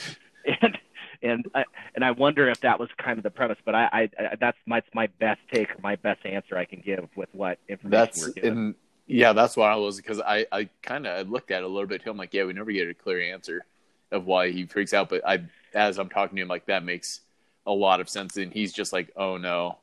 and 0.62 0.78
and 1.24 1.46
I, 1.54 1.66
and 1.96 2.04
I 2.04 2.12
wonder 2.12 2.50
if 2.50 2.62
that 2.62 2.80
was 2.80 2.90
kind 2.98 3.18
of 3.18 3.24
the 3.24 3.30
premise. 3.30 3.58
But 3.64 3.76
I, 3.76 3.90
I, 3.92 4.02
I 4.20 4.36
that's 4.40 4.58
my 4.66 4.82
my 4.94 5.08
best 5.20 5.40
take, 5.52 5.82
my 5.82 5.96
best 5.96 6.26
answer 6.26 6.58
I 6.58 6.66
can 6.66 6.82
give 6.84 7.08
with 7.16 7.30
what 7.34 7.60
information 7.68 7.92
that's, 7.92 8.28
we're 8.28 8.34
given. 8.34 8.76
Yeah, 9.08 9.34
that's 9.34 9.58
why 9.58 9.72
I 9.72 9.76
was 9.76 9.98
because 9.98 10.20
I 10.20 10.46
I 10.52 10.70
kind 10.82 11.06
of 11.06 11.30
looked 11.30 11.52
at 11.52 11.64
it 11.64 11.66
a 11.66 11.68
little 11.68 11.88
bit 11.88 12.04
too. 12.04 12.12
I'm 12.12 12.18
like, 12.18 12.34
yeah, 12.34 12.46
we 12.46 12.54
never 12.54 12.72
get 12.72 12.90
a 12.90 12.94
clear 12.94 13.22
answer 13.34 13.66
of 14.12 14.26
why 14.26 14.52
he 14.52 14.66
freaks 14.66 14.94
out. 14.94 15.10
But 15.10 15.28
I, 15.28 15.44
as 15.74 16.00
I'm 16.00 16.10
talking 16.10 16.36
to 16.36 16.42
him, 16.42 16.48
like 16.48 16.66
that 16.66 16.84
makes 16.84 17.22
a 17.66 17.72
lot 17.72 18.00
of 18.00 18.10
sense. 18.10 18.38
And 18.38 18.52
he's 18.52 18.74
just 18.74 18.94
like, 18.94 19.12
oh 19.16 19.38
no, 19.38 19.78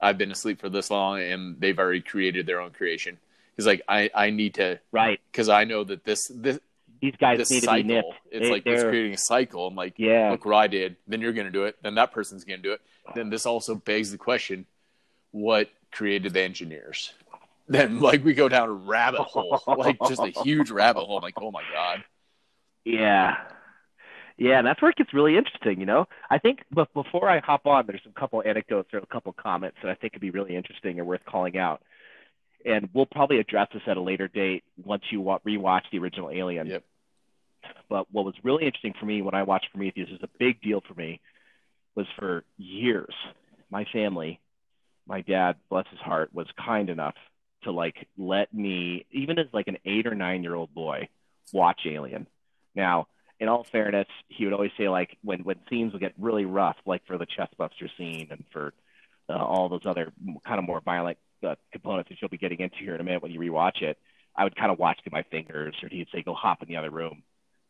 I've 0.00 0.18
been 0.18 0.30
asleep 0.30 0.60
for 0.60 0.68
this 0.68 0.90
long, 0.90 1.20
and 1.20 1.60
they've 1.60 1.78
already 1.78 2.00
created 2.00 2.46
their 2.46 2.60
own 2.60 2.70
creation. 2.70 3.18
He's 3.56 3.66
like, 3.66 3.82
I 3.88 4.10
I 4.14 4.30
need 4.30 4.54
to 4.54 4.80
right 4.90 5.20
because 5.30 5.48
I 5.48 5.64
know 5.64 5.84
that 5.84 6.04
this 6.04 6.30
this 6.34 6.58
these 7.02 7.14
guys 7.20 7.36
this 7.36 7.50
need 7.50 7.64
cycle, 7.64 7.76
to 7.76 7.82
be 7.82 7.94
nipped. 7.94 8.14
It's 8.30 8.46
they, 8.46 8.50
like 8.50 8.62
it's 8.64 8.82
creating 8.82 9.12
a 9.12 9.18
cycle. 9.18 9.66
I'm 9.66 9.74
like, 9.74 9.94
yeah, 9.98 10.30
look 10.30 10.44
what 10.46 10.54
I 10.54 10.68
did. 10.68 10.96
Then 11.06 11.20
you're 11.20 11.34
gonna 11.34 11.50
do 11.50 11.64
it. 11.64 11.76
Then 11.82 11.96
that 11.96 12.12
person's 12.12 12.44
gonna 12.44 12.62
do 12.62 12.72
it. 12.72 12.80
Then 13.14 13.28
this 13.28 13.44
also 13.44 13.74
begs 13.74 14.10
the 14.10 14.18
question, 14.18 14.66
what 15.32 15.68
created 15.90 16.32
the 16.32 16.40
engineers? 16.40 17.12
Then 17.68 18.00
like 18.00 18.24
we 18.24 18.34
go 18.34 18.48
down 18.48 18.68
a 18.68 18.72
rabbit 18.72 19.20
hole, 19.20 19.62
like 19.78 19.96
just 20.08 20.20
a 20.20 20.32
huge 20.42 20.70
rabbit 20.72 21.04
hole. 21.04 21.16
I'm 21.16 21.22
like, 21.22 21.40
oh 21.40 21.52
my 21.52 21.62
god. 21.72 22.02
Yeah, 22.84 23.36
yeah, 24.36 24.58
and 24.58 24.66
that's 24.66 24.82
where 24.82 24.90
it 24.90 24.96
gets 24.96 25.14
really 25.14 25.36
interesting, 25.36 25.78
you 25.78 25.86
know. 25.86 26.06
I 26.28 26.38
think 26.38 26.64
but 26.72 26.92
before 26.94 27.30
I 27.30 27.38
hop 27.38 27.64
on, 27.66 27.86
there's 27.86 28.02
a 28.08 28.18
couple 28.18 28.42
anecdotes 28.44 28.88
or 28.92 28.98
a 28.98 29.06
couple 29.06 29.32
comments 29.32 29.76
that 29.82 29.90
I 29.90 29.94
think 29.94 30.14
could 30.14 30.22
be 30.22 30.30
really 30.30 30.56
interesting 30.56 30.98
and 30.98 31.06
worth 31.06 31.24
calling 31.24 31.56
out. 31.56 31.82
And 32.64 32.88
we'll 32.92 33.06
probably 33.06 33.38
address 33.38 33.68
this 33.72 33.82
at 33.86 33.96
a 33.96 34.00
later 34.00 34.28
date 34.28 34.64
once 34.82 35.04
you 35.10 35.20
rewatch 35.20 35.82
the 35.90 35.98
original 35.98 36.30
Alien. 36.30 36.66
Yep. 36.66 36.84
But 37.88 38.06
what 38.10 38.24
was 38.24 38.34
really 38.42 38.64
interesting 38.64 38.94
for 38.98 39.06
me 39.06 39.22
when 39.22 39.34
I 39.34 39.42
watched 39.42 39.70
Prometheus 39.70 40.10
is 40.10 40.20
a 40.22 40.28
big 40.38 40.60
deal 40.60 40.82
for 40.86 40.94
me 40.94 41.20
was 41.94 42.06
for 42.18 42.44
years 42.56 43.14
my 43.72 43.86
family, 43.92 44.38
my 45.06 45.22
dad, 45.22 45.56
bless 45.70 45.86
his 45.90 45.98
heart, 45.98 46.32
was 46.32 46.46
kind 46.64 46.90
enough 46.90 47.14
to 47.64 47.72
like 47.72 48.06
let 48.18 48.52
me 48.52 49.06
even 49.10 49.38
as 49.38 49.46
like 49.52 49.66
an 49.66 49.78
8 49.84 50.06
or 50.06 50.14
9 50.14 50.42
year 50.42 50.54
old 50.54 50.72
boy 50.74 51.08
watch 51.52 51.80
Alien. 51.86 52.26
Now, 52.74 53.06
in 53.40 53.48
all 53.48 53.64
fairness, 53.64 54.06
he 54.28 54.44
would 54.44 54.52
always 54.52 54.70
say 54.76 54.88
like 54.88 55.16
when 55.24 55.40
when 55.40 55.56
scenes 55.68 55.92
would 55.92 56.00
get 56.00 56.12
really 56.18 56.44
rough, 56.44 56.76
like 56.86 57.04
for 57.06 57.18
the 57.18 57.26
chestbuster 57.26 57.88
scene 57.96 58.28
and 58.30 58.44
for 58.52 58.74
uh, 59.28 59.42
all 59.42 59.68
those 59.68 59.86
other 59.86 60.12
kind 60.46 60.58
of 60.58 60.64
more 60.64 60.80
violent 60.80 61.18
uh, 61.46 61.54
components 61.72 62.10
that 62.10 62.18
you'll 62.20 62.28
be 62.28 62.38
getting 62.38 62.60
into 62.60 62.76
here 62.76 62.94
in 62.94 63.00
a 63.00 63.04
minute 63.04 63.22
when 63.22 63.32
you 63.32 63.40
rewatch 63.40 63.82
it, 63.82 63.98
I 64.36 64.44
would 64.44 64.54
kind 64.54 64.70
of 64.70 64.78
watch 64.78 64.98
through 65.02 65.12
my 65.12 65.24
fingers, 65.24 65.74
or 65.82 65.88
he'd 65.88 66.08
say, 66.12 66.22
"Go 66.22 66.34
hop 66.34 66.62
in 66.62 66.68
the 66.68 66.76
other 66.76 66.90
room." 66.90 67.22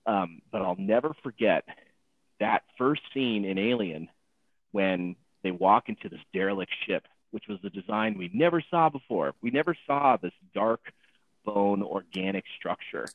Um, 0.07 0.43
but 0.51 0.63
I'll 0.63 0.77
never 0.79 1.15
forget 1.23 1.65
that 2.41 2.63
first 2.77 3.03
scene 3.15 3.45
in 3.45 3.59
Alien 3.59 4.09
when 4.73 5.17
they 5.43 5.51
walk 5.51 5.89
into 5.89 6.09
this 6.09 6.21
derelict 6.33 6.73
ship, 6.87 7.07
which 7.31 7.45
was 7.49 7.59
a 7.65 7.71
design 7.71 8.19
we 8.19 8.31
never 8.33 8.63
saw 8.71 8.89
before. 8.89 9.35
We 9.43 9.51
never 9.51 9.77
saw 9.87 10.17
this 10.17 10.33
dark 10.55 10.93
bone 11.45 11.83
organic 11.83 12.45
structure. 12.59 13.07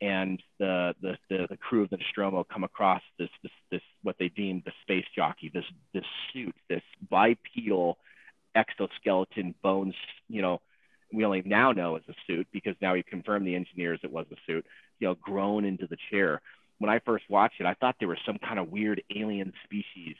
And 0.00 0.42
the, 0.58 0.94
the, 1.00 1.16
the, 1.28 1.46
the 1.50 1.56
crew 1.56 1.82
of 1.84 1.90
the 1.90 1.96
Nostromo 1.96 2.44
come 2.44 2.64
across 2.64 3.02
this, 3.18 3.28
this, 3.42 3.52
this, 3.70 3.82
what 4.02 4.16
they 4.18 4.28
deemed 4.28 4.62
the 4.64 4.72
space 4.82 5.06
jockey, 5.14 5.50
this, 5.52 5.64
this 5.94 6.04
suit, 6.32 6.56
this 6.68 6.82
bipedal 7.08 7.98
exoskeleton 8.54 9.54
bones, 9.62 9.94
you 10.28 10.42
know, 10.42 10.60
we 11.12 11.24
only 11.24 11.42
now 11.44 11.72
know 11.72 11.96
is 11.96 12.02
a 12.08 12.14
suit 12.26 12.46
because 12.52 12.74
now 12.80 12.94
we 12.94 13.02
confirmed 13.02 13.46
the 13.46 13.54
engineers 13.54 14.00
it 14.02 14.12
was 14.12 14.26
a 14.32 14.36
suit, 14.46 14.64
you 14.98 15.08
know, 15.08 15.14
grown 15.14 15.64
into 15.64 15.86
the 15.86 15.96
chair. 16.10 16.40
When 16.78 16.90
I 16.90 16.98
first 17.00 17.24
watched 17.28 17.60
it, 17.60 17.66
I 17.66 17.74
thought 17.74 17.96
there 17.98 18.08
was 18.08 18.18
some 18.26 18.38
kind 18.38 18.58
of 18.58 18.70
weird 18.70 19.02
alien 19.14 19.52
species 19.64 20.16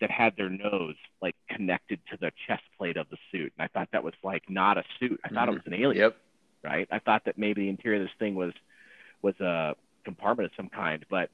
that 0.00 0.10
had 0.10 0.36
their 0.36 0.50
nose 0.50 0.96
like 1.22 1.34
connected 1.48 2.00
to 2.10 2.18
the 2.20 2.30
chest 2.46 2.62
plate 2.76 2.96
of 2.96 3.08
the 3.10 3.16
suit. 3.32 3.52
And 3.58 3.64
I 3.64 3.68
thought 3.68 3.88
that 3.92 4.04
was 4.04 4.14
like 4.22 4.42
not 4.48 4.78
a 4.78 4.84
suit. 5.00 5.20
I 5.24 5.28
thought 5.28 5.48
mm-hmm. 5.48 5.56
it 5.56 5.64
was 5.64 5.66
an 5.66 5.74
alien. 5.74 6.02
Yep. 6.02 6.16
Right. 6.62 6.88
I 6.90 6.98
thought 6.98 7.22
that 7.26 7.38
maybe 7.38 7.62
the 7.62 7.68
interior 7.68 8.00
of 8.00 8.06
this 8.06 8.16
thing 8.18 8.34
was 8.34 8.52
was 9.22 9.38
a 9.40 9.74
compartment 10.04 10.46
of 10.46 10.56
some 10.56 10.68
kind, 10.68 11.04
but 11.10 11.30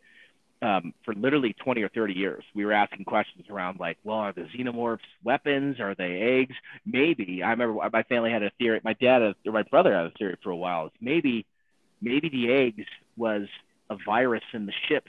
um, 0.63 0.93
for 1.05 1.15
literally 1.15 1.55
20 1.55 1.83
or 1.83 1.89
30 1.89 2.15
years, 2.15 2.45
we 2.55 2.65
were 2.65 2.73
asking 2.73 3.05
questions 3.05 3.47
around 3.51 3.81
like, 3.81 3.97
well, 4.05 4.19
are 4.19 4.33
the 4.33 4.43
xenomorphs 4.43 4.99
weapons? 5.25 5.81
Are 5.81 5.95
they 5.95 6.41
eggs? 6.41 6.55
Maybe. 6.85 7.43
I 7.43 7.51
remember 7.51 7.81
my 7.93 8.03
family 8.05 8.31
had 8.31 8.43
a 8.43 8.51
theory. 8.59 8.81
My 8.85 8.95
dad 8.95 9.23
or 9.23 9.35
my 9.47 9.63
brother 9.63 9.95
had 9.95 10.07
a 10.07 10.11
theory 10.11 10.37
for 10.43 10.51
a 10.51 10.57
while. 10.57 10.87
It's 10.87 10.97
maybe, 11.01 11.47
maybe 12.03 12.29
the 12.29 12.53
eggs 12.53 12.87
was 13.17 13.47
a 13.89 13.97
virus 14.05 14.45
in 14.53 14.67
the 14.67 14.73
ship. 14.89 15.09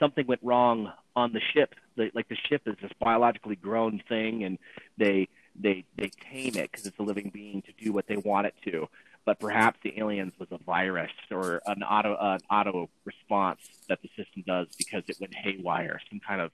Something 0.00 0.26
went 0.26 0.40
wrong 0.42 0.92
on 1.14 1.32
the 1.32 1.40
ship. 1.52 1.74
The, 1.96 2.10
like 2.12 2.28
the 2.28 2.36
ship 2.48 2.62
is 2.66 2.74
this 2.82 2.90
biologically 3.00 3.56
grown 3.56 4.02
thing, 4.08 4.42
and 4.42 4.58
they 4.98 5.28
they 5.60 5.84
they 5.96 6.10
tame 6.32 6.56
it 6.56 6.72
because 6.72 6.84
it's 6.84 6.98
a 6.98 7.02
living 7.02 7.30
being 7.32 7.62
to 7.62 7.84
do 7.84 7.92
what 7.92 8.08
they 8.08 8.16
want 8.16 8.48
it 8.48 8.54
to 8.64 8.88
but 9.26 9.40
perhaps 9.40 9.78
the 9.82 9.98
aliens 9.98 10.32
was 10.38 10.48
a 10.52 10.58
virus 10.58 11.10
or 11.30 11.62
an 11.66 11.82
auto 11.82 12.14
uh, 12.14 12.38
auto 12.50 12.90
response 13.04 13.60
that 13.88 14.00
the 14.02 14.08
system 14.16 14.44
does 14.46 14.68
because 14.76 15.02
it 15.08 15.16
went 15.20 15.34
haywire, 15.34 16.00
some 16.10 16.20
kind 16.20 16.40
of 16.40 16.50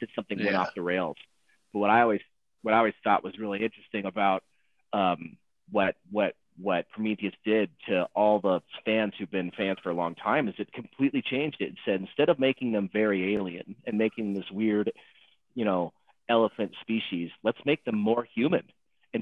did 0.00 0.08
something 0.14 0.38
yeah. 0.38 0.46
went 0.46 0.56
off 0.56 0.74
the 0.74 0.82
rails. 0.82 1.16
But 1.72 1.80
what 1.80 1.90
I 1.90 2.02
always 2.02 2.20
what 2.62 2.74
I 2.74 2.78
always 2.78 2.94
thought 3.04 3.22
was 3.22 3.38
really 3.38 3.62
interesting 3.62 4.06
about 4.06 4.42
um, 4.92 5.36
what 5.70 5.96
what 6.10 6.34
what 6.60 6.88
Prometheus 6.90 7.34
did 7.44 7.70
to 7.88 8.08
all 8.14 8.40
the 8.40 8.60
fans 8.84 9.12
who've 9.18 9.30
been 9.30 9.52
fans 9.52 9.78
for 9.82 9.90
a 9.90 9.94
long 9.94 10.14
time 10.14 10.48
is 10.48 10.54
it 10.58 10.72
completely 10.72 11.22
changed 11.22 11.58
it. 11.60 11.70
It 11.70 11.74
said 11.84 12.00
instead 12.00 12.28
of 12.28 12.38
making 12.38 12.72
them 12.72 12.90
very 12.92 13.34
alien 13.34 13.76
and 13.86 13.96
making 13.96 14.34
this 14.34 14.50
weird, 14.50 14.90
you 15.54 15.64
know, 15.64 15.92
elephant 16.28 16.72
species, 16.80 17.30
let's 17.44 17.58
make 17.64 17.84
them 17.84 17.96
more 17.96 18.26
human 18.34 18.64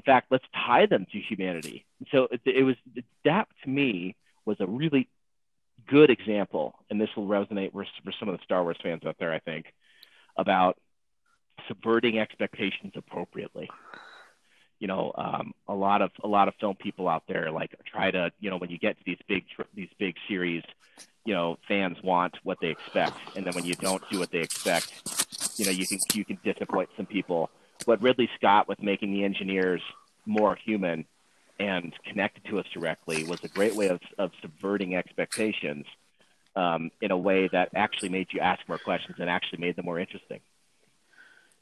fact, 0.07 0.31
let's 0.31 0.45
tie 0.65 0.87
them 0.87 1.05
to 1.11 1.19
humanity. 1.19 1.85
So 2.11 2.27
it, 2.31 2.41
it 2.45 2.63
was 2.63 2.75
that 3.25 3.47
to 3.63 3.69
me 3.69 4.15
was 4.45 4.57
a 4.59 4.65
really 4.65 5.07
good 5.87 6.09
example, 6.09 6.73
and 6.89 6.99
this 6.99 7.09
will 7.15 7.27
resonate 7.27 7.71
for 7.73 7.85
some 8.19 8.29
of 8.29 8.37
the 8.37 8.43
Star 8.43 8.63
Wars 8.63 8.77
fans 8.81 9.03
out 9.05 9.17
there, 9.19 9.31
I 9.31 9.39
think, 9.39 9.65
about 10.35 10.77
subverting 11.67 12.17
expectations 12.19 12.93
appropriately. 12.95 13.69
You 14.79 14.87
know, 14.87 15.11
um, 15.15 15.53
a 15.67 15.73
lot 15.73 16.01
of 16.01 16.11
a 16.23 16.27
lot 16.27 16.47
of 16.47 16.53
film 16.59 16.75
people 16.75 17.07
out 17.07 17.23
there 17.27 17.51
like 17.51 17.75
try 17.85 18.11
to, 18.11 18.31
you 18.39 18.49
know, 18.49 18.57
when 18.57 18.69
you 18.69 18.77
get 18.77 18.97
to 18.97 19.03
these 19.05 19.19
big 19.27 19.43
these 19.73 19.89
big 19.99 20.15
series, 20.27 20.63
you 21.25 21.33
know, 21.33 21.57
fans 21.67 21.97
want 22.03 22.37
what 22.43 22.59
they 22.61 22.69
expect, 22.69 23.17
and 23.35 23.45
then 23.45 23.53
when 23.53 23.65
you 23.65 23.73
don't 23.75 24.03
do 24.11 24.19
what 24.19 24.31
they 24.31 24.39
expect, 24.39 24.87
you 25.57 25.65
know, 25.65 25.71
you 25.71 25.85
can 25.87 25.99
you 26.13 26.23
can 26.23 26.39
disappoint 26.43 26.89
some 26.95 27.07
people 27.07 27.49
what 27.87 28.01
Ridley 28.01 28.29
Scott 28.35 28.67
with 28.67 28.83
making 28.83 29.13
the 29.13 29.23
engineers 29.23 29.81
more 30.25 30.55
human 30.55 31.05
and 31.59 31.93
connected 32.05 32.43
to 32.45 32.59
us 32.59 32.65
directly 32.73 33.23
was 33.23 33.43
a 33.43 33.47
great 33.47 33.75
way 33.75 33.87
of, 33.87 33.99
of 34.17 34.31
subverting 34.41 34.95
expectations 34.95 35.85
um, 36.55 36.91
in 37.01 37.11
a 37.11 37.17
way 37.17 37.47
that 37.51 37.69
actually 37.75 38.09
made 38.09 38.27
you 38.31 38.41
ask 38.41 38.61
more 38.67 38.77
questions 38.77 39.15
and 39.19 39.29
actually 39.29 39.59
made 39.59 39.75
them 39.75 39.85
more 39.85 39.99
interesting. 39.99 40.41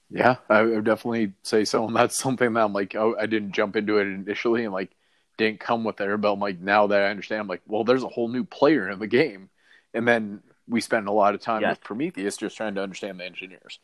Yeah, 0.10 0.38
I 0.50 0.64
would 0.64 0.84
definitely 0.84 1.34
say 1.44 1.64
so. 1.64 1.86
And 1.86 1.96
that's 1.96 2.18
something 2.18 2.54
that 2.54 2.64
I'm 2.64 2.74
like, 2.74 2.96
oh, 2.96 3.16
I 3.20 3.28
didn't 3.28 3.52
jump 3.52 3.76
into 3.76 4.00
it 4.00 4.08
initially 4.08 4.66
and 4.66 4.74
like 4.74 4.92
didn't 5.38 5.60
come 5.60 5.84
with 5.84 5.98
there, 5.98 6.18
but 6.18 6.34
I'm 6.34 6.40
like, 6.40 6.60
now 6.60 6.88
that 6.88 7.04
I 7.04 7.10
understand, 7.10 7.42
I'm 7.42 7.48
like, 7.48 7.62
well, 7.68 7.84
there's 7.84 8.04
a 8.04 8.08
whole 8.08 8.30
new 8.30 8.44
player 8.44 8.90
in 8.90 9.00
the 9.00 9.08
game. 9.08 9.50
And 9.94 10.08
then 10.08 10.42
we 10.68 10.82
spend 10.82 11.08
a 11.08 11.12
lot 11.12 11.36
of 11.36 11.42
time 11.42 11.62
yes. 11.62 11.72
with 11.72 11.82
Prometheus 11.82 12.38
just 12.38 12.58
trying 12.58 12.76
to 12.76 12.82
understand 12.82 13.20
the 13.20 13.26
engineers. 13.26 13.80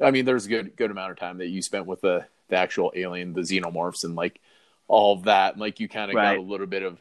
I 0.00 0.10
mean, 0.10 0.24
there's 0.24 0.46
a 0.46 0.48
good 0.48 0.76
good 0.76 0.90
amount 0.90 1.12
of 1.12 1.18
time 1.18 1.38
that 1.38 1.48
you 1.48 1.62
spent 1.62 1.86
with 1.86 2.00
the 2.00 2.26
the 2.48 2.56
actual 2.56 2.92
alien, 2.94 3.32
the 3.32 3.42
xenomorphs, 3.42 4.04
and 4.04 4.14
like 4.14 4.40
all 4.88 5.14
of 5.14 5.24
that. 5.24 5.58
Like 5.58 5.80
you 5.80 5.88
kind 5.88 6.10
of 6.10 6.16
right. 6.16 6.36
got 6.36 6.38
a 6.38 6.46
little 6.46 6.66
bit 6.66 6.82
of 6.82 6.98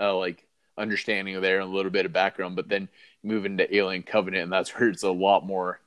uh, 0.00 0.16
like 0.16 0.46
understanding 0.78 1.40
there 1.40 1.60
and 1.60 1.70
a 1.70 1.74
little 1.74 1.90
bit 1.90 2.06
of 2.06 2.12
background, 2.12 2.56
but 2.56 2.68
then 2.68 2.88
move 3.22 3.46
into 3.46 3.74
Alien 3.74 4.02
Covenant, 4.02 4.44
and 4.44 4.52
that's 4.52 4.70
where 4.78 4.88
it's 4.88 5.02
a 5.02 5.10
lot 5.10 5.44
more 5.44 5.80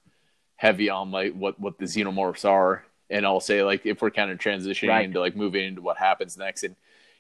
heavy 0.56 0.90
on 0.90 1.12
like 1.12 1.34
what 1.34 1.60
what 1.60 1.78
the 1.78 1.86
xenomorphs 1.86 2.46
are. 2.46 2.84
And 3.10 3.26
I'll 3.26 3.40
say 3.40 3.64
like 3.64 3.86
if 3.86 4.02
we're 4.02 4.12
kind 4.12 4.30
of 4.30 4.38
transitioning 4.38 4.90
right. 4.90 5.06
into 5.06 5.20
like 5.20 5.36
moving 5.36 5.66
into 5.66 5.82
what 5.82 5.98
happens 5.98 6.38
next 6.38 6.64
in 6.64 6.76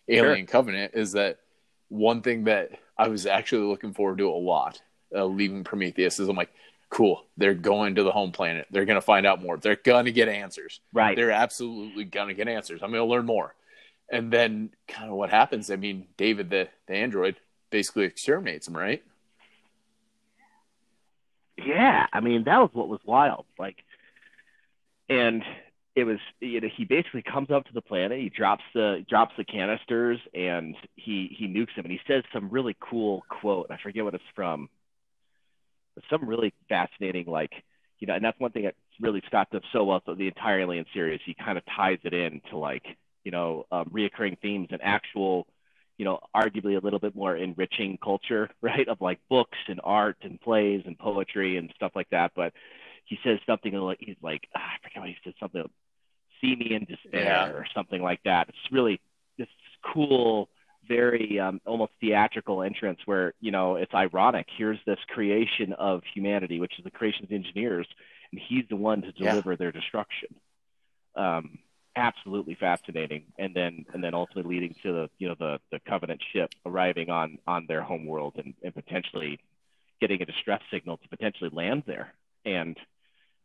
Alien 0.07 0.45
sure. 0.45 0.51
Covenant 0.51 0.93
is 0.93 1.13
that 1.13 1.39
one 1.87 2.21
thing 2.21 2.43
that 2.43 2.71
I 2.97 3.07
was 3.07 3.25
actually 3.25 3.65
looking 3.65 3.93
forward 3.93 4.19
to 4.19 4.29
a 4.29 4.31
lot 4.31 4.81
uh, 5.15 5.25
leaving 5.25 5.63
Prometheus 5.63 6.19
is 6.19 6.27
I'm 6.27 6.35
like 6.35 6.53
cool. 6.89 7.25
They're 7.37 7.53
going 7.53 7.95
to 7.95 8.03
the 8.03 8.11
home 8.11 8.31
planet. 8.31 8.67
They're 8.71 8.85
going 8.85 8.95
to 8.95 9.01
find 9.01 9.25
out 9.25 9.41
more. 9.41 9.57
They're 9.57 9.75
going 9.75 10.05
to 10.05 10.11
get 10.11 10.27
answers. 10.27 10.81
Right. 10.93 11.15
They're 11.15 11.31
absolutely 11.31 12.03
going 12.03 12.29
to 12.29 12.33
get 12.33 12.47
answers. 12.47 12.81
I'm 12.83 12.91
going 12.91 13.03
to 13.03 13.09
learn 13.09 13.25
more. 13.25 13.55
And 14.11 14.33
then 14.33 14.71
kind 14.87 15.09
of 15.09 15.15
what 15.15 15.29
happens, 15.29 15.69
I 15.69 15.75
mean, 15.75 16.07
David, 16.17 16.49
the, 16.49 16.67
the 16.87 16.95
android, 16.95 17.35
basically 17.69 18.05
exterminates 18.05 18.67
him, 18.67 18.75
right? 18.75 19.03
Yeah. 21.57 22.07
I 22.11 22.19
mean, 22.19 22.45
that 22.45 22.57
was 22.57 22.71
what 22.73 22.89
was 22.89 23.01
wild. 23.05 23.45
Like, 23.59 23.77
and 25.09 25.43
it 25.95 26.05
was, 26.05 26.17
you 26.39 26.59
know, 26.59 26.69
he 26.75 26.85
basically 26.85 27.21
comes 27.21 27.51
up 27.51 27.65
to 27.65 27.73
the 27.73 27.81
planet, 27.81 28.19
he 28.19 28.29
drops 28.29 28.63
the, 28.73 29.05
drops 29.07 29.33
the 29.37 29.43
canisters 29.43 30.19
and 30.33 30.75
he, 30.95 31.35
he 31.37 31.47
nukes 31.47 31.73
him 31.75 31.85
and 31.85 31.91
he 31.91 31.99
says 32.07 32.23
some 32.33 32.49
really 32.49 32.75
cool 32.79 33.23
quote. 33.29 33.67
I 33.69 33.77
forget 33.77 34.03
what 34.03 34.15
it's 34.15 34.23
from 34.35 34.69
some 36.09 36.27
really 36.27 36.53
fascinating, 36.67 37.25
like, 37.25 37.51
you 37.99 38.07
know, 38.07 38.13
and 38.13 38.23
that's 38.23 38.39
one 38.39 38.51
thing 38.51 38.63
that 38.63 38.75
Ridley 38.99 39.23
Scott 39.27 39.49
does 39.51 39.61
so 39.73 39.83
well. 39.83 40.01
So 40.05 40.15
the 40.15 40.27
entire 40.27 40.61
Alien 40.61 40.85
series, 40.93 41.19
he 41.25 41.33
kind 41.33 41.57
of 41.57 41.63
ties 41.75 41.99
it 42.03 42.13
in 42.13 42.41
to 42.49 42.57
like, 42.57 42.85
you 43.23 43.31
know, 43.31 43.65
um, 43.71 43.85
reoccurring 43.93 44.39
themes 44.39 44.69
and 44.71 44.81
actual, 44.81 45.47
you 45.97 46.05
know, 46.05 46.19
arguably 46.35 46.77
a 46.77 46.83
little 46.83 46.99
bit 46.99 47.15
more 47.15 47.35
enriching 47.35 47.97
culture, 48.01 48.49
right? 48.61 48.87
Of 48.87 49.01
like 49.01 49.19
books 49.29 49.57
and 49.67 49.81
art 49.83 50.17
and 50.21 50.39
plays 50.39 50.83
and 50.85 50.97
poetry 50.97 51.57
and 51.57 51.71
stuff 51.75 51.91
like 51.95 52.09
that. 52.11 52.31
But 52.35 52.53
he 53.05 53.19
says 53.23 53.39
something 53.45 53.73
like, 53.73 53.97
he's 53.99 54.15
like, 54.21 54.47
ah, 54.55 54.59
I 54.59 54.87
forget 54.87 55.01
what 55.01 55.09
he 55.09 55.17
said, 55.23 55.33
something, 55.39 55.61
like 55.61 55.71
see 56.41 56.55
me 56.55 56.73
in 56.73 56.85
despair 56.85 57.23
yeah. 57.23 57.47
or 57.49 57.65
something 57.75 58.01
like 58.01 58.21
that. 58.23 58.49
It's 58.49 58.71
really 58.71 58.99
this 59.37 59.47
cool, 59.93 60.49
very 60.89 61.39
um, 61.39 61.61
almost 61.65 61.93
theatrical 62.01 62.63
entrance 62.63 62.99
where 63.05 63.33
you 63.39 63.51
know 63.51 63.75
it's 63.77 63.93
ironic. 63.93 64.47
Here's 64.57 64.79
this 64.85 64.99
creation 65.07 65.71
of 65.73 66.01
humanity, 66.13 66.59
which 66.59 66.77
is 66.77 66.83
the 66.83 66.91
creation 66.91 67.23
of 67.23 67.29
the 67.29 67.35
engineers, 67.35 67.87
and 68.31 68.41
he's 68.49 68.65
the 68.69 68.75
one 68.75 69.03
to 69.03 69.13
deliver 69.13 69.51
yeah. 69.51 69.57
their 69.57 69.71
destruction. 69.71 70.29
Um, 71.15 71.59
absolutely 71.95 72.55
fascinating, 72.55 73.25
and 73.37 73.53
then 73.55 73.85
and 73.93 74.03
then 74.03 74.13
ultimately 74.13 74.53
leading 74.55 74.75
to 74.83 74.91
the 74.91 75.09
you 75.19 75.29
know 75.29 75.35
the 75.39 75.59
the 75.71 75.79
Covenant 75.87 76.21
ship 76.33 76.49
arriving 76.65 77.09
on 77.09 77.37
on 77.47 77.67
their 77.67 77.83
home 77.83 78.05
world 78.05 78.33
and, 78.43 78.55
and 78.63 78.73
potentially 78.73 79.39
getting 80.01 80.21
a 80.21 80.25
distress 80.25 80.61
signal 80.71 80.97
to 80.97 81.07
potentially 81.09 81.49
land 81.53 81.83
there 81.85 82.13
and 82.45 82.77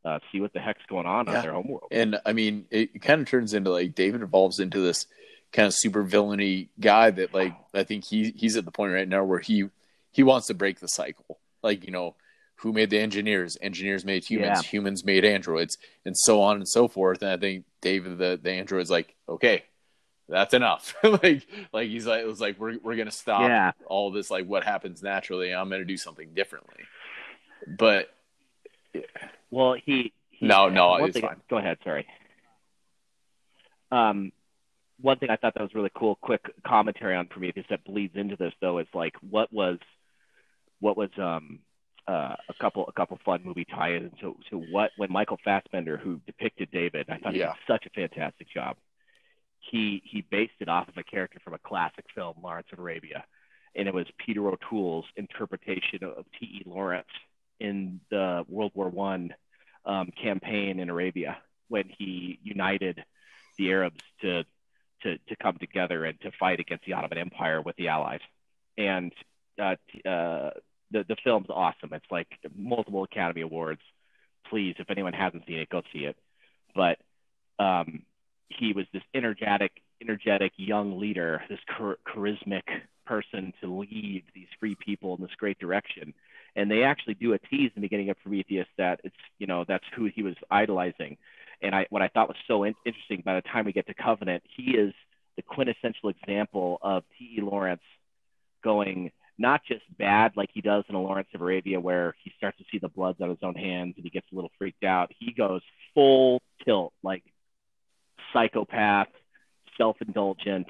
uh, 0.04 0.18
see 0.30 0.40
what 0.40 0.52
the 0.52 0.61
heck's 0.61 0.85
going 0.88 1.07
on 1.07 1.26
yeah. 1.26 1.37
on 1.37 1.42
their 1.42 1.52
home 1.52 1.68
world. 1.68 1.88
And 1.90 2.20
I 2.24 2.33
mean, 2.33 2.66
it 2.70 3.02
kind 3.02 3.20
of 3.20 3.28
turns 3.28 3.54
into 3.54 3.70
like 3.70 3.94
David 3.94 4.22
evolves 4.22 4.61
into 4.61 4.80
this 4.80 5.07
kind 5.54 5.66
of 5.66 5.74
super 5.74 6.02
villainy 6.02 6.68
guy 6.80 7.10
that 7.10 7.32
like 7.32 7.54
I 7.72 7.84
think 7.84 8.04
he 8.04 8.34
he's 8.36 8.56
at 8.56 8.64
the 8.64 8.72
point 8.72 8.92
right 8.92 9.08
now 9.08 9.24
where 9.24 9.38
he 9.38 9.68
he 10.10 10.22
wants 10.22 10.48
to 10.48 10.54
break 10.54 10.80
the 10.80 10.88
cycle. 10.88 11.38
Like, 11.62 11.86
you 11.86 11.92
know, 11.92 12.16
who 12.56 12.72
made 12.72 12.90
the 12.90 12.98
engineers? 12.98 13.56
Engineers 13.62 14.04
made 14.04 14.24
humans, 14.24 14.60
yeah. 14.62 14.68
humans 14.68 15.04
made 15.04 15.24
androids, 15.24 15.78
and 16.04 16.16
so 16.16 16.42
on 16.42 16.56
and 16.56 16.68
so 16.68 16.88
forth. 16.88 17.22
And 17.22 17.30
I 17.30 17.36
think 17.36 17.64
David 17.80 18.18
the, 18.18 18.38
the 18.40 18.50
android's 18.50 18.90
like, 18.90 19.14
okay, 19.28 19.62
that's 20.28 20.54
enough. 20.54 20.94
like 21.04 21.46
like 21.72 21.88
he's 21.88 22.06
like 22.06 22.22
it 22.22 22.26
was 22.26 22.40
like 22.40 22.58
we're 22.58 22.78
we're 22.82 22.96
gonna 22.96 23.10
stop 23.12 23.42
yeah. 23.42 23.72
all 23.86 24.10
this 24.10 24.30
like 24.30 24.46
what 24.46 24.64
happens 24.64 25.02
naturally. 25.02 25.54
I'm 25.54 25.70
gonna 25.70 25.84
do 25.84 25.96
something 25.96 26.34
differently. 26.34 26.82
But 27.78 28.12
well 29.50 29.74
he, 29.74 30.12
he 30.30 30.46
No, 30.46 30.68
no, 30.68 30.96
it's 30.96 31.14
thing, 31.14 31.22
fine. 31.22 31.40
Go 31.48 31.58
ahead, 31.58 31.78
sorry. 31.84 32.06
Um 33.92 34.32
one 35.00 35.18
thing 35.18 35.30
I 35.30 35.37
thought 35.37 35.54
that 35.54 35.62
was 35.62 35.74
really 35.74 35.90
cool, 35.94 36.16
quick 36.16 36.42
commentary 36.66 37.16
on 37.16 37.26
Prometheus 37.26 37.66
that 37.70 37.85
bleeds 37.85 38.16
into 38.16 38.37
this 38.37 38.52
though 38.61 38.78
is 38.78 38.87
like 38.94 39.14
what 39.28 39.52
was 39.52 39.78
what 40.80 40.96
was 40.96 41.11
um 41.18 41.61
uh, 42.07 42.37
a 42.48 42.54
couple 42.61 42.87
a 42.87 42.92
couple 42.92 43.18
fun 43.24 43.40
movie 43.42 43.64
tie-ins 43.64 44.12
to, 44.20 44.37
to 44.50 44.59
what 44.59 44.90
when 44.96 45.11
Michael 45.11 45.38
Fassbender 45.42 45.96
who 45.96 46.20
depicted 46.26 46.70
David 46.70 47.07
I 47.09 47.18
thought 47.18 47.35
yeah. 47.35 47.46
he 47.46 47.52
did 47.52 47.66
such 47.66 47.87
a 47.87 47.90
fantastic 47.90 48.48
job. 48.52 48.76
He 49.59 50.02
he 50.04 50.20
based 50.20 50.52
it 50.61 50.68
off 50.68 50.88
of 50.88 50.96
a 50.98 51.02
character 51.02 51.40
from 51.42 51.54
a 51.54 51.59
classic 51.59 52.04
film 52.14 52.37
Lawrence 52.42 52.68
of 52.72 52.78
Arabia, 52.78 53.24
and 53.74 53.88
it 53.88 53.94
was 53.94 54.07
Peter 54.18 54.46
O'Toole's 54.46 55.07
interpretation 55.16 56.04
of 56.04 56.26
T. 56.38 56.46
E. 56.46 56.62
Lawrence 56.66 57.09
in 57.59 58.00
the 58.11 58.44
World 58.48 58.72
War 58.74 58.90
One 58.90 59.35
um, 59.87 60.11
campaign 60.22 60.78
in 60.78 60.90
Arabia 60.90 61.38
when 61.68 61.88
he 61.98 62.38
united 62.42 63.02
the 63.57 63.70
Arabs 63.70 64.00
to 64.20 64.44
to 65.04 65.18
to 65.18 65.36
come 65.36 65.56
together 65.58 66.04
and 66.04 66.20
to 66.22 66.30
fight 66.38 66.60
against 66.60 66.84
the 66.84 66.94
Ottoman 66.94 67.18
Empire 67.18 67.62
with 67.62 67.76
the 67.76 67.88
Allies. 67.88 68.20
And 68.76 69.12
uh, 69.58 69.76
uh, 70.08 70.50
the 70.90 71.04
the 71.08 71.16
film's 71.22 71.48
awesome. 71.50 71.92
It's 71.92 72.10
like 72.10 72.28
multiple 72.56 73.04
Academy 73.04 73.42
Awards. 73.42 73.80
Please, 74.50 74.74
if 74.78 74.90
anyone 74.90 75.12
hasn't 75.12 75.46
seen 75.46 75.58
it, 75.58 75.68
go 75.68 75.82
see 75.92 76.00
it. 76.00 76.16
But 76.74 76.98
um, 77.58 78.02
he 78.48 78.72
was 78.72 78.86
this 78.92 79.02
energetic, 79.14 79.72
energetic 80.02 80.52
young 80.56 80.98
leader, 80.98 81.42
this 81.48 81.60
char- 81.76 81.98
charismatic 82.06 82.62
person 83.06 83.52
to 83.60 83.78
lead 83.78 84.24
these 84.34 84.48
free 84.58 84.74
people 84.74 85.14
in 85.14 85.22
this 85.22 85.34
great 85.38 85.58
direction. 85.58 86.14
And 86.56 86.70
they 86.70 86.84
actually 86.84 87.14
do 87.14 87.32
a 87.32 87.38
tease 87.38 87.70
in 87.74 87.82
the 87.82 87.88
beginning 87.88 88.10
of 88.10 88.20
Prometheus 88.20 88.68
that 88.78 89.00
it's 89.04 89.16
you 89.38 89.46
know 89.46 89.64
that's 89.66 89.84
who 89.96 90.06
he 90.06 90.22
was 90.22 90.34
idolizing. 90.50 91.16
And 91.62 91.74
I 91.74 91.86
what 91.90 92.02
I 92.02 92.08
thought 92.08 92.28
was 92.28 92.36
so 92.46 92.64
in- 92.64 92.74
interesting 92.84 93.22
by 93.24 93.34
the 93.34 93.42
time 93.42 93.64
we 93.64 93.72
get 93.72 93.86
to 93.86 93.94
Covenant, 93.94 94.42
he 94.56 94.72
is 94.72 94.92
the 95.36 95.42
quintessential 95.42 96.10
example 96.10 96.78
of 96.82 97.04
T.E. 97.18 97.40
Lawrence 97.40 97.82
going 98.62 99.10
not 99.36 99.62
just 99.66 99.82
bad 99.98 100.32
like 100.36 100.50
he 100.52 100.60
does 100.60 100.84
in 100.88 100.94
a 100.94 101.00
Lawrence 101.00 101.28
of 101.34 101.40
Arabia 101.40 101.80
where 101.80 102.14
he 102.22 102.32
starts 102.36 102.56
to 102.58 102.64
see 102.70 102.78
the 102.78 102.88
bloods 102.88 103.20
on 103.20 103.28
his 103.28 103.38
own 103.42 103.54
hands 103.54 103.94
and 103.96 104.04
he 104.04 104.10
gets 104.10 104.26
a 104.32 104.34
little 104.34 104.50
freaked 104.58 104.84
out. 104.84 105.10
He 105.18 105.32
goes 105.32 105.60
full 105.92 106.40
tilt, 106.64 106.92
like 107.02 107.24
psychopath, 108.32 109.08
self-indulgent. 109.76 110.68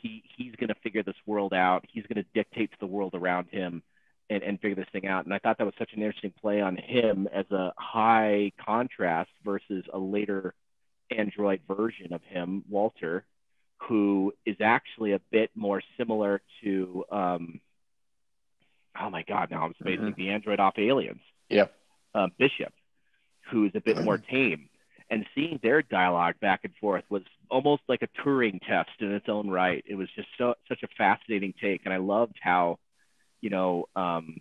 He 0.00 0.24
he's 0.36 0.54
going 0.56 0.68
to 0.68 0.74
figure 0.82 1.04
this 1.04 1.14
world 1.26 1.54
out. 1.54 1.84
He's 1.92 2.04
going 2.12 2.22
to 2.22 2.28
dictate 2.34 2.72
to 2.72 2.76
the 2.80 2.86
world 2.86 3.14
around 3.14 3.48
him 3.50 3.82
and, 4.30 4.42
and 4.42 4.60
figure 4.60 4.76
this 4.76 4.88
thing 4.92 5.06
out. 5.06 5.24
And 5.24 5.34
I 5.34 5.38
thought 5.38 5.58
that 5.58 5.64
was 5.64 5.74
such 5.78 5.90
an 5.94 6.02
interesting 6.02 6.32
play 6.40 6.60
on 6.60 6.76
him 6.76 7.28
as 7.32 7.50
a 7.50 7.72
high 7.76 8.52
contrast 8.64 9.30
versus 9.44 9.84
a 9.92 9.98
later 9.98 10.54
android 11.16 11.60
version 11.68 12.12
of 12.12 12.22
him, 12.22 12.64
Walter, 12.68 13.24
who 13.88 14.32
is 14.46 14.56
actually 14.62 15.12
a 15.12 15.20
bit 15.30 15.50
more 15.54 15.82
similar 15.98 16.40
to 16.62 17.04
um, 17.10 17.60
oh 19.00 19.10
my 19.10 19.22
god, 19.22 19.50
now 19.50 19.64
I'm 19.64 19.74
spacing 19.80 20.06
mm-hmm. 20.06 20.20
the 20.20 20.30
android 20.30 20.60
off 20.60 20.74
aliens. 20.78 21.20
Yeah. 21.48 21.66
Um, 22.14 22.32
Bishop, 22.38 22.72
who's 23.50 23.72
a 23.74 23.80
bit 23.80 24.02
more 24.02 24.18
tame. 24.30 24.68
And 25.10 25.26
seeing 25.34 25.60
their 25.62 25.82
dialogue 25.82 26.36
back 26.40 26.60
and 26.64 26.72
forth 26.80 27.04
was 27.10 27.22
almost 27.50 27.82
like 27.86 28.00
a 28.00 28.08
Turing 28.22 28.58
test 28.66 28.90
in 29.00 29.12
its 29.12 29.28
own 29.28 29.50
right. 29.50 29.84
It 29.86 29.94
was 29.94 30.08
just 30.16 30.28
so 30.38 30.54
such 30.68 30.82
a 30.82 30.88
fascinating 30.96 31.52
take, 31.60 31.82
and 31.84 31.92
I 31.92 31.98
loved 31.98 32.36
how, 32.40 32.78
you 33.42 33.50
know, 33.50 33.84
um, 33.94 34.38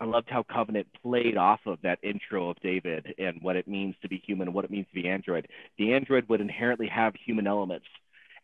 I 0.00 0.06
loved 0.06 0.30
how 0.30 0.42
Covenant 0.42 0.88
played 1.02 1.36
off 1.36 1.60
of 1.66 1.78
that 1.82 1.98
intro 2.02 2.48
of 2.48 2.56
David 2.60 3.14
and 3.18 3.42
what 3.42 3.56
it 3.56 3.68
means 3.68 3.94
to 4.02 4.08
be 4.08 4.22
human 4.26 4.48
and 4.48 4.54
what 4.54 4.64
it 4.64 4.70
means 4.70 4.86
to 4.88 5.00
be 5.00 5.08
android. 5.08 5.46
The 5.78 5.92
android 5.92 6.28
would 6.30 6.40
inherently 6.40 6.88
have 6.88 7.14
human 7.14 7.46
elements 7.46 7.86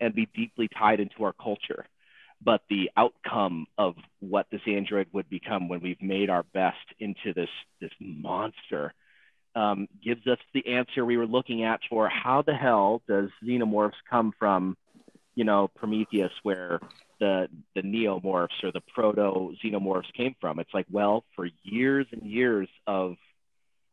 and 0.00 0.14
be 0.14 0.28
deeply 0.36 0.68
tied 0.68 1.00
into 1.00 1.24
our 1.24 1.32
culture 1.32 1.86
but 2.42 2.62
the 2.70 2.90
outcome 2.96 3.66
of 3.76 3.94
what 4.20 4.46
this 4.50 4.60
android 4.66 5.08
would 5.12 5.28
become 5.28 5.68
when 5.68 5.80
we've 5.80 6.00
made 6.02 6.30
our 6.30 6.44
best 6.54 6.76
into 6.98 7.32
this 7.34 7.48
this 7.80 7.90
monster 8.00 8.92
um, 9.54 9.88
gives 10.04 10.26
us 10.26 10.38
the 10.54 10.66
answer 10.68 11.04
we 11.04 11.16
were 11.16 11.26
looking 11.26 11.64
at 11.64 11.80
for 11.88 12.08
how 12.08 12.42
the 12.42 12.54
hell 12.54 13.02
does 13.08 13.28
xenomorphs 13.44 13.92
come 14.08 14.32
from 14.38 14.76
you 15.34 15.44
know 15.44 15.68
prometheus 15.68 16.32
where 16.42 16.80
the 17.20 17.48
the 17.74 17.82
neomorphs 17.82 18.62
or 18.62 18.72
the 18.72 18.82
proto 18.94 19.54
xenomorphs 19.64 20.12
came 20.14 20.34
from 20.40 20.58
it's 20.58 20.72
like 20.72 20.86
well 20.90 21.24
for 21.34 21.48
years 21.64 22.06
and 22.12 22.22
years 22.22 22.68
of 22.86 23.16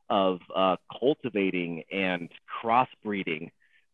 of 0.10 0.40
uh, 0.56 0.76
cultivating 1.00 1.84
and 1.92 2.30
crossbreeding 2.64 3.52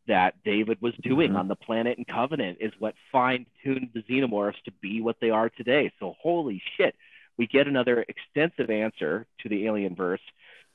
that 0.07 0.35
David 0.43 0.81
was 0.81 0.93
doing 1.01 1.29
mm-hmm. 1.29 1.37
on 1.37 1.47
the 1.47 1.55
planet 1.55 1.97
in 1.97 2.05
Covenant 2.05 2.57
is 2.59 2.73
what 2.79 2.95
fine 3.11 3.45
tuned 3.63 3.89
the 3.93 4.01
xenomorphs 4.01 4.61
to 4.65 4.71
be 4.81 5.01
what 5.01 5.17
they 5.21 5.29
are 5.29 5.49
today. 5.49 5.91
So, 5.99 6.15
holy 6.19 6.61
shit, 6.75 6.95
we 7.37 7.47
get 7.47 7.67
another 7.67 8.05
extensive 8.07 8.69
answer 8.69 9.25
to 9.41 9.49
the 9.49 9.65
alien 9.67 9.95
verse, 9.95 10.21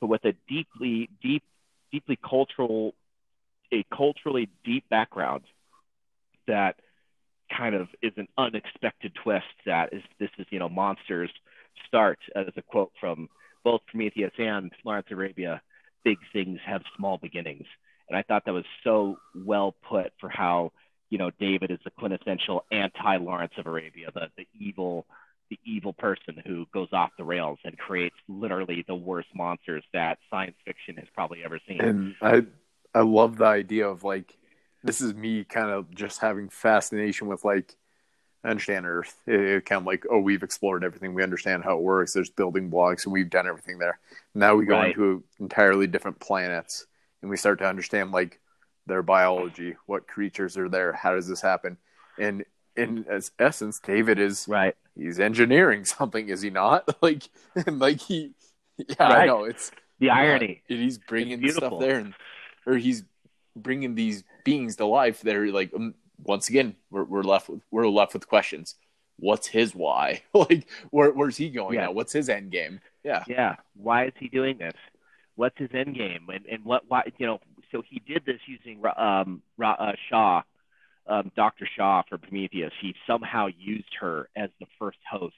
but 0.00 0.06
with 0.06 0.24
a 0.24 0.34
deeply, 0.48 1.10
deep, 1.22 1.42
deeply 1.92 2.16
cultural, 2.16 2.94
a 3.72 3.84
culturally 3.94 4.48
deep 4.64 4.88
background 4.88 5.42
that 6.46 6.76
kind 7.56 7.74
of 7.74 7.88
is 8.02 8.12
an 8.16 8.28
unexpected 8.36 9.12
twist 9.22 9.46
that 9.64 9.92
is 9.92 10.02
this 10.18 10.30
is 10.38 10.46
you 10.50 10.58
know 10.58 10.68
monsters 10.68 11.30
start 11.86 12.18
as 12.34 12.46
a 12.56 12.62
quote 12.62 12.92
from 13.00 13.28
both 13.64 13.80
Prometheus 13.86 14.32
and 14.38 14.72
Lawrence 14.84 15.06
of 15.10 15.18
Arabia 15.18 15.62
big 16.04 16.18
things 16.32 16.58
have 16.64 16.82
small 16.96 17.18
beginnings 17.18 17.66
and 18.08 18.16
I 18.16 18.22
thought 18.22 18.44
that 18.44 18.54
was 18.54 18.64
so 18.84 19.18
well 19.34 19.74
put 19.88 20.12
for 20.20 20.28
how 20.28 20.72
you 21.10 21.18
know 21.18 21.30
David 21.38 21.70
is 21.70 21.78
the 21.84 21.90
quintessential 21.90 22.64
anti 22.70 23.16
Lawrence 23.16 23.54
of 23.58 23.66
Arabia, 23.66 24.10
the 24.14 24.28
the 24.36 24.46
evil 24.58 25.06
the 25.50 25.58
evil 25.64 25.92
person 25.92 26.42
who 26.44 26.66
goes 26.74 26.88
off 26.92 27.10
the 27.16 27.24
rails 27.24 27.58
and 27.64 27.78
creates 27.78 28.16
literally 28.28 28.84
the 28.88 28.94
worst 28.94 29.28
monsters 29.34 29.84
that 29.92 30.18
science 30.28 30.56
fiction 30.64 30.96
has 30.96 31.06
probably 31.14 31.44
ever 31.44 31.60
seen. 31.68 31.80
And 31.80 32.14
I 32.20 32.46
I 32.94 33.02
love 33.02 33.38
the 33.38 33.44
idea 33.44 33.88
of 33.88 34.04
like 34.04 34.36
this 34.86 35.00
is 35.00 35.14
me 35.14 35.44
kind 35.44 35.70
of 35.70 35.94
just 35.94 36.20
having 36.20 36.48
fascination 36.48 37.26
with 37.28 37.44
like 37.44 37.76
I 38.44 38.50
understand 38.50 38.86
Earth. 38.86 39.16
It, 39.26 39.40
it 39.40 39.66
kind 39.66 39.80
of 39.80 39.86
like, 39.86 40.04
oh, 40.10 40.20
we've 40.20 40.42
explored 40.42 40.84
everything. 40.84 41.14
We 41.14 41.22
understand 41.22 41.64
how 41.64 41.76
it 41.76 41.82
works. 41.82 42.12
There's 42.12 42.30
building 42.30 42.70
blocks, 42.70 43.04
and 43.04 43.12
we've 43.12 43.30
done 43.30 43.48
everything 43.48 43.78
there. 43.78 43.98
Now 44.34 44.54
we 44.54 44.66
go 44.66 44.76
right. 44.76 44.90
into 44.90 45.24
entirely 45.40 45.86
different 45.86 46.20
planets 46.20 46.86
and 47.22 47.30
we 47.30 47.36
start 47.36 47.58
to 47.58 47.66
understand 47.66 48.12
like 48.12 48.40
their 48.86 49.02
biology, 49.02 49.74
what 49.86 50.06
creatures 50.06 50.56
are 50.56 50.68
there, 50.68 50.92
how 50.92 51.14
does 51.14 51.26
this 51.26 51.40
happen, 51.40 51.76
and 52.18 52.44
in 52.76 53.04
as 53.08 53.32
essence, 53.38 53.80
David 53.80 54.18
is 54.18 54.46
right. 54.48 54.76
He's 54.94 55.18
engineering 55.18 55.84
something, 55.84 56.28
is 56.28 56.42
he 56.42 56.50
not? 56.50 56.88
like, 57.02 57.24
like 57.66 58.00
he, 58.00 58.32
yeah, 58.76 58.94
right. 59.00 59.22
I 59.22 59.26
know 59.26 59.44
it's 59.44 59.72
the 59.98 60.10
irony. 60.10 60.62
He's 60.68 60.98
bringing 60.98 61.46
stuff 61.50 61.80
there, 61.80 61.98
and 61.98 62.14
or 62.64 62.76
he's 62.76 63.02
bringing 63.56 63.94
these 63.94 64.22
beings 64.46 64.76
to 64.76 64.86
life. 64.86 65.20
They're 65.20 65.48
like, 65.48 65.72
um, 65.74 65.94
once 66.22 66.48
again, 66.48 66.76
we're 66.90 67.04
we're 67.04 67.22
left 67.22 67.50
with 67.50 67.60
we're 67.70 67.86
left 67.88 68.14
with 68.14 68.26
questions. 68.26 68.76
What's 69.18 69.46
his 69.46 69.74
why? 69.74 70.22
like, 70.34 70.66
where, 70.90 71.10
where's 71.10 71.36
he 71.36 71.50
going 71.50 71.74
yeah. 71.74 71.86
now? 71.86 71.92
What's 71.92 72.12
his 72.12 72.28
end 72.28 72.50
game? 72.50 72.80
Yeah, 73.04 73.24
yeah. 73.26 73.56
Why 73.74 74.06
is 74.06 74.12
he 74.18 74.28
doing 74.28 74.58
this? 74.58 74.74
what's 75.36 75.56
his 75.58 75.70
end 75.72 75.94
game 75.94 76.26
and, 76.32 76.44
and 76.46 76.64
what 76.64 76.82
why 76.88 77.02
you 77.18 77.26
know 77.26 77.38
so 77.70 77.82
he 77.88 78.00
did 78.00 78.24
this 78.24 78.40
using 78.46 78.82
um, 78.96 79.42
uh, 79.62 79.92
Shaw, 80.08 80.42
um, 81.06 81.32
Dr. 81.34 81.68
Shaw 81.76 82.02
for 82.08 82.16
Prometheus. 82.16 82.72
He 82.80 82.94
somehow 83.06 83.48
used 83.58 83.92
her 84.00 84.28
as 84.36 84.50
the 84.60 84.66
first 84.78 84.98
host 85.08 85.34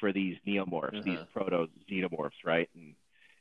for 0.00 0.12
these 0.12 0.36
neomorphs, 0.46 0.98
uh-huh. 0.98 1.02
these 1.04 1.18
proto 1.32 1.68
xenomorphs, 1.90 2.44
right? 2.44 2.68
And 2.74 2.94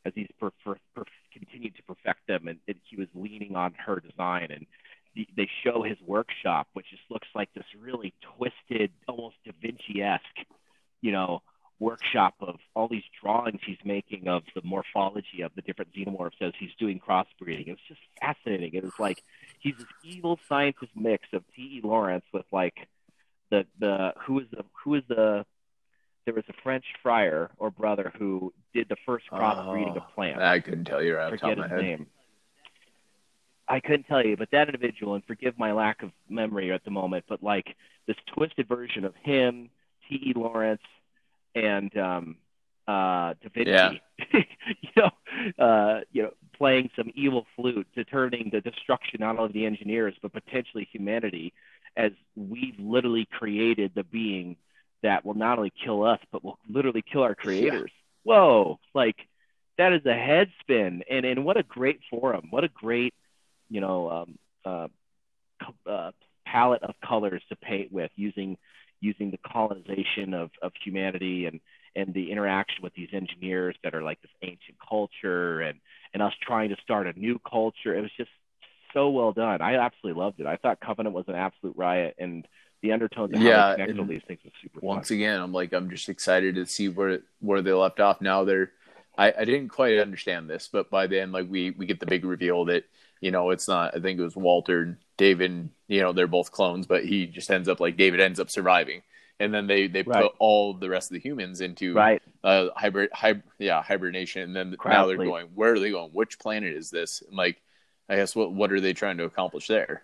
as 0.05 0.13
he's 0.15 0.27
per, 0.39 0.51
per, 0.63 0.75
per, 0.95 1.03
continued 1.31 1.75
to 1.75 1.83
perfect 1.83 2.27
them, 2.27 2.47
and, 2.47 2.59
and 2.67 2.77
he 2.89 2.95
was 2.95 3.07
leaning 3.13 3.55
on 3.55 3.73
her 3.85 3.99
design, 3.99 4.47
and 4.51 4.65
the, 5.15 5.27
they 5.35 5.49
show 5.63 5.83
his 5.83 5.97
workshop, 6.05 6.67
which 6.73 6.89
just 6.89 7.03
looks 7.09 7.27
like 7.35 7.49
this 7.53 7.65
really 7.79 8.13
twisted, 8.37 8.91
almost 9.07 9.35
Da 9.45 9.51
Vinci-esque, 9.61 10.47
you 11.01 11.11
know, 11.11 11.41
workshop 11.79 12.35
of 12.39 12.55
all 12.75 12.87
these 12.87 13.03
drawings 13.21 13.59
he's 13.65 13.77
making 13.83 14.27
of 14.27 14.43
the 14.55 14.61
morphology 14.63 15.41
of 15.41 15.51
the 15.55 15.61
different 15.61 15.93
xenomorphs 15.93 16.41
as 16.41 16.53
he's 16.57 16.73
doing 16.79 16.99
crossbreeding. 16.99 17.67
It's 17.67 17.81
just 17.87 17.99
fascinating. 18.21 18.73
It 18.73 18.83
was 18.83 18.97
like 18.99 19.21
he's 19.59 19.75
this 19.77 19.87
evil 20.03 20.39
scientist 20.47 20.91
mix 20.95 21.27
of 21.33 21.43
T. 21.55 21.61
E. 21.61 21.81
Lawrence 21.83 22.25
with 22.31 22.45
like 22.51 22.87
the 23.51 23.65
the 23.79 24.13
who 24.25 24.39
is 24.39 24.47
the 24.51 24.63
who 24.83 24.95
is 24.95 25.03
the 25.09 25.45
there 26.25 26.33
was 26.33 26.43
a 26.49 26.53
French 26.63 26.85
friar 27.01 27.51
or 27.57 27.71
brother 27.71 28.11
who 28.17 28.53
did 28.73 28.87
the 28.89 28.95
first 29.05 29.25
crossbreeding 29.31 29.93
oh, 29.93 29.97
of 29.97 30.15
plants. 30.15 30.41
I 30.41 30.59
couldn't 30.59 30.85
tell 30.85 31.03
you 31.03 31.15
right 31.15 31.33
off 31.33 31.39
top 31.39 31.51
of 31.51 31.57
my 31.57 31.67
head. 31.67 31.81
Name. 31.81 32.07
I 33.67 33.79
couldn't 33.79 34.03
tell 34.03 34.25
you, 34.25 34.35
but 34.35 34.49
that 34.51 34.67
individual, 34.67 35.15
and 35.15 35.23
forgive 35.25 35.57
my 35.57 35.71
lack 35.71 36.03
of 36.03 36.11
memory 36.29 36.71
at 36.71 36.83
the 36.83 36.91
moment, 36.91 37.25
but 37.29 37.41
like 37.41 37.75
this 38.07 38.17
twisted 38.35 38.67
version 38.67 39.05
of 39.05 39.13
him, 39.23 39.69
T. 40.07 40.15
E. 40.15 40.33
Lawrence, 40.35 40.81
and 41.55 41.95
um, 41.97 42.35
uh, 42.87 43.33
Da 43.41 43.49
Vinci. 43.53 43.71
Yeah. 43.71 43.91
you 44.81 44.89
know, 44.97 45.63
uh, 45.63 46.01
you 46.11 46.23
know, 46.23 46.31
playing 46.57 46.89
some 46.95 47.09
evil 47.15 47.45
flute, 47.55 47.87
determining 47.95 48.49
the 48.51 48.61
destruction 48.61 49.19
not 49.21 49.37
only 49.37 49.45
of 49.45 49.53
the 49.53 49.65
engineers 49.65 50.13
but 50.21 50.33
potentially 50.33 50.87
humanity, 50.91 51.53
as 51.95 52.11
we've 52.35 52.77
literally 52.79 53.27
created 53.31 53.91
the 53.95 54.03
being 54.03 54.57
that 55.03 55.25
will 55.25 55.35
not 55.35 55.57
only 55.57 55.71
kill 55.83 56.03
us 56.03 56.19
but 56.31 56.43
will 56.43 56.57
literally 56.67 57.03
kill 57.03 57.21
our 57.21 57.35
creators. 57.35 57.91
Yeah. 57.93 58.33
Whoa! 58.33 58.79
Like 58.93 59.17
that 59.77 59.93
is 59.93 60.05
a 60.05 60.13
head 60.13 60.49
spin, 60.61 61.03
and 61.09 61.25
and 61.25 61.45
what 61.45 61.57
a 61.57 61.63
great 61.63 61.99
forum! 62.09 62.47
What 62.49 62.63
a 62.63 62.69
great 62.69 63.13
you 63.69 63.81
know 63.81 64.09
um, 64.09 64.39
uh, 64.65 64.87
uh, 65.89 66.11
palette 66.45 66.83
of 66.83 66.95
colors 67.05 67.41
to 67.49 67.55
paint 67.55 67.91
with 67.91 68.11
using 68.15 68.57
using 69.01 69.31
the 69.31 69.39
colonization 69.45 70.33
of, 70.33 70.49
of 70.61 70.71
humanity 70.83 71.45
and 71.45 71.59
and 71.95 72.13
the 72.13 72.31
interaction 72.31 72.81
with 72.81 72.93
these 72.95 73.09
engineers 73.13 73.75
that 73.83 73.93
are 73.93 74.01
like 74.01 74.19
this 74.21 74.31
ancient 74.41 74.77
culture 74.87 75.61
and 75.61 75.79
and 76.13 76.23
us 76.23 76.33
trying 76.41 76.69
to 76.69 76.77
start 76.81 77.07
a 77.07 77.19
new 77.19 77.39
culture. 77.39 77.95
It 77.95 78.01
was 78.01 78.11
just 78.17 78.29
so 78.93 79.09
well 79.09 79.33
done. 79.33 79.61
I 79.61 79.75
absolutely 79.75 80.21
loved 80.21 80.39
it. 80.39 80.45
I 80.45 80.55
thought 80.57 80.79
Covenant 80.79 81.15
was 81.15 81.25
an 81.27 81.35
absolute 81.35 81.75
riot 81.75 82.15
and 82.17 82.47
the 82.83 82.91
undertones 82.91 83.33
of 83.33 83.41
yeah, 83.41 83.75
how 83.77 83.99
all 83.99 84.05
these 84.05 84.21
things 84.27 84.41
was 84.43 84.53
super 84.61 84.79
once 84.81 85.07
fun. 85.07 85.17
again, 85.17 85.41
I'm 85.41 85.51
like 85.51 85.73
I'm 85.73 85.89
just 85.89 86.09
excited 86.09 86.55
to 86.55 86.65
see 86.67 86.89
where 86.89 87.21
where 87.39 87.61
they 87.61 87.71
left 87.71 87.99
off. 87.99 88.21
Now 88.21 88.43
they're 88.43 88.71
I, 89.17 89.33
I 89.39 89.45
didn't 89.45 89.69
quite 89.69 89.97
understand 89.97 90.49
this, 90.49 90.69
but 90.71 90.91
by 90.91 91.07
then 91.07 91.31
like 91.31 91.47
we 91.49 91.71
we 91.71 91.87
get 91.87 91.99
the 91.99 92.05
big 92.05 92.25
reveal 92.25 92.65
that 92.65 92.83
you 93.21 93.31
know 93.31 93.49
it's 93.49 93.67
not 93.67 93.95
I 93.95 93.99
think 93.99 94.19
it 94.19 94.23
was 94.23 94.35
Walter 94.35 94.81
and 94.81 94.97
David, 95.17 95.69
you 95.87 96.01
know, 96.01 96.11
they're 96.11 96.27
both 96.27 96.51
clones, 96.51 96.85
but 96.85 97.05
he 97.05 97.25
just 97.25 97.49
ends 97.49 97.69
up 97.69 97.79
like 97.79 97.97
David 97.97 98.19
ends 98.19 98.39
up 98.39 98.51
surviving 98.51 99.01
and 99.39 99.53
then 99.53 99.67
they 99.67 99.87
they 99.87 100.03
right. 100.03 100.23
put 100.23 100.33
all 100.39 100.73
the 100.73 100.89
rest 100.89 101.09
of 101.09 101.15
the 101.15 101.19
humans 101.19 101.61
into 101.61 101.93
right 101.93 102.21
uh 102.43 102.67
hybrid 102.75 103.09
hybrid 103.13 103.43
yeah 103.59 103.81
hibernation 103.81 104.43
and 104.43 104.55
then 104.55 104.75
now 104.85 105.05
they're 105.05 105.17
going 105.17 105.47
where 105.55 105.73
are 105.73 105.79
they 105.79 105.91
going 105.91 106.11
which 106.11 106.39
planet 106.39 106.75
is 106.75 106.89
this 106.89 107.23
and 107.27 107.35
like 107.35 107.61
i 108.09 108.15
guess 108.15 108.35
what 108.35 108.53
what 108.53 108.71
are 108.71 108.79
they 108.79 108.93
trying 108.93 109.17
to 109.17 109.23
accomplish 109.23 109.67
there 109.67 110.03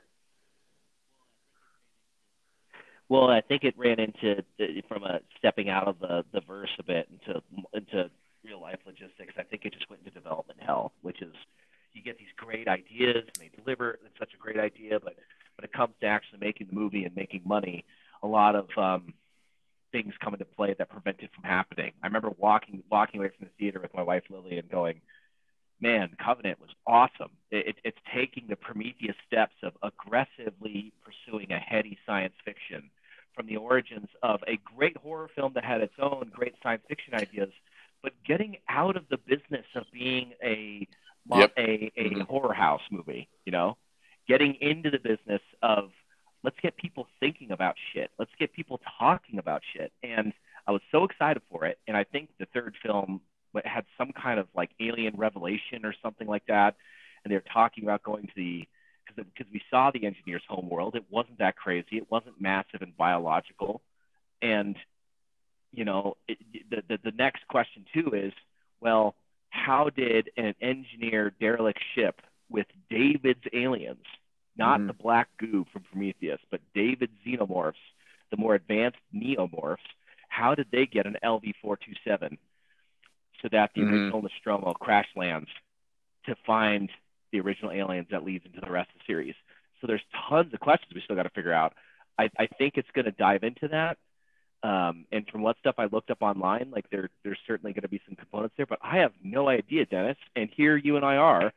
well 3.10 3.30
i 3.30 3.42
think 3.42 3.64
it 3.64 3.78
ran 3.78 4.00
into 4.00 4.44
from 4.88 5.04
a 5.04 5.20
stepping 5.38 5.70
out 5.70 5.88
of 5.88 6.00
the 6.00 6.24
the 6.34 6.42
verse 6.42 6.70
a 6.80 6.84
bit 6.84 7.08
into 7.12 7.42
into 7.74 8.10
real 8.44 8.62
life 8.62 8.80
logistics 8.86 9.34
i 9.38 9.44
think 9.44 9.66
it 9.66 9.74
just 9.74 9.90
went 9.90 10.02
into 10.06 10.18
development 10.18 10.60
hell 10.62 10.94
which 11.02 11.22
is 11.22 11.34
you 11.94 12.02
get 12.02 12.18
these 12.18 12.28
great 12.38 12.68
ideas 12.68 13.18
and 13.18 13.36
they 13.40 13.50
deliver 13.64 14.00
it's 14.06 14.20
such 14.20 14.34
a 14.34 14.38
great 14.38 14.60
idea 14.60 15.00
but 15.00 15.16
when 15.58 15.66
it 15.66 15.74
comes 15.74 15.94
to 16.00 16.08
actually 16.08 16.40
making 16.40 16.68
the 16.68 16.74
movie 16.74 17.04
and 17.04 17.16
making 17.16 17.42
money 17.46 17.84
a 18.24 18.28
lot 18.28 18.56
of 18.56 18.68
um, 18.78 19.14
things 19.92 20.14
come 20.24 20.34
into 20.34 20.46
play 20.46 20.76
that 20.78 20.90
prevent 20.90 21.18
it 21.20 21.30
from 21.34 21.44
happening. 21.44 21.92
I 22.04 22.08
remember 22.08 22.32
walking 22.38 22.84
walking 22.90 23.20
away 23.20 23.30
from 23.38 23.48
the 23.48 23.52
theater 23.58 23.80
with 23.80 23.94
my 23.94 24.02
wife 24.02 24.24
Lily 24.30 24.58
and 24.58 24.70
going, 24.70 25.02
"Man, 25.80 26.16
Covenant 26.24 26.60
was 26.60 26.70
awesome. 26.86 27.32
It, 27.52 27.78
it's 27.84 27.98
taking 28.14 28.48
the 28.48 28.56
Prometheus 28.56 29.16
steps 29.28 29.56
of 29.64 29.74
aggressively 29.84 30.94
pursuing 31.04 31.52
a 31.52 31.60
heady 31.60 31.98
science 32.06 32.36
fiction 32.46 32.90
from 33.34 33.48
the 33.48 33.58
origins 33.58 34.10
of 34.22 34.42
a 34.48 34.60
great 34.76 34.98
horror 34.98 35.30
film 35.36 35.54
that 35.54 35.59
had 35.70 35.82
its 35.82 35.94
own 36.00 36.32
great 36.34 36.56
science 36.64 36.84
fiction 36.88 37.14
ideas, 37.14 37.52
but 38.02 38.14
getting 38.26 38.58
out 38.68 38.96
of 38.96 39.04
the 39.10 39.18
business 39.18 39.66
of 39.76 39.84
being 39.94 40.34
a 40.44 40.88
yep. 41.34 41.52
a, 41.58 41.92
a 41.96 42.10
mm-hmm. 42.10 42.22
horror 42.22 42.54
house 42.54 42.82
movie. 42.92 43.30
You 43.46 43.52
know, 43.52 43.78
getting 44.28 44.56
into 44.56 44.90
the 44.90 45.00
business 45.00 45.42
of 45.62 45.92
let's 46.44 46.58
get 46.62 46.78
people 46.78 47.08
thinking 47.20 47.52
about 47.52 47.76
shit. 47.94 48.12
Let's 48.18 48.32
get 48.40 48.54
people 48.54 48.80
talking 49.00 49.40
about 49.40 49.62
shit. 49.74 49.92
And 50.04 50.34
I 50.68 50.72
was 50.72 50.82
so 50.92 51.04
excited 51.04 51.42
for 51.52 51.66
it. 51.66 51.80
And 51.88 51.98
I 51.98 52.04
think 52.04 52.30
the 52.40 52.48
third 52.54 52.76
film 52.84 53.22
had 53.66 53.86
some 53.98 54.12
kind 54.12 54.40
of 54.40 54.48
like 54.56 54.70
alien 54.80 55.16
revelation 55.18 55.84
or 55.84 55.94
something 56.02 56.28
like 56.28 56.46
that. 56.48 56.76
And 57.24 57.32
they're 57.32 57.44
talking 57.54 57.84
about 57.84 58.04
going 58.04 58.28
to 58.28 58.34
the 58.36 58.68
because 59.16 59.52
we 59.52 59.62
saw 59.72 59.90
the 59.92 60.06
engineer's 60.06 60.44
homeworld. 60.48 60.96
It 60.96 61.04
wasn't 61.10 61.40
that 61.40 61.56
crazy. 61.56 61.98
It 61.98 62.10
wasn't 62.12 62.40
massive 62.40 62.82
and 62.82 62.96
biological. 62.96 63.82
And 64.42 64.76
you 65.80 65.86
know, 65.86 66.18
it, 66.28 66.38
the, 66.70 66.84
the 66.88 67.00
the 67.06 67.12
next 67.18 67.48
question 67.48 67.86
too 67.94 68.12
is, 68.14 68.34
well, 68.82 69.16
how 69.50 69.90
did 69.90 70.30
an 70.38 70.54
engineer 70.62 71.34
derelict 71.40 71.80
ship 71.96 72.22
with 72.50 72.68
David's 72.90 73.46
aliens 73.54 74.06
not 74.60 74.80
mm-hmm. 74.80 74.88
the 74.88 74.94
black 74.94 75.30
goo 75.40 75.66
from 75.72 75.84
Prometheus, 75.84 76.42
but 76.52 76.60
David 76.76 77.10
xenomorphs, 77.26 77.74
the 78.30 78.38
more 78.38 78.56
advanced 78.56 79.00
neomorphs. 79.16 79.78
How 80.28 80.54
did 80.54 80.68
they 80.72 80.86
get 80.86 81.08
an 81.08 81.16
LV-427 81.24 82.38
so 83.42 83.48
that 83.52 83.72
the 83.74 83.82
mm-hmm. 83.82 83.94
original 83.94 84.22
Nostromo 84.22 84.74
crash 84.74 85.08
lands 85.16 85.48
to 86.26 86.36
find 86.46 86.90
the 87.32 87.40
original 87.40 87.72
aliens 87.72 88.08
that 88.12 88.26
leads 88.26 88.46
into 88.46 88.60
the 88.60 88.72
rest 88.72 88.90
of 88.94 89.00
the 89.00 89.12
series? 89.12 89.36
So 89.80 89.88
there's 89.88 90.04
tons 90.30 90.54
of 90.54 90.60
questions 90.60 90.92
we 90.94 91.02
still 91.02 91.16
got 91.16 91.24
to 91.24 91.30
figure 91.30 91.54
out. 91.54 91.74
I, 92.20 92.30
I 92.38 92.48
think 92.48 92.74
it's 92.76 92.92
going 92.94 93.06
to 93.06 93.12
dive 93.12 93.44
into 93.44 93.70
that. 93.70 93.98
Um, 94.62 95.06
and 95.12 95.26
from 95.32 95.42
what 95.42 95.58
stuff 95.60 95.76
I 95.78 95.86
looked 95.86 96.12
up 96.12 96.22
online, 96.22 96.70
like 96.72 96.90
there, 96.90 97.10
there's 97.24 97.40
certainly 97.48 97.72
going 97.72 97.84
to 97.84 97.90
be 97.90 98.02
some 98.06 98.16
components 98.16 98.56
there, 98.58 98.66
but 98.66 98.80
I 98.82 98.98
have 98.98 99.14
no 99.24 99.48
idea, 99.48 99.86
Dennis. 99.86 100.18
And 100.36 100.50
here 100.56 100.76
you 100.76 100.98
and 100.98 101.06
I 101.06 101.16
are 101.16 101.54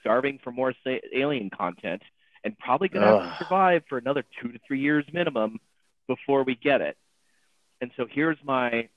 starving 0.00 0.38
for 0.44 0.52
more 0.52 0.72
alien 1.12 1.50
content 1.50 2.02
and 2.44 2.56
probably 2.58 2.88
going 2.88 3.04
to 3.04 3.08
have 3.08 3.38
to 3.38 3.44
survive 3.44 3.82
for 3.88 3.98
another 3.98 4.24
two 4.40 4.52
to 4.52 4.58
three 4.66 4.80
years 4.80 5.04
minimum 5.12 5.58
before 6.06 6.44
we 6.44 6.54
get 6.54 6.80
it. 6.80 6.96
And 7.80 7.90
so 7.96 8.06
here's 8.08 8.38
my 8.44 8.88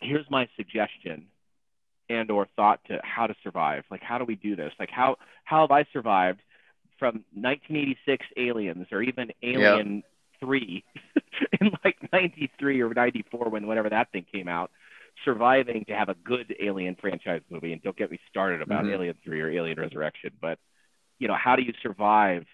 here's 0.00 0.26
my 0.28 0.48
suggestion 0.56 1.26
and 2.10 2.30
or 2.30 2.46
thought 2.56 2.80
to 2.88 3.00
how 3.04 3.26
to 3.26 3.34
survive. 3.42 3.84
Like 3.90 4.02
how 4.02 4.18
do 4.18 4.24
we 4.24 4.34
do 4.34 4.56
this? 4.56 4.72
Like 4.80 4.90
how 4.90 5.16
how 5.44 5.60
have 5.60 5.70
I 5.70 5.86
survived 5.92 6.40
from 6.98 7.24
1986 7.34 8.26
Aliens 8.36 8.86
or 8.90 9.02
even 9.02 9.30
Alien. 9.42 10.02
3 10.40 10.84
in 11.60 11.70
like 11.84 11.96
93 12.12 12.82
or 12.82 12.92
94 12.94 13.48
when 13.48 13.66
whenever 13.66 13.90
that 13.90 14.10
thing 14.12 14.26
came 14.30 14.48
out 14.48 14.70
surviving 15.24 15.84
to 15.86 15.94
have 15.94 16.08
a 16.08 16.14
good 16.14 16.54
alien 16.60 16.96
franchise 17.00 17.40
movie 17.48 17.72
and 17.72 17.82
don't 17.82 17.96
get 17.96 18.10
me 18.10 18.18
started 18.28 18.60
about 18.60 18.84
mm-hmm. 18.84 18.94
alien 18.94 19.14
3 19.24 19.40
or 19.40 19.50
alien 19.50 19.78
resurrection 19.78 20.30
but 20.40 20.58
you 21.18 21.28
know, 21.28 21.36
how 21.36 21.56
do 21.56 21.62
you 21.62 21.72
survive 21.82 22.44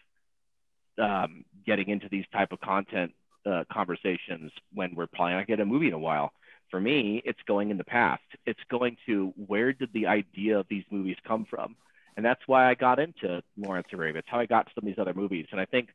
um, 0.99 1.45
getting 1.67 1.89
into 1.89 2.09
these 2.09 2.25
type 2.33 2.53
of 2.53 2.61
content 2.61 3.13
uh, 3.47 3.65
conversations 3.73 4.53
when 4.75 4.95
we're 4.95 5.07
probably 5.07 5.35
not 5.35 5.47
getting 5.47 5.63
a 5.63 5.67
movie 5.67 5.89
in 5.89 5.95
a 5.95 5.99
while? 5.99 6.33
For 6.71 6.81
me, 6.81 7.21
it's 7.25 7.41
going 7.49 7.71
in 7.71 7.79
the 7.79 7.85
past. 7.85 8.23
It's 8.47 8.61
going 8.71 8.97
to 9.07 9.33
where 9.47 9.73
did 9.73 9.93
the 9.93 10.07
idea 10.07 10.59
of 10.59 10.67
these 10.69 10.85
movies 10.91 11.17
come 11.27 11.47
from? 11.49 11.75
And 12.17 12.25
that's 12.25 12.43
why 12.47 12.69
I 12.69 12.75
got 12.75 13.01
into 13.01 13.43
Lawrence 13.57 13.89
of 13.93 13.99
Arabia. 13.99 14.21
It's 14.21 14.29
how 14.29 14.39
I 14.39 14.47
got 14.47 14.67
to 14.67 14.73
some 14.75 14.85
of 14.85 14.87
these 14.87 15.01
other 15.01 15.15
movies. 15.15 15.47
And 15.51 15.61
I 15.61 15.65
think 15.65 15.89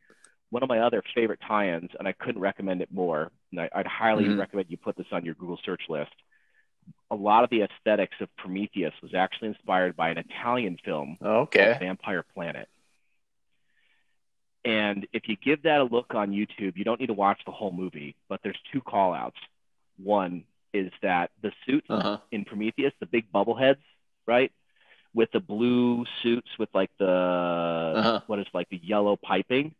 one 0.50 0.64
of 0.64 0.70
my 0.70 0.80
other 0.80 1.02
favorite 1.14 1.40
tie-ins, 1.48 1.92
and 1.98 2.08
I 2.08 2.14
couldn't 2.14 2.42
recommend 2.42 2.82
it 2.82 2.92
more, 2.92 3.32
and 3.52 3.62
I, 3.62 3.70
would 3.76 3.88
highly 3.88 4.26
mm-hmm. 4.26 4.40
recommend 4.40 4.68
you 4.70 4.78
put 4.78 4.96
this 4.96 5.08
on 5.12 5.26
your 5.26 5.36
Google 5.36 5.60
search 5.66 5.84
list. 5.90 6.14
A 7.10 7.16
lot 7.16 7.44
of 7.44 7.50
the 7.50 7.64
aesthetics 7.64 8.16
of 8.22 8.30
Prometheus 8.38 8.94
was 9.02 9.14
actually 9.16 9.50
inspired 9.50 9.96
by 9.96 10.10
an 10.10 10.18
Italian 10.18 10.78
film 10.84 11.18
okay. 11.24 11.78
Vampire 11.80 12.24
Planet. 12.34 12.68
And 14.64 15.08
if 15.14 15.28
you 15.28 15.36
give 15.36 15.64
that 15.64 15.80
a 15.80 15.84
look 15.84 16.16
on 16.16 16.32
YouTube, 16.32 16.76
you 16.76 16.84
don't 16.84 17.00
need 17.00 17.08
to 17.08 17.14
watch 17.14 17.40
the 17.46 17.52
whole 17.52 17.72
movie, 17.72 18.16
but 18.28 18.40
there's 18.44 18.58
two 18.72 18.82
call 18.82 19.14
outs. 19.14 19.38
One 19.98 20.44
is 20.74 20.92
that 21.04 21.30
the 21.42 21.52
suits 21.66 21.88
uh-huh. 21.90 22.18
in 22.32 22.46
Prometheus, 22.46 22.92
the 23.00 23.06
big 23.06 23.32
bubble 23.32 23.56
heads, 23.56 23.80
right? 24.26 24.52
With 25.14 25.32
the 25.32 25.40
blue 25.40 26.06
suits 26.22 26.50
with 26.60 26.70
like 26.74 26.90
the 26.98 27.06
uh-huh. 27.06 28.22
what 28.28 28.40
is 28.40 28.48
like 28.54 28.70
the 28.70 28.82
yellow 28.84 29.16
piping, 29.16 29.76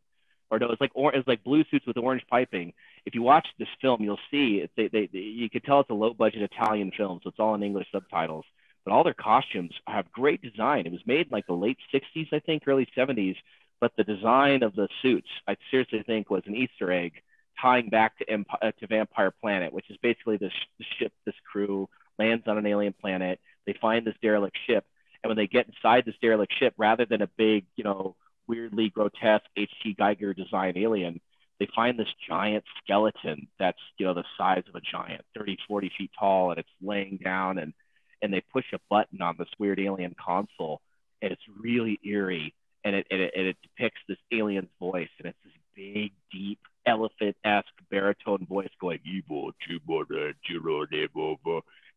or 0.52 0.60
no, 0.60 0.72
it's 0.72 0.82
like 0.82 0.92
or 0.94 1.14
it's 1.14 1.28
like 1.28 1.44
blue 1.44 1.64
suits 1.72 1.86
with 1.86 1.98
orange 1.98 2.24
piping. 2.30 2.74
If 3.06 3.16
you 3.16 3.22
watch 3.22 3.48
this 3.58 3.68
film, 3.82 4.02
you'll 4.02 4.20
see 4.32 4.66
they, 4.78 4.88
they, 4.88 5.10
they 5.12 5.20
you 5.20 5.50
can 5.50 5.62
tell 5.62 5.80
it's 5.80 5.90
a 5.90 5.94
low 5.94 6.14
budget 6.14 6.42
Italian 6.42 6.92
film, 6.96 7.20
so 7.24 7.30
it's 7.30 7.40
all 7.40 7.56
in 7.56 7.64
English 7.64 7.88
subtitles. 7.92 8.46
But 8.84 8.94
all 8.94 9.04
their 9.04 9.16
costumes 9.16 9.74
have 9.88 10.12
great 10.12 10.42
design. 10.42 10.86
It 10.86 10.92
was 10.92 11.02
made 11.08 11.28
in 11.28 11.32
like 11.32 11.48
the 11.48 11.54
late 11.54 11.78
'60s, 11.94 12.32
I 12.32 12.40
think, 12.40 12.64
early 12.68 12.88
'70s, 12.96 13.36
but 13.82 13.92
the 13.98 14.04
design 14.04 14.64
of 14.64 14.76
the 14.76 14.88
suits, 15.02 15.28
I 15.48 15.58
seriously 15.72 16.04
think, 16.06 16.30
was 16.30 16.44
an 16.46 16.56
Easter 16.56 16.92
egg 16.92 17.14
tying 17.62 17.90
back 17.90 18.18
to 18.18 18.30
Empire, 18.30 18.60
uh, 18.62 18.72
to 18.80 18.88
Vampire 18.88 19.32
Planet, 19.32 19.74
which 19.74 19.90
is 19.90 19.98
basically 20.02 20.38
this 20.38 20.54
ship, 21.00 21.14
this 21.26 21.36
crew 21.52 21.90
lands 22.20 22.44
on 22.48 22.58
an 22.58 22.66
alien 22.66 22.94
planet. 22.94 23.40
They 23.66 23.76
find 23.82 24.06
this 24.06 24.16
derelict 24.22 24.58
ship, 24.68 24.86
and 25.24 25.30
when 25.30 25.38
they 25.38 25.48
get 25.48 25.68
inside 25.68 26.06
this 26.06 26.16
derelict 26.22 26.54
ship, 26.60 26.74
rather 26.78 27.06
than 27.06 27.22
a 27.22 27.28
big, 27.28 27.66
you 27.76 27.84
know, 27.84 28.16
weirdly 28.48 28.90
grotesque 28.90 29.46
H.G. 29.58 29.96
Giger 30.00 30.36
design 30.36 30.78
alien, 30.78 31.20
they 31.60 31.68
find 31.76 31.98
this 31.98 32.08
giant 32.28 32.64
skeleton 32.84 33.48
that's, 33.60 33.80
you 33.98 34.06
know, 34.06 34.14
the 34.14 34.26
size 34.38 34.64
of 34.68 34.76
a 34.76 34.82
giant, 34.82 35.22
30, 35.38 35.58
40 35.68 35.92
feet 35.98 36.12
tall, 36.20 36.52
and 36.52 36.60
it's 36.60 36.70
laying 36.82 37.18
down, 37.24 37.58
and 37.58 37.74
and 38.22 38.34
they 38.34 38.42
push 38.52 38.66
a 38.74 38.80
button 38.90 39.22
on 39.22 39.36
this 39.38 39.50
weird 39.60 39.80
alien 39.80 40.16
console, 40.24 40.82
and 41.22 41.32
it's 41.32 41.42
really 41.62 42.00
eerie 42.04 42.54
and 42.86 42.96
it, 42.96 43.08
and 43.10 43.22
it, 43.22 43.34
and 43.36 43.48
it 43.48 43.58
depicts 43.64 44.00
this 44.08 44.18
alien's 44.32 44.70
voice, 44.80 45.10
and 45.18 45.28
it's 45.28 45.38
this 45.44 45.54
big, 45.76 46.12
deep, 46.32 46.60
elephant-esque 46.86 47.68
baritone 47.90 48.46
voice 48.46 48.70
going 48.80 49.00
"Evil, 49.04 49.52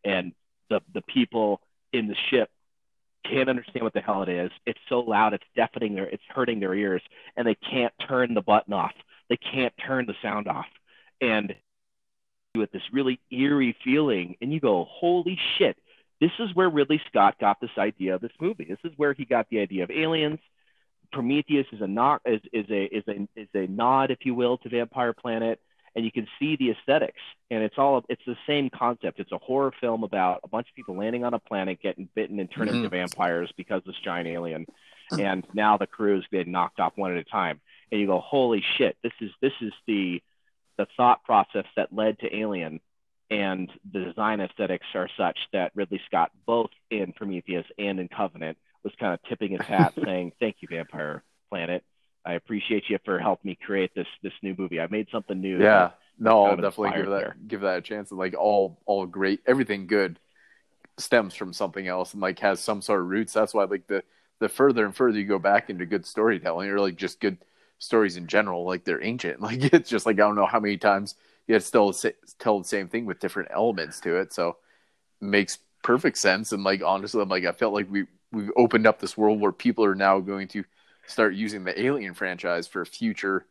and 0.04 0.32
the 0.70 0.80
the 0.94 1.02
people 1.02 1.60
in 1.92 2.08
the 2.08 2.16
ship 2.30 2.50
can't 3.30 3.48
understand 3.48 3.82
what 3.84 3.94
the 3.94 4.00
hell 4.00 4.22
it 4.22 4.28
is. 4.28 4.50
It's 4.66 4.78
so 4.88 5.00
loud, 5.00 5.34
it's 5.34 5.44
deafening 5.54 5.94
their, 5.94 6.06
it's 6.06 6.22
hurting 6.28 6.60
their 6.60 6.74
ears, 6.74 7.02
and 7.36 7.46
they 7.46 7.56
can't 7.56 7.92
turn 8.06 8.34
the 8.34 8.42
button 8.42 8.72
off. 8.72 8.92
They 9.28 9.36
can't 9.36 9.74
turn 9.86 10.06
the 10.06 10.14
sound 10.22 10.48
off, 10.48 10.66
and 11.20 11.54
with 12.54 12.72
this 12.72 12.82
really 12.92 13.20
eerie 13.30 13.76
feeling, 13.84 14.36
and 14.40 14.52
you 14.52 14.60
go, 14.60 14.86
holy 14.88 15.38
shit! 15.56 15.76
This 16.20 16.32
is 16.40 16.54
where 16.54 16.68
Ridley 16.68 17.00
Scott 17.08 17.36
got 17.38 17.60
this 17.60 17.70
idea 17.78 18.14
of 18.14 18.20
this 18.20 18.32
movie. 18.40 18.66
This 18.68 18.90
is 18.90 18.96
where 18.96 19.12
he 19.12 19.24
got 19.24 19.48
the 19.50 19.60
idea 19.60 19.84
of 19.84 19.90
aliens. 19.90 20.40
Prometheus 21.12 21.66
is 21.72 21.80
a 21.80 21.86
knock 21.86 22.22
is, 22.24 22.40
is 22.52 22.66
a 22.70 22.84
is 22.84 23.04
a 23.08 23.28
is 23.40 23.48
a 23.54 23.66
nod, 23.66 24.10
if 24.10 24.18
you 24.24 24.34
will, 24.34 24.58
to 24.58 24.68
Vampire 24.68 25.12
Planet 25.12 25.60
and 25.94 26.04
you 26.04 26.12
can 26.12 26.26
see 26.38 26.56
the 26.56 26.70
aesthetics. 26.70 27.20
And 27.50 27.62
it's 27.62 27.76
all 27.78 28.04
it's 28.08 28.22
the 28.26 28.36
same 28.46 28.70
concept. 28.70 29.20
It's 29.20 29.32
a 29.32 29.38
horror 29.38 29.72
film 29.80 30.04
about 30.04 30.40
a 30.44 30.48
bunch 30.48 30.68
of 30.68 30.74
people 30.74 30.96
landing 30.96 31.24
on 31.24 31.34
a 31.34 31.38
planet 31.38 31.80
getting 31.82 32.08
bitten 32.14 32.40
and 32.40 32.50
turning 32.50 32.74
mm-hmm. 32.74 32.84
into 32.84 32.96
vampires 32.96 33.52
because 33.56 33.82
this 33.86 33.96
giant 34.04 34.28
alien. 34.28 34.66
And 35.10 35.46
now 35.54 35.78
the 35.78 35.86
crew's 35.86 36.24
is 36.24 36.28
getting 36.30 36.52
knocked 36.52 36.80
off 36.80 36.92
one 36.96 37.12
at 37.12 37.18
a 37.18 37.24
time. 37.24 37.60
And 37.90 38.00
you 38.00 38.06
go 38.06 38.20
holy 38.20 38.62
shit 38.76 38.96
this 39.02 39.12
is 39.20 39.30
this 39.40 39.54
is 39.60 39.72
the 39.86 40.22
the 40.76 40.86
thought 40.96 41.24
process 41.24 41.64
that 41.76 41.92
led 41.92 42.18
to 42.20 42.36
alien. 42.36 42.80
And 43.30 43.70
the 43.90 44.04
design 44.04 44.40
aesthetics 44.40 44.86
are 44.94 45.08
such 45.16 45.38
that 45.52 45.72
ridley 45.74 46.00
scott 46.06 46.30
both 46.46 46.70
in 46.90 47.12
prometheus 47.12 47.66
and 47.78 48.00
in 48.00 48.08
covenant 48.08 48.58
was 48.84 48.92
kind 48.98 49.14
of 49.14 49.22
tipping 49.28 49.52
his 49.52 49.66
hat 49.66 49.94
saying 50.04 50.32
thank 50.40 50.56
you 50.60 50.68
vampire 50.70 51.22
planet 51.50 51.84
I 52.24 52.34
appreciate 52.34 52.84
you 52.88 52.98
for 53.04 53.18
helping 53.18 53.50
me 53.50 53.58
create 53.64 53.94
this 53.94 54.06
this 54.22 54.32
new 54.42 54.54
movie. 54.58 54.80
I 54.80 54.86
made 54.88 55.08
something 55.10 55.40
new. 55.40 55.60
Yeah, 55.62 55.90
no, 56.18 56.44
I'll 56.44 56.56
definitely 56.56 56.96
give 56.96 57.10
that 57.10 57.20
there. 57.20 57.36
give 57.46 57.60
that 57.62 57.78
a 57.78 57.82
chance. 57.82 58.10
And 58.10 58.18
like 58.18 58.34
all 58.38 58.78
all 58.86 59.06
great, 59.06 59.40
everything 59.46 59.86
good 59.86 60.18
stems 60.98 61.34
from 61.34 61.52
something 61.52 61.86
else 61.86 62.12
and 62.12 62.20
like 62.20 62.40
has 62.40 62.60
some 62.60 62.82
sort 62.82 63.00
of 63.00 63.06
roots. 63.06 63.32
That's 63.32 63.54
why 63.54 63.64
like 63.64 63.86
the 63.86 64.02
the 64.40 64.48
further 64.48 64.84
and 64.84 64.94
further 64.94 65.18
you 65.18 65.24
go 65.24 65.38
back 65.38 65.70
into 65.70 65.86
good 65.86 66.06
storytelling 66.06 66.68
or 66.70 66.80
like 66.80 66.96
just 66.96 67.20
good 67.20 67.38
stories 67.78 68.16
in 68.16 68.26
general, 68.26 68.64
like 68.64 68.84
they're 68.84 69.02
ancient. 69.02 69.40
Like 69.48 69.72
it's 69.72 69.90
just 69.90 70.06
like 70.06 70.16
I 70.16 70.20
don't 70.20 70.36
know 70.36 70.46
how 70.46 70.60
many 70.60 70.76
times 70.76 71.14
you 71.46 71.54
have 71.54 71.64
still 71.64 71.94
tell 72.38 72.58
the 72.58 72.64
same 72.68 72.88
thing 72.88 73.06
with 73.06 73.20
different 73.20 73.50
elements 73.52 74.00
to 74.00 74.16
it. 74.16 74.32
So 74.32 74.56
it 75.20 75.24
makes 75.24 75.58
perfect 75.82 76.18
sense. 76.18 76.52
And 76.52 76.64
like 76.64 76.82
honestly, 76.84 77.22
I'm 77.22 77.28
like 77.28 77.44
I 77.44 77.52
felt 77.52 77.74
like 77.74 77.90
we 77.90 78.06
we've 78.32 78.50
opened 78.56 78.86
up 78.86 78.98
this 78.98 79.16
world 79.16 79.40
where 79.40 79.52
people 79.52 79.84
are 79.84 79.94
now 79.94 80.20
going 80.20 80.48
to 80.48 80.64
start 81.08 81.34
using 81.34 81.64
the 81.64 81.80
Alien 81.80 82.14
franchise 82.14 82.68
for 82.68 82.84
future 82.84 83.46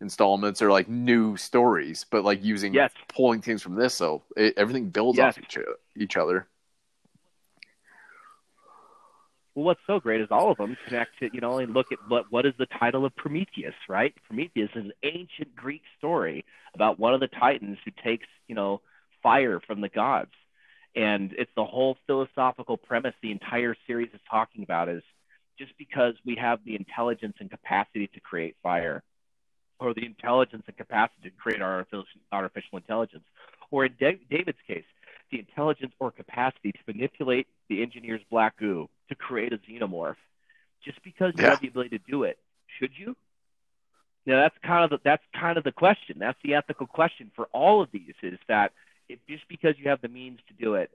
installments 0.00 0.62
or 0.62 0.70
like 0.70 0.88
new 0.88 1.36
stories, 1.36 2.06
but 2.10 2.24
like 2.24 2.42
using 2.42 2.72
yes. 2.72 2.92
pulling 3.08 3.42
things 3.42 3.62
from 3.62 3.74
this, 3.74 3.94
so 3.94 4.22
it, 4.36 4.54
everything 4.56 4.88
builds 4.88 5.18
yes. 5.18 5.36
off 5.36 5.42
each, 5.42 5.58
each 5.96 6.16
other. 6.16 6.46
Well, 9.54 9.66
what's 9.66 9.80
so 9.86 10.00
great 10.00 10.22
is 10.22 10.28
all 10.30 10.50
of 10.50 10.56
them 10.56 10.76
connect 10.86 11.18
to 11.18 11.28
you 11.32 11.40
know 11.40 11.58
and 11.58 11.74
look 11.74 11.92
at 11.92 11.98
what 12.08 12.24
what 12.30 12.46
is 12.46 12.54
the 12.58 12.66
title 12.66 13.04
of 13.04 13.14
Prometheus, 13.16 13.74
right? 13.88 14.14
Prometheus 14.26 14.70
is 14.74 14.84
an 14.84 14.92
ancient 15.02 15.54
Greek 15.54 15.82
story 15.98 16.44
about 16.74 16.98
one 16.98 17.12
of 17.12 17.20
the 17.20 17.28
titans 17.28 17.76
who 17.84 17.90
takes 18.02 18.26
you 18.48 18.54
know 18.54 18.80
fire 19.22 19.60
from 19.66 19.82
the 19.82 19.90
gods, 19.90 20.32
and 20.96 21.34
it's 21.36 21.50
the 21.54 21.64
whole 21.64 21.98
philosophical 22.06 22.78
premise 22.78 23.14
the 23.22 23.30
entire 23.30 23.76
series 23.86 24.08
is 24.14 24.20
talking 24.30 24.62
about 24.62 24.88
is 24.88 25.02
just 25.62 25.78
because 25.78 26.14
we 26.26 26.34
have 26.34 26.58
the 26.64 26.74
intelligence 26.74 27.36
and 27.38 27.48
capacity 27.48 28.08
to 28.08 28.20
create 28.20 28.56
fire, 28.62 29.02
or 29.78 29.94
the 29.94 30.04
intelligence 30.04 30.64
and 30.66 30.76
capacity 30.76 31.30
to 31.30 31.36
create 31.36 31.62
artificial, 31.62 32.04
artificial 32.32 32.78
intelligence, 32.78 33.24
or 33.70 33.84
in 33.84 33.94
David's 33.98 34.58
case, 34.66 34.84
the 35.30 35.38
intelligence 35.38 35.92
or 36.00 36.10
capacity 36.10 36.72
to 36.72 36.78
manipulate 36.86 37.46
the 37.68 37.80
engineer's 37.80 38.20
black 38.28 38.58
goo 38.58 38.88
to 39.08 39.14
create 39.14 39.52
a 39.52 39.58
xenomorph. 39.58 40.16
Just 40.84 41.00
because 41.04 41.32
you 41.36 41.44
yeah. 41.44 41.50
have 41.50 41.60
the 41.60 41.68
ability 41.68 41.96
to 41.96 42.04
do 42.10 42.24
it, 42.24 42.38
should 42.78 42.90
you? 42.96 43.16
Now 44.26 44.40
that's 44.42 44.56
kind 44.64 44.84
of 44.84 44.90
the, 44.90 44.98
that's 45.04 45.22
kind 45.32 45.58
of 45.58 45.64
the 45.64 45.72
question. 45.72 46.16
That's 46.18 46.38
the 46.42 46.54
ethical 46.54 46.86
question 46.86 47.30
for 47.36 47.46
all 47.52 47.82
of 47.82 47.88
these 47.92 48.14
is 48.22 48.38
that 48.48 48.72
if, 49.08 49.20
just 49.28 49.46
because 49.48 49.74
you 49.78 49.90
have 49.90 50.00
the 50.00 50.08
means 50.08 50.40
to 50.48 50.54
do 50.54 50.74
it, 50.74 50.90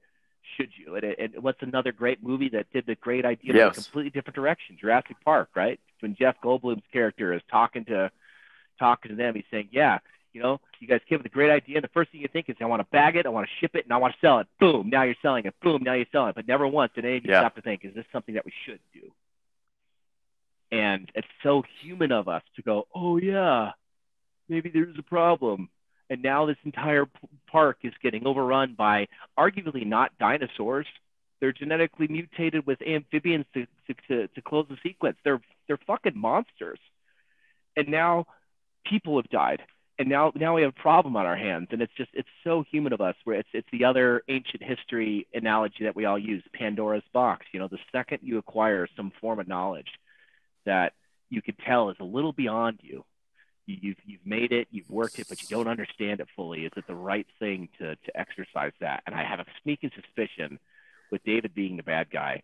should 0.55 0.69
you? 0.75 0.95
And, 0.95 1.05
and 1.05 1.43
what's 1.43 1.61
another 1.61 1.91
great 1.91 2.23
movie 2.23 2.49
that 2.49 2.71
did 2.71 2.85
the 2.85 2.95
great 2.95 3.25
idea 3.25 3.53
yes. 3.53 3.75
in 3.75 3.81
a 3.81 3.83
completely 3.83 4.09
different 4.11 4.35
direction? 4.35 4.77
Jurassic 4.79 5.17
Park, 5.23 5.49
right? 5.55 5.79
When 5.99 6.15
Jeff 6.15 6.35
Goldblum's 6.43 6.83
character 6.91 7.33
is 7.33 7.41
talking 7.49 7.85
to 7.85 8.11
talking 8.79 9.09
to 9.09 9.15
them, 9.15 9.35
he's 9.35 9.43
saying, 9.51 9.69
"Yeah, 9.71 9.99
you 10.33 10.41
know, 10.41 10.59
you 10.79 10.87
guys 10.87 11.01
came 11.09 11.17
with 11.17 11.25
a 11.25 11.29
great 11.29 11.49
idea. 11.49 11.77
And 11.77 11.83
the 11.83 11.89
first 11.89 12.11
thing 12.11 12.21
you 12.21 12.27
think 12.31 12.47
is, 12.49 12.55
I 12.61 12.65
want 12.65 12.81
to 12.81 12.87
bag 12.91 13.15
it, 13.15 13.25
I 13.25 13.29
want 13.29 13.47
to 13.47 13.53
ship 13.59 13.75
it, 13.75 13.85
and 13.85 13.93
I 13.93 13.97
want 13.97 14.13
to 14.13 14.19
sell 14.19 14.39
it. 14.39 14.47
Boom! 14.59 14.89
Now 14.89 15.03
you're 15.03 15.15
selling 15.21 15.45
it. 15.45 15.55
Boom! 15.61 15.81
Now 15.83 15.93
you're 15.93 16.05
selling 16.11 16.29
it. 16.29 16.35
But 16.35 16.47
never 16.47 16.67
once 16.67 16.91
did 16.93 17.05
any 17.05 17.17
of 17.17 17.25
you 17.25 17.31
yeah. 17.31 17.41
stop 17.41 17.55
to 17.55 17.61
think, 17.61 17.83
is 17.83 17.95
this 17.95 18.05
something 18.11 18.35
that 18.35 18.45
we 18.45 18.53
should 18.65 18.79
do? 18.93 19.11
And 20.71 21.09
it's 21.15 21.27
so 21.43 21.63
human 21.81 22.11
of 22.11 22.27
us 22.27 22.43
to 22.57 22.61
go, 22.61 22.87
oh 22.93 23.17
yeah, 23.17 23.71
maybe 24.49 24.69
there's 24.69 24.97
a 24.99 25.03
problem 25.03 25.69
and 26.09 26.21
now 26.21 26.45
this 26.45 26.57
entire 26.63 27.05
park 27.51 27.79
is 27.83 27.93
getting 28.01 28.25
overrun 28.25 28.75
by 28.77 29.07
arguably 29.37 29.85
not 29.85 30.17
dinosaurs. 30.19 30.87
They're 31.39 31.53
genetically 31.53 32.07
mutated 32.07 32.65
with 32.65 32.81
amphibians 32.81 33.45
to, 33.53 33.67
to, 34.07 34.27
to, 34.27 34.41
close 34.41 34.65
the 34.69 34.77
sequence. 34.81 35.17
They're 35.23 35.41
they're 35.67 35.79
fucking 35.85 36.17
monsters. 36.17 36.79
And 37.75 37.89
now 37.89 38.25
people 38.89 39.17
have 39.17 39.29
died. 39.29 39.61
And 39.99 40.09
now 40.09 40.31
now 40.33 40.55
we 40.55 40.61
have 40.61 40.73
a 40.77 40.81
problem 40.81 41.15
on 41.15 41.25
our 41.25 41.35
hands. 41.35 41.67
And 41.71 41.81
it's 41.81 41.93
just 41.95 42.09
it's 42.13 42.29
so 42.43 42.63
human 42.71 42.93
of 42.93 43.01
us 43.01 43.15
where 43.23 43.39
it's 43.39 43.49
it's 43.53 43.67
the 43.71 43.85
other 43.85 44.23
ancient 44.29 44.63
history 44.63 45.27
analogy 45.33 45.83
that 45.83 45.95
we 45.95 46.05
all 46.05 46.17
use, 46.17 46.43
Pandora's 46.53 47.03
box. 47.13 47.45
You 47.51 47.59
know, 47.59 47.67
the 47.67 47.79
second 47.91 48.19
you 48.23 48.37
acquire 48.37 48.87
some 48.95 49.11
form 49.21 49.39
of 49.39 49.47
knowledge 49.47 49.89
that 50.65 50.93
you 51.29 51.41
could 51.41 51.57
tell 51.59 51.89
is 51.89 51.97
a 51.99 52.05
little 52.05 52.33
beyond 52.33 52.79
you, 52.81 53.03
you've 53.67 53.97
you've 54.05 54.25
made 54.25 54.51
it, 54.51 54.67
you've 54.71 54.89
worked 54.89 55.19
it, 55.19 55.27
but 55.29 55.41
you 55.41 55.47
don't 55.49 55.67
understand 55.67 56.19
it 56.19 56.27
fully. 56.35 56.65
Is 56.65 56.71
it 56.75 56.87
the 56.87 56.95
right 56.95 57.27
thing 57.39 57.69
to 57.79 57.95
to 57.95 58.19
exercise 58.19 58.71
that? 58.79 59.03
And 59.05 59.13
I 59.13 59.23
have 59.23 59.39
a 59.39 59.45
sneaking 59.61 59.91
suspicion, 59.95 60.59
with 61.11 61.23
David 61.23 61.53
being 61.53 61.77
the 61.77 61.83
bad 61.83 62.09
guy, 62.09 62.43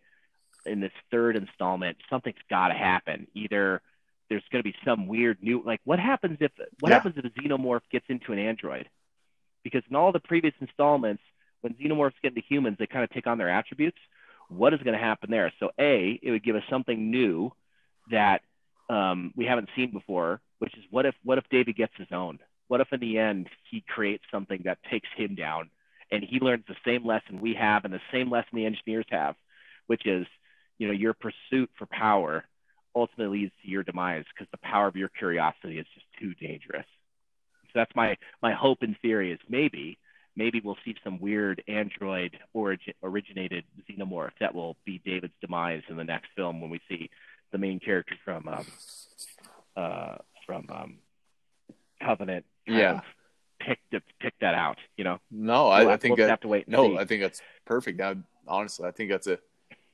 in 0.65 0.79
this 0.79 0.91
third 1.11 1.35
installment, 1.35 1.97
something's 2.09 2.37
got 2.49 2.69
to 2.69 2.73
happen. 2.73 3.27
Either 3.33 3.81
there's 4.29 4.43
going 4.51 4.63
to 4.63 4.69
be 4.69 4.75
some 4.85 5.07
weird 5.07 5.37
new 5.41 5.61
like 5.65 5.81
what 5.83 5.99
happens 5.99 6.37
if 6.39 6.51
what 6.79 6.89
yeah. 6.89 6.95
happens 6.95 7.15
if 7.17 7.25
a 7.25 7.29
xenomorph 7.29 7.81
gets 7.91 8.05
into 8.09 8.31
an 8.31 8.39
android? 8.39 8.89
Because 9.63 9.83
in 9.89 9.95
all 9.95 10.11
the 10.11 10.19
previous 10.19 10.53
installments, 10.59 11.23
when 11.61 11.73
xenomorphs 11.73 12.13
get 12.21 12.35
into 12.35 12.41
humans, 12.47 12.77
they 12.79 12.87
kind 12.87 13.03
of 13.03 13.09
take 13.09 13.27
on 13.27 13.37
their 13.37 13.49
attributes. 13.49 13.97
What 14.49 14.73
is 14.73 14.81
going 14.81 14.97
to 14.97 15.03
happen 15.03 15.31
there? 15.31 15.51
So 15.59 15.71
a, 15.79 16.19
it 16.21 16.31
would 16.31 16.43
give 16.43 16.55
us 16.55 16.63
something 16.69 17.11
new 17.11 17.51
that 18.11 18.41
um, 18.89 19.33
we 19.35 19.45
haven't 19.45 19.69
seen 19.75 19.91
before 19.91 20.41
which 20.63 20.77
is 20.77 20.85
what 20.91 21.05
if 21.05 21.13
what 21.25 21.37
if 21.37 21.43
David 21.49 21.75
gets 21.75 21.91
his 21.97 22.07
own? 22.13 22.39
What 22.69 22.79
if 22.79 22.87
in 22.93 23.01
the 23.01 23.17
end 23.17 23.49
he 23.69 23.83
creates 23.85 24.23
something 24.31 24.61
that 24.63 24.77
takes 24.89 25.09
him 25.17 25.35
down 25.35 25.69
and 26.09 26.23
he 26.23 26.39
learns 26.39 26.63
the 26.69 26.75
same 26.85 27.05
lesson 27.05 27.41
we 27.41 27.53
have 27.55 27.83
and 27.83 27.93
the 27.93 27.99
same 28.13 28.31
lesson 28.31 28.51
the 28.53 28.65
engineers 28.65 29.05
have, 29.09 29.35
which 29.87 30.05
is, 30.05 30.25
you 30.77 30.87
know, 30.87 30.93
your 30.93 31.13
pursuit 31.13 31.69
for 31.77 31.85
power 31.87 32.45
ultimately 32.95 33.39
leads 33.39 33.51
to 33.61 33.69
your 33.69 33.83
demise 33.83 34.23
because 34.33 34.49
the 34.51 34.57
power 34.59 34.87
of 34.87 34.95
your 34.95 35.09
curiosity 35.09 35.79
is 35.79 35.85
just 35.93 36.05
too 36.17 36.33
dangerous. 36.35 36.85
So 37.65 37.71
that's 37.75 37.93
my 37.93 38.15
my 38.41 38.53
hope 38.53 38.83
and 38.83 38.95
theory 39.01 39.33
is 39.33 39.39
maybe 39.49 39.97
maybe 40.33 40.61
we'll 40.63 40.77
see 40.85 40.95
some 41.03 41.19
weird 41.19 41.61
android 41.67 42.37
origin, 42.53 42.93
originated 43.03 43.65
xenomorph 43.91 44.31
that 44.39 44.55
will 44.55 44.77
be 44.85 45.01
David's 45.03 45.33
demise 45.41 45.83
in 45.89 45.97
the 45.97 46.05
next 46.05 46.29
film 46.37 46.61
when 46.61 46.69
we 46.69 46.79
see 46.87 47.09
the 47.51 47.57
main 47.57 47.81
character 47.81 48.15
from 48.23 48.47
um, 48.47 48.65
uh, 49.75 50.15
from 50.45 50.67
um, 50.69 50.97
Covenant. 52.01 52.45
Yeah. 52.67 53.01
Pick 53.59 53.79
to 53.91 54.01
pick 54.19 54.33
that 54.41 54.55
out. 54.55 54.77
You 54.97 55.03
know. 55.03 55.19
No, 55.31 55.69
I, 55.69 55.83
we'll 55.83 55.93
I 55.93 55.97
think 55.97 56.17
we'll 56.17 56.27
that, 56.27 56.31
have 56.31 56.41
to 56.41 56.47
wait. 56.47 56.67
no, 56.67 56.89
see. 56.89 56.97
I 56.97 57.05
think 57.05 57.21
that's 57.21 57.41
perfect. 57.65 58.01
I, 58.01 58.15
honestly, 58.47 58.87
I 58.87 58.91
think 58.91 59.09
that's 59.09 59.27
a 59.27 59.39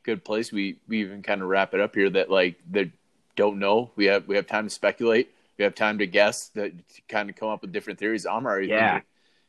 good 0.04 0.24
place. 0.24 0.52
We 0.52 0.78
we 0.88 1.02
even 1.02 1.22
kind 1.22 1.42
of 1.42 1.48
wrap 1.48 1.74
it 1.74 1.80
up 1.80 1.94
here 1.94 2.10
that 2.12 2.32
like 2.32 2.60
that 2.72 2.90
don't 3.36 3.60
know. 3.60 3.92
We 3.96 4.06
have 4.06 4.28
we 4.28 4.36
have 4.36 4.48
time 4.48 4.66
to 4.66 4.70
speculate. 4.70 5.30
We 5.58 5.64
have 5.64 5.76
time 5.76 6.00
to 6.00 6.08
guess 6.08 6.50
that 6.56 6.72
to 6.78 7.02
kind 7.08 7.30
of 7.30 7.36
come 7.36 7.50
up 7.50 7.62
with 7.62 7.72
different 7.72 8.00
theories. 8.00 8.26
I'm 8.26 8.46
already 8.46 8.68
yeah. 8.68 9.02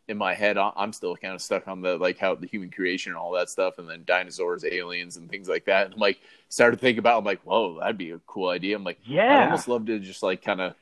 in 0.09 0.18
my 0.18 0.34
head. 0.34 0.59
I'm 0.59 0.92
still 0.92 1.16
kind 1.16 1.34
of 1.34 1.40
stuck 1.40 1.68
on 1.68 1.80
the 1.82 1.96
like 1.96 2.18
how 2.18 2.34
the 2.34 2.46
human 2.46 2.70
creation 2.70 3.12
and 3.12 3.18
all 3.18 3.32
that 3.32 3.48
stuff, 3.48 3.78
and 3.78 3.88
then 3.88 4.03
dinosaurs, 4.05 4.64
aliens, 4.64 5.16
and 5.16 5.30
things 5.30 5.48
like 5.48 5.64
that. 5.66 5.86
And 5.86 5.94
I'm 5.94 6.01
like 6.01 6.20
started 6.48 6.76
to 6.76 6.80
think 6.80 6.98
about. 6.98 7.18
I'm 7.18 7.24
like, 7.24 7.42
whoa, 7.42 7.78
that'd 7.78 7.96
be 7.96 8.11
a 8.11 8.18
cool 8.26 8.48
idea. 8.48 8.76
I'm 8.76 8.84
like, 8.84 8.98
yeah, 9.05 9.38
I'd 9.38 9.44
almost 9.44 9.68
love 9.68 9.86
to 9.86 9.98
just 9.98 10.22
like 10.22 10.44
kind 10.44 10.61
of 10.61 10.74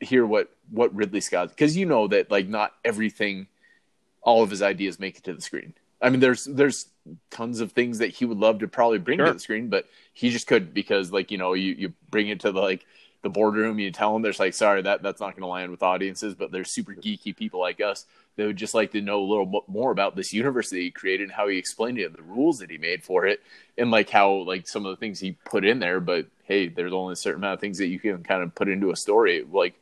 hear 0.00 0.26
what 0.26 0.50
what 0.70 0.94
Ridley 0.94 1.20
Scott 1.20 1.50
because 1.50 1.76
you 1.76 1.86
know 1.86 2.08
that 2.08 2.30
like 2.30 2.48
not 2.48 2.74
everything, 2.84 3.46
all 4.22 4.42
of 4.42 4.50
his 4.50 4.62
ideas 4.62 4.98
make 4.98 5.18
it 5.18 5.24
to 5.24 5.34
the 5.34 5.40
screen. 5.40 5.74
I 6.00 6.10
mean, 6.10 6.20
there's 6.20 6.44
there's 6.44 6.86
tons 7.30 7.60
of 7.60 7.72
things 7.72 7.98
that 7.98 8.08
he 8.10 8.24
would 8.24 8.38
love 8.38 8.60
to 8.60 8.68
probably 8.68 8.98
bring 8.98 9.18
sure. 9.18 9.26
to 9.26 9.32
the 9.32 9.38
screen, 9.38 9.68
but 9.68 9.86
he 10.12 10.30
just 10.30 10.46
couldn't 10.46 10.74
because 10.74 11.12
like 11.12 11.30
you 11.30 11.38
know 11.38 11.54
you 11.54 11.74
you 11.74 11.92
bring 12.10 12.28
it 12.28 12.40
to 12.40 12.52
the 12.52 12.60
like 12.60 12.86
the 13.22 13.28
boardroom, 13.28 13.78
you 13.78 13.90
tell 13.90 14.12
them 14.12 14.22
there's 14.22 14.38
like 14.38 14.54
sorry 14.54 14.82
that 14.82 15.02
that's 15.02 15.20
not 15.20 15.32
going 15.32 15.42
to 15.42 15.48
land 15.48 15.70
with 15.70 15.82
audiences, 15.82 16.34
but 16.34 16.52
there's 16.52 16.70
super 16.70 16.94
geeky 16.94 17.34
people 17.34 17.60
like 17.60 17.80
us 17.80 18.06
they 18.38 18.46
would 18.46 18.56
just 18.56 18.72
like 18.72 18.92
to 18.92 19.00
know 19.00 19.20
a 19.20 19.26
little 19.26 19.64
more 19.66 19.90
about 19.90 20.14
this 20.14 20.32
universe 20.32 20.70
that 20.70 20.78
he 20.78 20.92
created 20.92 21.24
and 21.24 21.32
how 21.32 21.48
he 21.48 21.58
explained 21.58 21.98
it, 21.98 22.04
and 22.04 22.14
the 22.14 22.22
rules 22.22 22.60
that 22.60 22.70
he 22.70 22.78
made 22.78 23.02
for 23.02 23.26
it, 23.26 23.42
and 23.76 23.90
like 23.90 24.08
how 24.08 24.30
like 24.30 24.68
some 24.68 24.86
of 24.86 24.90
the 24.90 24.96
things 24.96 25.18
he 25.18 25.32
put 25.44 25.64
in 25.64 25.80
there. 25.80 25.98
But 25.98 26.28
hey, 26.44 26.68
there's 26.68 26.92
only 26.92 27.14
a 27.14 27.16
certain 27.16 27.40
amount 27.40 27.54
of 27.54 27.60
things 27.60 27.78
that 27.78 27.88
you 27.88 27.98
can 27.98 28.22
kind 28.22 28.44
of 28.44 28.54
put 28.54 28.68
into 28.68 28.92
a 28.92 28.96
story. 28.96 29.44
Like 29.50 29.74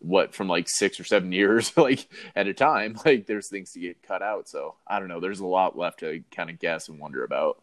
what 0.00 0.34
from 0.34 0.48
like 0.48 0.68
six 0.68 0.98
or 0.98 1.04
seven 1.04 1.30
years 1.40 1.76
like 1.76 2.08
at 2.34 2.48
a 2.48 2.54
time 2.54 2.98
like 3.04 3.26
there's 3.26 3.48
things 3.48 3.72
to 3.72 3.80
get 3.80 4.02
cut 4.02 4.22
out 4.22 4.48
so 4.48 4.74
i 4.88 4.98
don't 4.98 5.08
know 5.08 5.20
there's 5.20 5.40
a 5.40 5.46
lot 5.46 5.76
left 5.76 6.00
to 6.00 6.24
kind 6.34 6.48
of 6.48 6.58
guess 6.58 6.88
and 6.88 6.98
wonder 6.98 7.22
about 7.22 7.60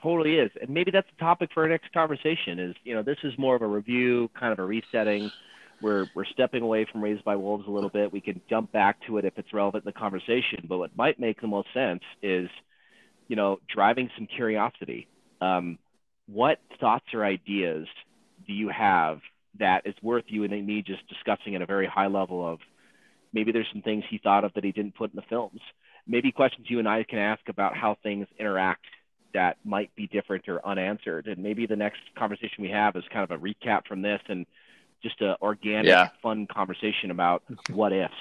totally 0.00 0.36
is 0.36 0.52
and 0.60 0.70
maybe 0.70 0.92
that's 0.92 1.08
a 1.16 1.20
topic 1.20 1.50
for 1.52 1.64
our 1.64 1.68
next 1.68 1.92
conversation 1.92 2.60
is 2.60 2.76
you 2.84 2.94
know 2.94 3.02
this 3.02 3.18
is 3.24 3.36
more 3.36 3.56
of 3.56 3.62
a 3.62 3.66
review 3.66 4.30
kind 4.38 4.52
of 4.52 4.60
a 4.60 4.64
resetting 4.64 5.32
we're 5.80 6.06
we're 6.14 6.24
stepping 6.24 6.62
away 6.62 6.86
from 6.90 7.02
raised 7.02 7.24
by 7.24 7.36
wolves 7.36 7.66
a 7.66 7.70
little 7.70 7.90
bit. 7.90 8.12
We 8.12 8.20
can 8.20 8.40
jump 8.48 8.72
back 8.72 8.98
to 9.06 9.18
it 9.18 9.24
if 9.24 9.34
it's 9.36 9.52
relevant 9.52 9.84
in 9.84 9.92
the 9.92 9.98
conversation 9.98 10.66
but 10.68 10.78
what 10.78 10.96
might 10.96 11.20
make 11.20 11.40
the 11.40 11.46
most 11.46 11.68
sense 11.74 12.02
is 12.22 12.48
you 13.28 13.36
know 13.36 13.58
driving 13.72 14.10
some 14.16 14.26
curiosity. 14.26 15.08
Um, 15.40 15.78
what 16.26 16.58
thoughts 16.80 17.06
or 17.14 17.24
ideas 17.24 17.86
do 18.46 18.52
you 18.52 18.68
have 18.68 19.20
that 19.58 19.86
is 19.86 19.94
worth 20.02 20.24
you 20.28 20.44
and 20.44 20.66
me 20.66 20.82
just 20.82 21.06
discussing 21.08 21.54
at 21.54 21.62
a 21.62 21.66
very 21.66 21.86
high 21.86 22.08
level 22.08 22.46
of 22.46 22.58
maybe 23.32 23.52
there's 23.52 23.68
some 23.72 23.82
things 23.82 24.04
he 24.10 24.18
thought 24.18 24.44
of 24.44 24.52
that 24.54 24.64
he 24.64 24.72
didn't 24.72 24.94
put 24.94 25.10
in 25.10 25.16
the 25.16 25.22
films. 25.28 25.60
Maybe 26.06 26.30
questions 26.32 26.66
you 26.70 26.78
and 26.78 26.88
i 26.88 27.04
can 27.04 27.18
ask 27.18 27.42
about 27.48 27.76
how 27.76 27.96
things 28.02 28.26
interact 28.38 28.84
that 29.34 29.58
might 29.64 29.94
be 29.94 30.06
different 30.06 30.48
or 30.48 30.66
unanswered. 30.66 31.26
And 31.26 31.42
maybe 31.42 31.66
the 31.66 31.76
next 31.76 31.98
conversation 32.18 32.62
we 32.62 32.70
have 32.70 32.96
is 32.96 33.04
kind 33.12 33.30
of 33.30 33.30
a 33.30 33.42
recap 33.42 33.86
from 33.86 34.02
this 34.02 34.20
and 34.28 34.46
just 35.06 35.20
a 35.20 35.36
organic 35.40 35.86
yeah. 35.86 36.08
fun 36.22 36.46
conversation 36.46 37.10
about 37.10 37.42
what 37.70 37.92
ifs 37.92 38.12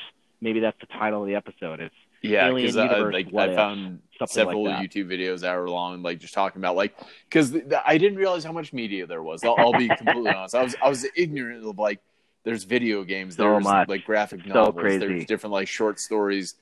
maybe 0.42 0.60
that's 0.60 0.80
the 0.80 0.88
title 0.88 1.22
of 1.22 1.28
the 1.28 1.36
episode 1.36 1.80
it's 1.80 1.96
yeah, 2.22 2.52
because 2.52 2.76
uh, 2.76 2.82
I, 2.82 3.00
like, 3.00 3.34
I 3.36 3.56
found 3.56 4.00
several 4.28 4.66
like 4.66 4.78
YouTube 4.78 5.08
videos 5.08 5.42
that 5.42 5.56
were 5.56 5.70
long, 5.70 6.02
like 6.02 6.20
just 6.20 6.34
talking 6.34 6.60
about 6.60 6.76
like 6.76 6.98
because 7.30 7.56
I 7.86 7.98
didn't 7.98 8.18
realize 8.18 8.44
how 8.44 8.52
much 8.52 8.74
media 8.74 9.06
there 9.06 9.22
was. 9.22 9.44
I'll, 9.44 9.56
I'll 9.58 9.74
be 9.74 9.88
completely 9.88 10.32
honest. 10.32 10.56
I 10.56 10.64
was 10.64 10.76
I 10.82 10.90
was 10.90 11.06
ignorant 11.16 11.66
of 11.66 11.78
like 11.78 12.00
there's 12.44 12.64
video 12.64 13.04
games, 13.04 13.36
there's 13.36 13.66
like 13.66 14.06
graphic 14.06 14.46
novels, 14.46 14.76
so 14.76 15.00
there's 15.00 15.26
different 15.26 15.54
like 15.54 15.68
short 15.68 16.00
stories, 16.00 16.56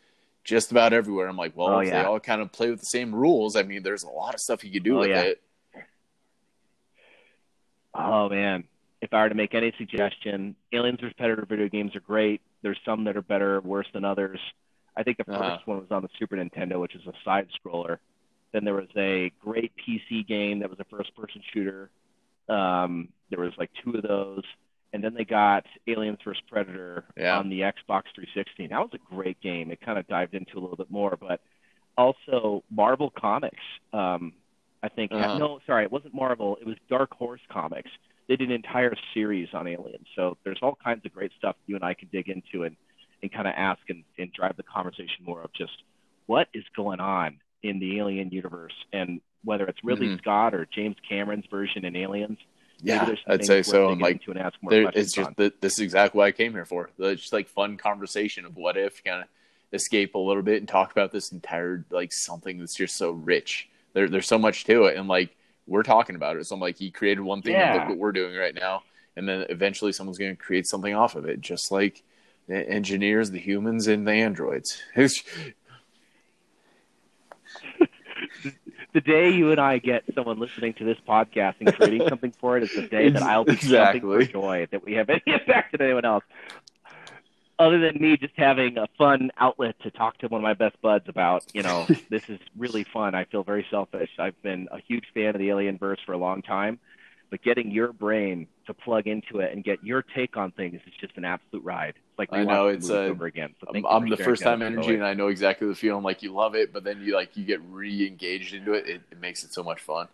just 0.43 0.71
about 0.71 0.93
everywhere. 0.93 1.27
I'm 1.27 1.37
like, 1.37 1.55
well, 1.55 1.67
oh, 1.67 1.79
yeah. 1.81 2.01
they 2.01 2.07
all 2.07 2.19
kind 2.19 2.41
of 2.41 2.51
play 2.51 2.69
with 2.69 2.79
the 2.79 2.85
same 2.85 3.13
rules. 3.13 3.55
I 3.55 3.63
mean, 3.63 3.83
there's 3.83 4.03
a 4.03 4.09
lot 4.09 4.33
of 4.33 4.39
stuff 4.39 4.63
you 4.63 4.71
could 4.71 4.83
do 4.83 4.97
oh, 4.97 4.99
with 4.99 5.09
yeah. 5.09 5.21
it. 5.21 5.41
Oh 7.93 8.27
man, 8.27 8.63
if 9.03 9.13
I 9.13 9.21
were 9.21 9.29
to 9.29 9.35
make 9.35 9.53
any 9.53 9.73
suggestion, 9.77 10.55
Aliens 10.71 11.01
vs 11.01 11.13
Predator 11.17 11.45
video 11.45 11.67
games 11.67 11.93
are 11.93 11.99
great. 11.99 12.39
There's 12.61 12.79
some 12.85 13.03
that 13.03 13.17
are 13.17 13.21
better, 13.21 13.57
or 13.57 13.61
worse 13.61 13.87
than 13.93 14.05
others. 14.05 14.39
I 14.95 15.03
think 15.03 15.17
the 15.17 15.25
1st 15.25 15.39
uh-huh. 15.39 15.57
one 15.65 15.77
was 15.79 15.91
on 15.91 16.03
the 16.03 16.09
Super 16.17 16.37
Nintendo, 16.37 16.79
which 16.79 16.95
is 16.95 17.01
a 17.05 17.11
side 17.25 17.47
scroller. 17.59 17.97
Then 18.53 18.63
there 18.63 18.75
was 18.75 18.87
a 18.95 19.29
great 19.43 19.73
PC 19.75 20.25
game 20.25 20.59
that 20.59 20.69
was 20.69 20.79
a 20.79 20.85
first 20.85 21.13
person 21.15 21.41
shooter. 21.53 21.89
Um, 22.47 23.09
there 23.29 23.39
was 23.39 23.51
like 23.57 23.71
two 23.83 23.97
of 23.97 24.03
those. 24.03 24.43
And 24.93 25.03
then 25.03 25.15
they 25.15 25.25
got 25.25 25.65
Aliens 25.87 26.19
vs 26.23 26.41
Predator 26.49 27.03
yeah. 27.17 27.37
on 27.37 27.49
the 27.49 27.61
Xbox 27.61 28.03
360. 28.15 28.67
That 28.67 28.79
was 28.79 28.91
a 28.93 29.13
great 29.13 29.41
game. 29.41 29.69
It 29.69 29.81
kind 29.81 29.99
of 29.99 30.07
dived 30.07 30.33
into 30.33 30.57
a 30.57 30.61
little 30.61 30.77
bit 30.77 30.91
more, 30.91 31.17
but 31.19 31.41
also 31.97 32.63
Marvel 32.71 33.11
Comics. 33.19 33.57
Um, 33.91 34.33
I 34.81 34.89
think 34.89 35.11
uh-huh. 35.11 35.39
no, 35.39 35.59
sorry, 35.65 35.83
it 35.83 35.91
wasn't 35.91 36.13
Marvel. 36.13 36.57
It 36.61 36.67
was 36.67 36.75
Dark 36.89 37.11
Horse 37.15 37.41
Comics. 37.51 37.89
They 38.27 38.35
did 38.35 38.49
an 38.49 38.55
entire 38.55 38.95
series 39.13 39.49
on 39.53 39.67
aliens. 39.67 40.07
So 40.15 40.37
there's 40.43 40.59
all 40.61 40.77
kinds 40.81 41.05
of 41.05 41.13
great 41.13 41.31
stuff 41.37 41.55
you 41.67 41.75
and 41.75 41.83
I 41.83 41.93
can 41.93 42.09
dig 42.11 42.29
into 42.29 42.63
and 42.63 42.75
and 43.21 43.31
kind 43.31 43.47
of 43.47 43.53
ask 43.55 43.79
and, 43.89 44.03
and 44.17 44.31
drive 44.33 44.57
the 44.57 44.63
conversation 44.63 45.23
more 45.25 45.41
of 45.41 45.53
just 45.53 45.71
what 46.25 46.49
is 46.53 46.65
going 46.75 46.99
on 46.99 47.39
in 47.63 47.79
the 47.79 47.97
alien 47.97 48.29
universe 48.31 48.73
and 48.91 49.21
whether 49.45 49.65
it's 49.65 49.79
Ridley 49.83 50.07
mm-hmm. 50.07 50.17
Scott 50.17 50.53
or 50.53 50.67
James 50.69 50.97
Cameron's 51.07 51.45
version 51.49 51.85
in 51.85 51.95
Aliens. 51.95 52.37
Yeah, 52.81 53.15
I'd 53.27 53.45
say 53.45 53.63
so. 53.63 53.89
I'm 53.89 53.99
like, 53.99 54.21
there, 54.69 54.91
it's 54.93 55.13
just 55.13 55.35
the, 55.37 55.53
this 55.61 55.73
is 55.73 55.79
exactly 55.79 56.17
what 56.17 56.25
I 56.25 56.31
came 56.31 56.51
here 56.51 56.65
for. 56.65 56.89
It's 56.99 57.21
just 57.21 57.33
like 57.33 57.47
fun 57.47 57.77
conversation 57.77 58.45
of 58.45 58.57
what 58.57 58.75
if, 58.75 59.01
kind 59.03 59.21
of 59.21 59.29
escape 59.71 60.15
a 60.15 60.19
little 60.19 60.43
bit 60.43 60.57
and 60.57 60.67
talk 60.67 60.91
about 60.91 61.11
this 61.13 61.31
entire 61.31 61.85
like 61.91 62.11
something 62.11 62.57
that's 62.59 62.75
just 62.75 62.97
so 62.97 63.11
rich. 63.11 63.69
There, 63.93 64.09
there's 64.09 64.27
so 64.27 64.37
much 64.37 64.65
to 64.65 64.85
it, 64.85 64.97
and 64.97 65.07
like 65.07 65.33
we're 65.67 65.83
talking 65.83 66.15
about 66.15 66.37
it. 66.37 66.45
So 66.45 66.55
I'm 66.55 66.61
like, 66.61 66.77
he 66.77 66.91
created 66.91 67.21
one 67.21 67.41
thing, 67.41 67.53
yeah. 67.53 67.73
look 67.75 67.89
what 67.89 67.97
we're 67.97 68.11
doing 68.11 68.35
right 68.35 68.55
now, 68.55 68.83
and 69.15 69.27
then 69.27 69.45
eventually 69.49 69.93
someone's 69.93 70.17
going 70.17 70.35
to 70.35 70.41
create 70.41 70.67
something 70.67 70.93
off 70.93 71.15
of 71.15 71.25
it, 71.25 71.41
just 71.41 71.71
like 71.71 72.03
the 72.47 72.67
engineers, 72.69 73.31
the 73.31 73.39
humans, 73.39 73.87
and 73.87 74.07
the 74.07 74.11
androids. 74.11 74.81
the 78.93 79.01
day 79.01 79.31
you 79.31 79.51
and 79.51 79.59
I 79.59 79.79
get 79.79 80.03
someone 80.13 80.39
listening 80.39 80.73
to 80.75 80.83
this 80.83 80.97
podcast 81.07 81.55
and 81.59 81.73
creating 81.73 82.07
something 82.07 82.33
for 82.39 82.57
it 82.57 82.63
is 82.63 82.73
the 82.75 82.87
day 82.87 83.09
that 83.09 83.23
I'll 83.23 83.45
be 83.45 83.53
exactly. 83.53 84.01
for 84.01 84.23
joy 84.23 84.67
that 84.71 84.83
we 84.83 84.93
have 84.93 85.09
any 85.09 85.23
effect 85.27 85.73
on 85.73 85.81
anyone 85.81 86.05
else. 86.05 86.23
Other 87.59 87.79
than 87.79 88.01
me 88.01 88.17
just 88.17 88.33
having 88.35 88.77
a 88.77 88.87
fun 88.97 89.31
outlet 89.37 89.75
to 89.83 89.91
talk 89.91 90.17
to 90.19 90.27
one 90.27 90.41
of 90.41 90.43
my 90.43 90.55
best 90.55 90.81
buds 90.81 91.07
about, 91.07 91.45
you 91.53 91.61
know, 91.61 91.87
this 92.09 92.29
is 92.29 92.39
really 92.57 92.83
fun. 92.83 93.15
I 93.15 93.25
feel 93.25 93.43
very 93.43 93.65
selfish. 93.69 94.09
I've 94.17 94.39
been 94.41 94.67
a 94.71 94.79
huge 94.79 95.05
fan 95.13 95.35
of 95.35 95.39
the 95.39 95.49
Alien 95.49 95.77
verse 95.77 95.99
for 96.05 96.13
a 96.13 96.17
long 96.17 96.41
time 96.41 96.79
but 97.33 97.41
getting 97.41 97.71
your 97.71 97.91
brain 97.91 98.45
to 98.67 98.75
plug 98.75 99.07
into 99.07 99.39
it 99.39 99.51
and 99.51 99.63
get 99.63 99.83
your 99.83 100.03
take 100.03 100.37
on 100.37 100.51
things 100.51 100.79
is 100.85 100.93
just 101.01 101.17
an 101.17 101.25
absolute 101.25 101.63
ride. 101.63 101.95
It's 101.95 102.19
like 102.19 102.29
I 102.31 102.43
know 102.43 102.67
it's 102.67 102.91
uh, 102.91 103.05
over 103.05 103.25
again. 103.25 103.55
So 103.59 103.71
I'm, 103.73 103.83
I'm 103.87 104.07
the 104.07 104.17
first 104.17 104.43
time 104.43 104.61
energy, 104.61 104.93
and 104.93 105.03
I 105.03 105.15
know 105.15 105.29
exactly 105.29 105.67
the 105.67 105.73
feeling. 105.73 106.03
Like 106.03 106.21
you 106.21 106.31
love 106.31 106.53
it, 106.53 106.71
but 106.71 106.83
then 106.83 107.01
you 107.01 107.15
like 107.15 107.35
you 107.35 107.43
get 107.43 107.59
re-engaged 107.71 108.53
into 108.53 108.73
it. 108.73 108.87
It, 108.87 109.01
it 109.09 109.19
makes 109.19 109.43
it 109.43 109.51
so 109.51 109.63
much 109.63 109.81
fun. 109.81 110.09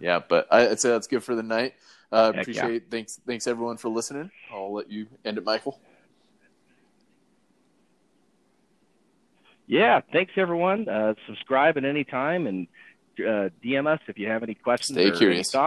Yeah, 0.00 0.18
but 0.28 0.48
I, 0.50 0.66
would 0.66 0.80
say 0.80 0.88
that's 0.88 1.06
good 1.06 1.22
for 1.22 1.36
the 1.36 1.44
night. 1.44 1.74
Uh, 2.12 2.32
appreciate 2.36 2.72
yeah. 2.72 2.88
thanks 2.90 3.20
thanks 3.26 3.46
everyone 3.46 3.78
for 3.78 3.88
listening. 3.88 4.30
I'll 4.52 4.72
let 4.72 4.90
you 4.90 5.06
end 5.24 5.38
it, 5.38 5.44
Michael. 5.44 5.80
Yeah, 9.66 10.00
thanks 10.12 10.32
everyone. 10.36 10.86
Uh, 10.88 11.14
subscribe 11.26 11.78
at 11.78 11.84
any 11.86 12.04
time 12.04 12.46
and 12.46 12.66
uh, 13.18 13.48
DM 13.64 13.86
us 13.86 14.00
if 14.06 14.18
you 14.18 14.28
have 14.28 14.42
any 14.42 14.54
questions. 14.54 14.98
Stay 14.98 15.10
curious. 15.10 15.54
Any 15.54 15.60